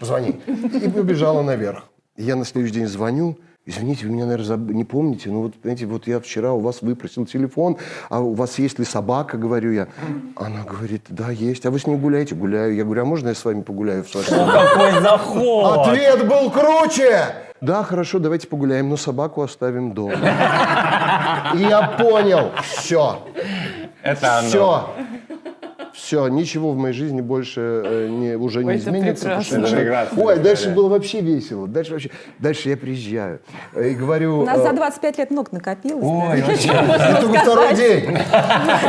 Позвони. 0.00 0.40
И 0.46 0.88
побежала 0.88 1.42
наверх. 1.42 1.84
Я 2.16 2.36
на 2.36 2.44
следующий 2.44 2.74
день 2.76 2.86
звоню. 2.86 3.36
Извините, 3.66 4.06
вы 4.06 4.12
меня, 4.12 4.26
наверное, 4.26 4.56
заб- 4.56 4.72
не 4.74 4.84
помните, 4.84 5.30
но 5.30 5.40
вот, 5.42 5.54
знаете, 5.62 5.86
вот 5.86 6.06
я 6.06 6.20
вчера 6.20 6.52
у 6.52 6.60
вас 6.60 6.82
выпросил 6.82 7.24
телефон, 7.24 7.78
а 8.10 8.20
у 8.20 8.34
вас 8.34 8.58
есть 8.58 8.78
ли 8.78 8.84
собака, 8.84 9.38
говорю 9.38 9.72
я. 9.72 9.88
Она 10.36 10.64
говорит, 10.64 11.06
да, 11.08 11.30
есть. 11.30 11.64
А 11.64 11.70
вы 11.70 11.78
с 11.78 11.86
ней 11.86 11.96
гуляете? 11.96 12.34
Гуляю. 12.34 12.74
Я 12.74 12.84
говорю, 12.84 13.02
а 13.02 13.04
можно 13.06 13.28
я 13.30 13.34
с 13.34 13.42
вами 13.44 13.62
погуляю 13.62 14.04
в 14.04 14.12
Какой 14.12 15.00
заход! 15.00 15.78
Ответ 15.88 16.28
был 16.28 16.50
круче! 16.50 17.34
Да, 17.62 17.82
хорошо, 17.82 18.18
давайте 18.18 18.46
погуляем, 18.48 18.90
но 18.90 18.98
собаку 18.98 19.40
оставим 19.40 19.92
дома. 19.94 20.14
И 21.54 21.58
я 21.60 21.96
понял, 21.98 22.50
все, 22.62 23.22
Это 24.02 24.40
оно. 24.40 24.48
все. 24.48 24.94
Все, 25.94 26.26
ничего 26.26 26.72
в 26.72 26.76
моей 26.76 26.92
жизни 26.92 27.20
больше 27.20 27.60
э, 27.84 28.08
не, 28.10 28.34
уже 28.36 28.64
не 28.64 28.70
Ой, 28.70 28.74
это 28.74 28.82
изменится. 28.90 29.24
прекрасно. 29.26 29.44
потому 29.44 29.66
что- 29.66 29.76
Это 29.76 29.84
прекрасная 29.84 30.24
Ой, 30.24 30.34
дальше 30.40 30.54
история. 30.62 30.74
было 30.74 30.88
вообще 30.88 31.20
весело. 31.20 31.68
Дальше 31.68 31.92
вообще. 31.92 32.10
Дальше 32.40 32.68
я 32.68 32.76
приезжаю 32.76 33.40
э, 33.74 33.90
и 33.90 33.94
говорю. 33.94 34.40
У 34.40 34.44
нас 34.44 34.58
э, 34.58 34.62
за 34.64 34.72
25 34.72 35.18
лет 35.18 35.30
много 35.30 35.48
накопилось. 35.52 36.04
Ой, 36.04 36.40
да. 36.40 36.46
вообще, 36.48 36.68
это 36.70 37.20
только 37.20 37.38
второй 37.40 37.74
день. 37.76 38.10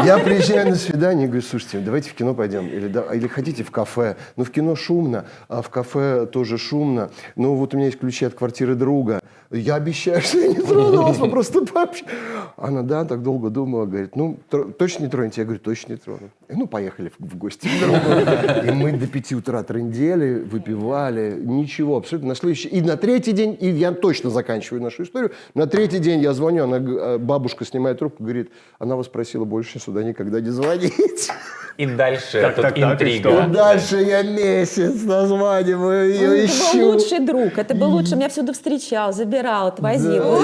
Я 0.04 0.18
приезжаю 0.18 0.70
на 0.70 0.76
свидание 0.76 1.26
и 1.26 1.28
говорю, 1.28 1.44
слушайте, 1.44 1.78
давайте 1.78 2.10
в 2.10 2.16
кино 2.16 2.34
пойдем. 2.34 2.66
Или, 2.66 2.88
да, 2.88 3.04
или 3.14 3.28
хотите 3.28 3.64
в 3.64 3.70
кафе. 3.70 4.16
Ну, 4.36 4.44
в 4.44 4.50
кино 4.50 4.76
шумно, 4.76 5.26
а 5.48 5.62
в 5.62 5.70
кафе 5.70 6.26
тоже 6.26 6.58
шумно. 6.58 7.12
Ну, 7.36 7.54
вот 7.54 7.76
у 7.76 7.78
меня 7.78 7.86
есть 7.86 8.00
ключи 8.00 8.26
от 8.26 8.34
квартиры 8.34 8.74
друга. 8.74 9.20
Я 9.52 9.76
обещаю, 9.76 10.22
что 10.22 10.40
я 10.40 10.48
не 10.48 10.56
трону 10.56 11.04
вас, 11.04 11.20
мы 11.20 11.30
просто 11.32 11.66
пообщаемся. 11.66 12.16
Она, 12.58 12.82
да, 12.82 13.06
так 13.06 13.22
долго 13.22 13.50
думала, 13.50 13.86
говорит, 13.86 14.16
ну, 14.16 14.38
точно 14.78 15.04
не 15.04 15.10
тронете? 15.10 15.42
Я 15.42 15.46
говорю, 15.46 15.60
точно 15.60 15.94
не 15.94 15.98
трону. 15.98 16.30
И, 16.48 16.56
ну, 16.56 16.68
поехали 16.68 17.10
в, 17.10 17.24
в 17.24 17.38
гости 17.38 17.68
к 17.68 17.80
другу. 17.80 18.68
И 18.68 18.72
мы 18.72 18.92
до 18.94 19.08
пяти 19.08 19.36
утра 19.36 19.62
трындели, 19.64 20.40
выпивали, 20.40 21.40
ничего, 21.40 21.98
абсолютно. 21.98 22.30
На 22.30 22.36
следующий, 22.36 22.70
и 22.70 22.82
на 22.82 22.98
третий 22.98 23.34
день, 23.34 23.58
и 23.60 23.70
я 23.70 23.92
точно 23.92 24.30
заканчиваю 24.30 24.82
нашу 24.82 25.04
историю, 25.04 25.32
на 25.54 25.68
третий 25.68 26.00
день 26.00 26.22
я 26.22 26.34
звоню, 26.34 26.64
она, 26.64 26.78
э, 26.78 27.18
бабушка 27.18 27.66
снимает 27.66 28.00
трубку, 28.00 28.24
говорит, 28.24 28.52
она 28.80 28.96
вас 28.96 29.08
просила 29.08 29.46
больше 29.46 29.80
сюда 29.80 30.04
никогда 30.04 30.42
не 30.42 30.50
звонить. 30.50 31.30
И 31.78 31.86
дальше 31.86 32.40
Так, 32.42 32.56
тут 32.56 32.62
так, 32.64 32.74
так, 32.76 32.78
и 32.78 32.82
И 32.82 32.84
интрига. 32.84 33.48
дальше 33.48 33.98
я 33.98 34.22
месяц 34.24 35.04
названиваю 35.04 36.10
ее, 36.10 36.28
Ну, 36.28 36.34
Это 36.36 36.46
ищу. 36.46 36.78
был 36.80 36.92
лучший 36.94 37.20
друг, 37.20 37.58
это 37.58 37.76
был 37.76 37.90
лучший. 37.90 38.16
Меня 38.18 38.30
всюду 38.30 38.54
встречал, 38.54 39.12
забирал, 39.12 39.68
отвозил. 39.68 40.24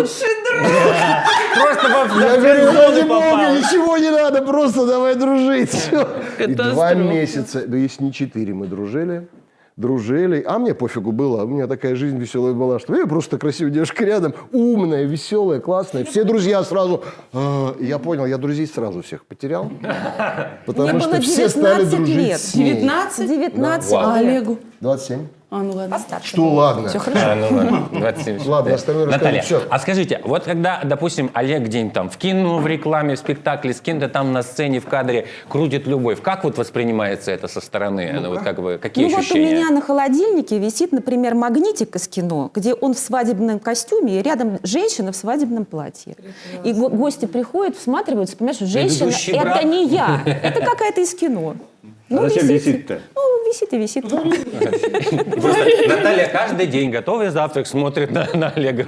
Просто 1.56 1.88
во 1.90 2.22
Я 2.22 2.38
говорю, 2.38 2.66
ради 2.74 3.08
бога, 3.08 3.52
ничего 3.58 3.98
не 3.98 4.10
надо, 4.10 4.42
просто 4.42 4.86
давай 4.86 5.16
дружить. 5.16 5.90
И 6.40 6.48
два 6.48 6.94
месяца, 6.94 7.66
да 7.66 7.78
если 7.78 8.04
не 8.04 8.12
четыре, 8.14 8.54
мы 8.54 8.68
дружили. 8.68 9.28
Дружили, 9.78 10.44
а 10.46 10.60
мне 10.60 10.76
пофигу 10.76 11.12
было, 11.12 11.44
у 11.44 11.48
меня 11.48 11.66
такая 11.66 11.96
жизнь 11.96 12.18
веселая 12.18 12.54
была, 12.54 12.78
что 12.78 12.96
я 12.96 13.08
просто 13.08 13.38
красивая 13.38 13.72
девушка 13.72 14.04
рядом, 14.06 14.34
умная, 14.52 15.06
веселая, 15.06 15.60
классная, 15.62 16.04
все 16.04 16.24
друзья 16.24 16.62
сразу. 16.64 17.04
А, 17.34 17.76
Я 17.80 17.98
понял, 17.98 18.26
я 18.26 18.38
друзей 18.38 18.68
сразу 18.68 19.02
всех 19.02 19.26
потерял, 19.26 19.72
потому 20.66 21.00
что 21.00 21.22
все 21.22 21.48
стали 21.50 21.86
19 21.86 21.96
дружить 21.98 22.16
лет. 22.18 22.40
с 22.40 22.56
ней. 22.56 22.74
19? 22.74 23.28
19 23.30 23.94
А 23.94 24.22
лет. 24.22 24.28
Олегу? 24.28 24.58
27. 24.82 25.28
А, 25.54 25.64
ну 25.64 25.74
ладно. 25.74 25.98
Постарше. 25.98 26.30
Что 26.30 26.48
ладно? 26.48 26.88
Все 26.88 26.98
хорошо. 27.00 27.26
А, 27.32 27.36
ну 27.36 27.48
ладно, 27.58 27.88
27. 27.92 28.40
Ладно, 28.48 28.74
остальное 28.74 29.06
Наталья, 29.08 29.44
а 29.70 29.80
скажите, 29.80 30.22
вот 30.24 30.46
когда, 30.46 30.80
допустим, 30.86 31.30
Олег 31.34 31.64
где-нибудь 31.64 31.94
там 31.94 32.10
в 32.10 32.16
кино, 32.16 32.60
в 32.60 32.68
рекламе, 32.68 33.16
в 33.16 33.20
спектакле, 33.20 33.74
с 33.74 33.82
кем-то 33.82 34.08
там 34.08 34.32
на 34.32 34.44
сцене, 34.44 34.80
в 34.80 34.86
кадре 34.86 35.28
крутит 35.50 35.88
любовь, 35.88 36.22
как 36.22 36.46
вот 36.46 36.58
воспринимается 36.58 37.32
это 37.32 37.50
со 37.50 37.60
стороны? 37.60 38.18
Ну, 38.22 38.30
вот 38.30 38.40
как 38.44 38.62
бы, 38.62 38.80
какие 38.82 39.04
Ну 39.04 39.18
вот 39.18 39.26
у 39.30 39.36
меня 39.36 39.70
на 39.72 39.82
холодильнике 39.82 40.58
висит, 40.58 40.94
например, 40.94 41.36
магнитик 41.36 41.98
из 41.98 42.08
кино, 42.08 42.50
где 42.56 42.74
он 42.74 42.94
в 42.94 43.00
свадебном 43.00 43.60
костюме, 43.60 44.20
и 44.20 44.22
рядом 44.22 44.58
женщина 44.64 45.12
в 45.12 45.18
свадебном 45.18 45.66
платье. 45.66 46.16
И 46.64 46.72
го- 46.72 46.88
гости 46.88 47.26
приходят, 47.26 47.76
всматриваются, 47.76 48.38
понимаешь, 48.38 48.56
что 48.56 48.68
женщина, 48.68 49.12
это 49.28 49.42
брак. 49.42 49.64
не 49.66 49.86
я, 49.88 50.22
это 50.26 50.62
какая-то 50.62 51.02
из 51.02 51.14
кино. 51.14 51.56
Ну, 52.12 52.24
а 52.26 52.30
зачем 52.30 52.48
висит-то? 52.48 53.00
Ну, 53.16 53.50
висит 53.50 53.74
и 53.74 53.78
висит. 53.78 54.08
Просто 54.08 55.88
Наталья 55.88 56.28
каждый 56.32 56.68
день 56.68 56.92
готовый 56.92 57.30
завтрак 57.30 57.68
смотрит 57.68 58.12
на, 58.12 58.50
Олега. 58.56 58.86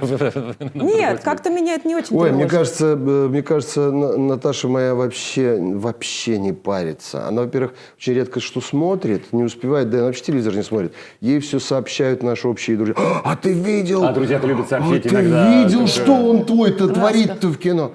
Нет, 0.74 1.20
как-то 1.22 1.50
меня 1.50 1.74
это 1.74 1.88
не 1.88 1.96
очень 1.96 2.16
Ой, 2.16 2.32
мне 2.32 2.46
кажется, 2.46 2.92
э, 2.92 2.96
мне 2.96 3.42
кажется, 3.42 3.90
На- 3.90 4.16
Наташа 4.16 4.68
моя 4.68 4.94
вообще, 4.94 5.58
вообще 5.58 6.38
не 6.38 6.52
парится. 6.52 7.26
Она, 7.26 7.42
во-первых, 7.42 7.72
очень 7.98 8.14
редко 8.14 8.40
что 8.40 8.60
смотрит, 8.60 9.32
не 9.32 9.42
успевает, 9.42 9.90
да 9.90 9.96
и 9.96 10.00
она 10.00 10.06
вообще 10.08 10.24
телевизор 10.24 10.54
не 10.54 10.62
смотрит. 10.62 10.92
Ей 11.20 11.40
все 11.40 11.58
сообщают 11.58 12.22
наши 12.22 12.46
общие 12.48 12.76
друзья. 12.76 12.94
А 13.24 13.36
ты 13.36 13.52
видел? 13.52 14.04
А 14.04 14.12
друзья-то 14.12 14.46
любят 14.46 14.68
сообщить 14.68 15.06
а 15.06 15.08
ты 15.08 15.14
иногда. 15.14 15.62
видел, 15.64 15.80
Так, 15.80 15.88
что 15.88 16.12
он 16.12 16.44
твой-то 16.44 16.88
творит-то 16.88 17.48
в 17.48 17.58
кино? 17.58 17.92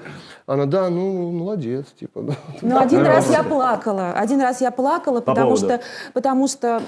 Она, 0.50 0.66
да, 0.66 0.90
ну, 0.90 1.32
молодец, 1.32 1.86
типа. 2.00 2.24
да. 2.24 2.34
Ну, 2.64 2.80
один 2.80 3.02
раз 3.06 3.30
я 3.30 3.44
плакала. 3.44 4.14
Один 4.14 4.42
раз 4.42 4.62
я 4.62 4.72
плакала, 4.72 5.20
По 5.22 5.34
потому 5.34 5.52
поводу? 5.52 5.68
что, 5.68 5.82
потому 6.14 6.48
что 6.48 6.82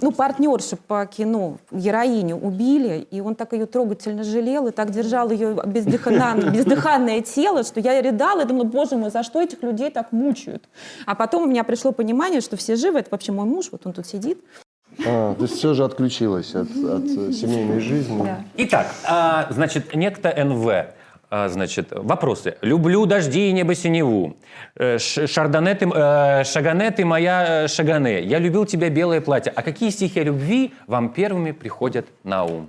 ну, 0.00 0.10
партнершу 0.10 0.76
по 0.88 1.06
кино, 1.06 1.58
героиню 1.70 2.38
убили, 2.38 3.06
и 3.08 3.20
он 3.20 3.36
так 3.36 3.52
ее 3.52 3.66
трогательно 3.66 4.24
жалел, 4.24 4.66
и 4.66 4.72
так 4.72 4.90
держал 4.90 5.30
ее 5.30 5.56
бездыханное, 5.64 6.50
бездыханное 6.52 7.20
тело, 7.20 7.62
что 7.62 7.78
я 7.78 8.02
рыдала, 8.02 8.40
и 8.40 8.46
думала, 8.46 8.64
боже 8.64 8.96
мой, 8.96 9.10
за 9.10 9.22
что 9.22 9.40
этих 9.40 9.62
людей 9.62 9.92
так 9.92 10.10
мучают? 10.10 10.68
А 11.06 11.14
потом 11.14 11.44
у 11.44 11.46
меня 11.46 11.62
пришло 11.62 11.92
понимание, 11.92 12.40
что 12.40 12.56
все 12.56 12.74
живы, 12.74 12.98
это 12.98 13.10
вообще 13.12 13.30
мой 13.30 13.46
муж, 13.46 13.68
вот 13.70 13.86
он 13.86 13.92
тут 13.92 14.08
сидит. 14.08 14.42
А, 15.06 15.36
то 15.36 15.42
есть 15.44 15.54
все 15.56 15.74
же 15.74 15.84
отключилась 15.84 16.56
от, 16.56 16.68
от 16.68 17.06
семейной 17.06 17.78
жизни. 17.78 18.28
Итак, 18.56 18.88
а, 19.08 19.46
значит, 19.50 19.94
некто 19.94 20.34
НВ. 20.36 20.94
А, 21.34 21.48
значит, 21.48 21.88
вопросы. 21.92 22.58
Люблю 22.60 23.06
дожди 23.06 23.48
и 23.48 23.52
небо 23.52 23.74
синеву. 23.74 24.36
Э, 24.76 24.98
Шардоне 24.98 25.74
ты, 25.74 25.86
э, 25.88 26.44
Шагане 26.44 26.90
ты 26.90 27.06
моя 27.06 27.64
э, 27.64 27.68
Шагане. 27.68 28.22
Я 28.22 28.38
любил 28.38 28.66
тебя 28.66 28.90
белое 28.90 29.22
платье. 29.22 29.50
А 29.56 29.62
какие 29.62 29.88
стихи 29.88 30.20
о 30.20 30.24
любви 30.24 30.74
вам 30.86 31.08
первыми 31.08 31.52
приходят 31.52 32.04
на 32.22 32.44
ум? 32.44 32.68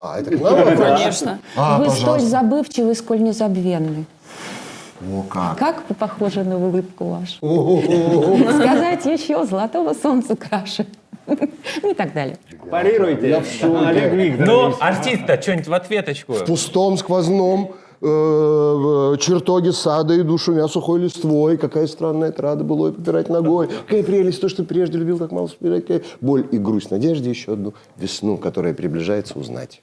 А, 0.00 0.20
это 0.20 0.30
к 0.30 0.40
нам? 0.40 0.76
Конечно. 0.76 1.40
А, 1.56 1.78
Вы 1.78 1.86
пожалуйста. 1.86 2.00
столь 2.00 2.20
забывчивы, 2.20 2.94
сколь 2.94 3.20
незабвенны. 3.20 4.04
О, 5.00 5.24
как. 5.28 5.58
Как 5.58 5.82
вы 5.88 5.96
похожи 5.96 6.44
на 6.44 6.56
улыбку 6.56 7.04
вашу? 7.04 7.38
Сказать 8.60 9.04
еще 9.06 9.44
золотого 9.44 9.92
солнца 9.92 10.36
краше. 10.36 10.86
Ну 11.82 11.90
и 11.90 11.94
так 11.94 12.12
далее. 12.12 12.36
Парируйте. 12.70 13.28
Я 13.28 13.40
в 13.40 13.46
шоке. 13.46 13.86
Олег 13.86 14.12
Викторович. 14.12 14.46
Ну, 14.46 14.74
артист-то 14.80 15.40
что-нибудь 15.40 15.68
в 15.68 15.74
ответочку. 15.74 16.32
В 16.34 16.44
пустом 16.44 16.96
сквозном 16.96 17.72
э, 18.00 18.06
в 18.06 19.16
чертоге 19.18 19.72
сада 19.72 20.20
иду, 20.20 20.38
шумя 20.38 20.68
сухой 20.68 21.00
листвой. 21.00 21.56
Какая 21.56 21.86
странная 21.86 22.32
трада 22.32 22.64
было 22.64 22.92
попирать 22.92 23.28
ногой. 23.28 23.68
Какая 23.68 24.02
прелесть, 24.02 24.40
то, 24.40 24.48
что 24.48 24.64
прежде 24.64 24.98
любил 24.98 25.18
так 25.18 25.32
мало 25.32 25.48
вспирать. 25.48 25.86
Какая 25.86 26.02
боль 26.20 26.46
и 26.50 26.58
грусть, 26.58 26.90
надежде 26.90 27.30
еще 27.30 27.52
одну 27.52 27.74
весну, 27.96 28.36
которая 28.36 28.74
приближается 28.74 29.38
узнать. 29.38 29.82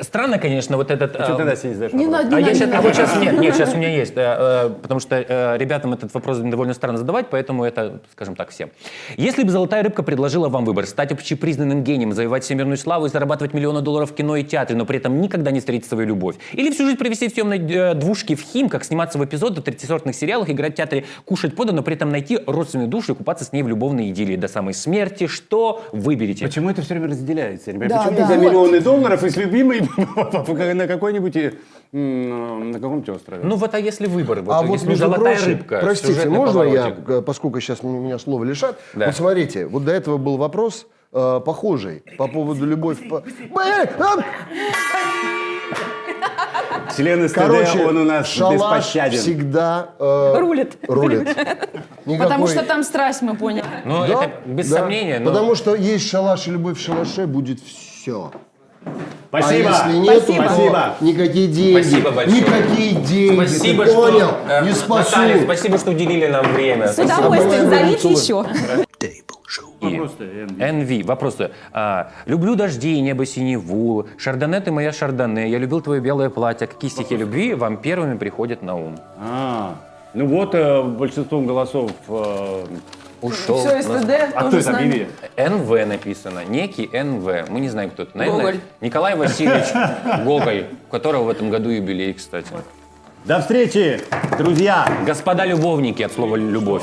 Странно, 0.00 0.38
конечно, 0.38 0.76
вот 0.76 0.90
этот... 0.90 1.16
А 1.16 1.24
что 1.24 1.34
а, 1.34 1.36
ты, 1.36 1.44
Настя, 1.44 1.68
не 1.68 1.74
знаешь 1.74 1.92
Не 1.92 2.06
надо, 2.06 2.36
А, 2.36 2.40
не 2.40 2.46
я 2.48 2.52
надо, 2.52 2.66
не 2.66 2.72
а 2.72 2.80
вот 2.82 2.94
сейчас 2.94 3.16
нет, 3.20 3.38
нет, 3.38 3.54
сейчас 3.54 3.74
у 3.74 3.76
меня 3.76 3.94
есть, 3.94 4.12
э, 4.16 4.20
э, 4.20 4.70
потому 4.82 5.00
что 5.00 5.56
ребятам 5.56 5.92
этот 5.92 6.12
вопрос 6.14 6.38
довольно 6.38 6.74
странно 6.74 6.98
задавать, 6.98 7.26
поэтому 7.30 7.64
это, 7.64 8.00
скажем 8.12 8.36
так, 8.36 8.50
всем. 8.50 8.70
Если 9.16 9.42
бы 9.42 9.50
«Золотая 9.50 9.82
рыбка» 9.82 10.02
предложила 10.02 10.48
вам 10.48 10.64
выбор 10.64 10.86
стать 10.86 11.12
общепризнанным 11.12 11.82
гением, 11.84 12.12
завоевать 12.12 12.44
всемирную 12.44 12.76
славу 12.76 13.06
и 13.06 13.08
зарабатывать 13.08 13.54
миллионы 13.54 13.80
долларов 13.80 14.10
в 14.10 14.14
кино 14.14 14.36
и 14.36 14.44
театре, 14.44 14.76
но 14.76 14.86
при 14.86 14.98
этом 14.98 15.20
никогда 15.20 15.50
не 15.50 15.60
встретить 15.60 15.88
свою 15.88 16.06
любовь, 16.06 16.36
или 16.52 16.70
всю 16.70 16.84
жизнь 16.84 16.98
провести 16.98 17.28
в 17.28 17.34
темной 17.34 17.51
э, 17.58 17.94
двушке 17.94 18.34
в 18.36 18.40
Химках, 18.42 18.84
сниматься 18.84 19.18
в 19.18 19.24
эпизодах, 19.24 19.64
третисортных 19.64 20.14
сериалах, 20.14 20.50
играть 20.50 20.74
в 20.74 20.76
театре, 20.76 21.04
кушать 21.24 21.54
подано, 21.56 21.78
но 21.78 21.82
при 21.82 21.94
этом 21.94 22.10
найти 22.10 22.38
родственную 22.46 22.88
душу 22.88 23.12
и 23.12 23.14
купаться 23.16 23.44
с 23.44 23.52
ней 23.52 23.62
в 23.62 23.68
любовной 23.68 24.10
идиллии 24.10 24.36
до 24.36 24.48
самой 24.48 24.74
смерти, 24.74 25.26
что 25.26 25.82
выберете? 25.92 26.44
Почему 26.46 26.70
это 26.70 26.82
все 26.82 26.94
время 26.94 27.08
разделяется? 27.08 27.70
Я 27.70 27.76
не 27.78 27.86
Да, 27.86 27.98
Почему 27.98 28.16
да. 28.16 28.22
нельзя 28.22 28.34
Вот. 28.36 28.44
миллионы 28.46 28.80
долларов 28.80 29.24
и 29.24 29.30
с 29.30 29.36
любимой 29.36 29.80
на 30.74 30.86
какой-нибудь 30.86 31.36
э, 31.36 31.52
на 31.92 32.72
каком-нибудь 32.74 33.08
острове? 33.08 33.42
Ну 33.44 33.56
вот 33.56 33.74
а 33.74 33.78
если 33.80 34.06
выбор, 34.06 34.40
вот, 34.42 34.52
а 34.52 34.62
вот, 34.62 34.82
между 34.82 34.96
«Золотая 34.96 35.36
прочим, 35.36 35.46
рыбка», 35.52 35.78
простите, 35.82 36.28
можно 36.28 36.62
я, 36.62 36.82
поворотик? 36.84 37.10
э, 37.10 37.22
поскольку 37.22 37.60
сейчас 37.60 37.82
меня 37.82 38.18
слова 38.18 38.44
лишат, 38.44 38.78
Да. 38.94 39.06
вот 39.06 39.14
смотрите, 39.16 39.66
вот 39.66 39.84
до 39.84 39.92
этого 39.92 40.16
был 40.18 40.36
вопрос 40.36 40.86
э, 41.12 41.40
похожий 41.44 42.02
по 42.16 42.26
поводу 42.28 42.64
любовь. 42.64 42.98
по- 43.08 43.20
Блин, 43.20 43.88
а! 43.98 44.16
Член 46.96 47.28
СТД, 47.28 47.34
Короче, 47.38 47.84
он 47.86 47.96
у 47.98 48.04
нас 48.04 48.26
шалаш 48.28 48.54
беспощаден. 48.54 49.18
всегда 49.18 49.90
э, 49.98 50.34
Рулит. 50.38 50.76
рулит. 50.88 51.28
Потому 51.28 51.54
Никакой- 52.06 52.48
что 52.48 52.62
там 52.64 52.82
страсть, 52.82 53.22
мы 53.22 53.34
поняли. 53.36 53.64
Ну, 53.84 54.00
Да, 54.00 54.06
это 54.06 54.30
без 54.46 54.68
да. 54.70 54.78
сомнения. 54.80 55.18
но- 55.20 55.30
Потому 55.30 55.54
что 55.54 55.74
есть 55.74 56.08
шалаш 56.10 56.46
и 56.48 56.50
любовь 56.50 56.78
в 56.78 56.82
шалаше, 56.84 57.26
будет 57.26 57.58
все. 57.60 58.30
Спасибо. 59.28 59.70
А 59.70 59.88
если 59.88 59.98
нет, 59.98 60.22
Спасибо. 60.24 60.44
то 60.44 60.50
Спасибо. 60.54 60.94
никакие 61.00 61.46
деньги. 61.48 61.80
Спасибо 61.80 62.10
большое. 62.10 62.40
Никакие 62.40 62.92
деньги. 62.96 63.34
Спасибо, 63.46 63.84
Ты 63.84 63.90
что, 63.90 64.02
понял? 64.02 64.28
э, 64.48 64.64
Не 64.64 64.72
спасу. 64.72 65.10
Наталья, 65.10 65.42
спасибо, 65.44 65.78
что 65.78 65.90
уделили 65.92 66.26
нам 66.26 66.52
время. 66.52 66.88
С 66.92 66.98
удовольствием, 66.98 67.70
зовите 67.70 68.08
еще. 68.10 68.44
И 69.80 69.86
Энви. 69.86 71.02
Вопросы. 71.02 71.50
А, 71.72 72.10
люблю 72.26 72.54
дожди 72.54 72.94
и 72.94 73.00
небо 73.00 73.26
синеву. 73.26 74.06
Шардоне 74.16 74.60
ты 74.60 74.70
моя 74.70 74.92
шардоне. 74.92 75.50
Я 75.50 75.58
любил 75.58 75.80
твое 75.80 76.00
белое 76.00 76.30
платье. 76.30 76.66
Какие 76.66 76.90
стихи 76.90 77.16
любви 77.16 77.54
вам 77.54 77.76
первыми 77.76 78.16
приходят 78.16 78.62
на 78.62 78.76
ум? 78.76 78.98
А, 79.18 79.76
ну 80.14 80.26
вот 80.26 80.54
э, 80.54 80.82
большинством 80.82 81.46
голосов 81.46 81.92
э, 82.08 82.64
Ушел. 83.22 83.58
Все, 83.58 83.82
СТД 83.82 84.34
А 84.34 84.48
кто 84.48 84.58
это? 84.58 85.06
НВ 85.36 85.86
написано. 85.86 86.44
Некий 86.44 86.90
НВ. 86.92 87.48
Мы 87.48 87.60
не 87.60 87.68
знаем, 87.68 87.90
кто 87.90 88.02
это. 88.02 88.18
Наверное, 88.18 88.40
Гоголь. 88.40 88.60
Николай 88.80 89.16
Васильевич 89.16 89.66
Гоголь, 90.24 90.66
у 90.88 90.90
которого 90.90 91.24
в 91.24 91.28
этом 91.28 91.48
году 91.50 91.70
юбилей, 91.70 92.12
кстати. 92.14 92.48
До 93.24 93.40
встречи, 93.40 94.00
друзья! 94.36 94.84
Господа 95.06 95.44
любовники 95.44 96.02
от 96.02 96.10
слова 96.10 96.34
«любовь». 96.34 96.82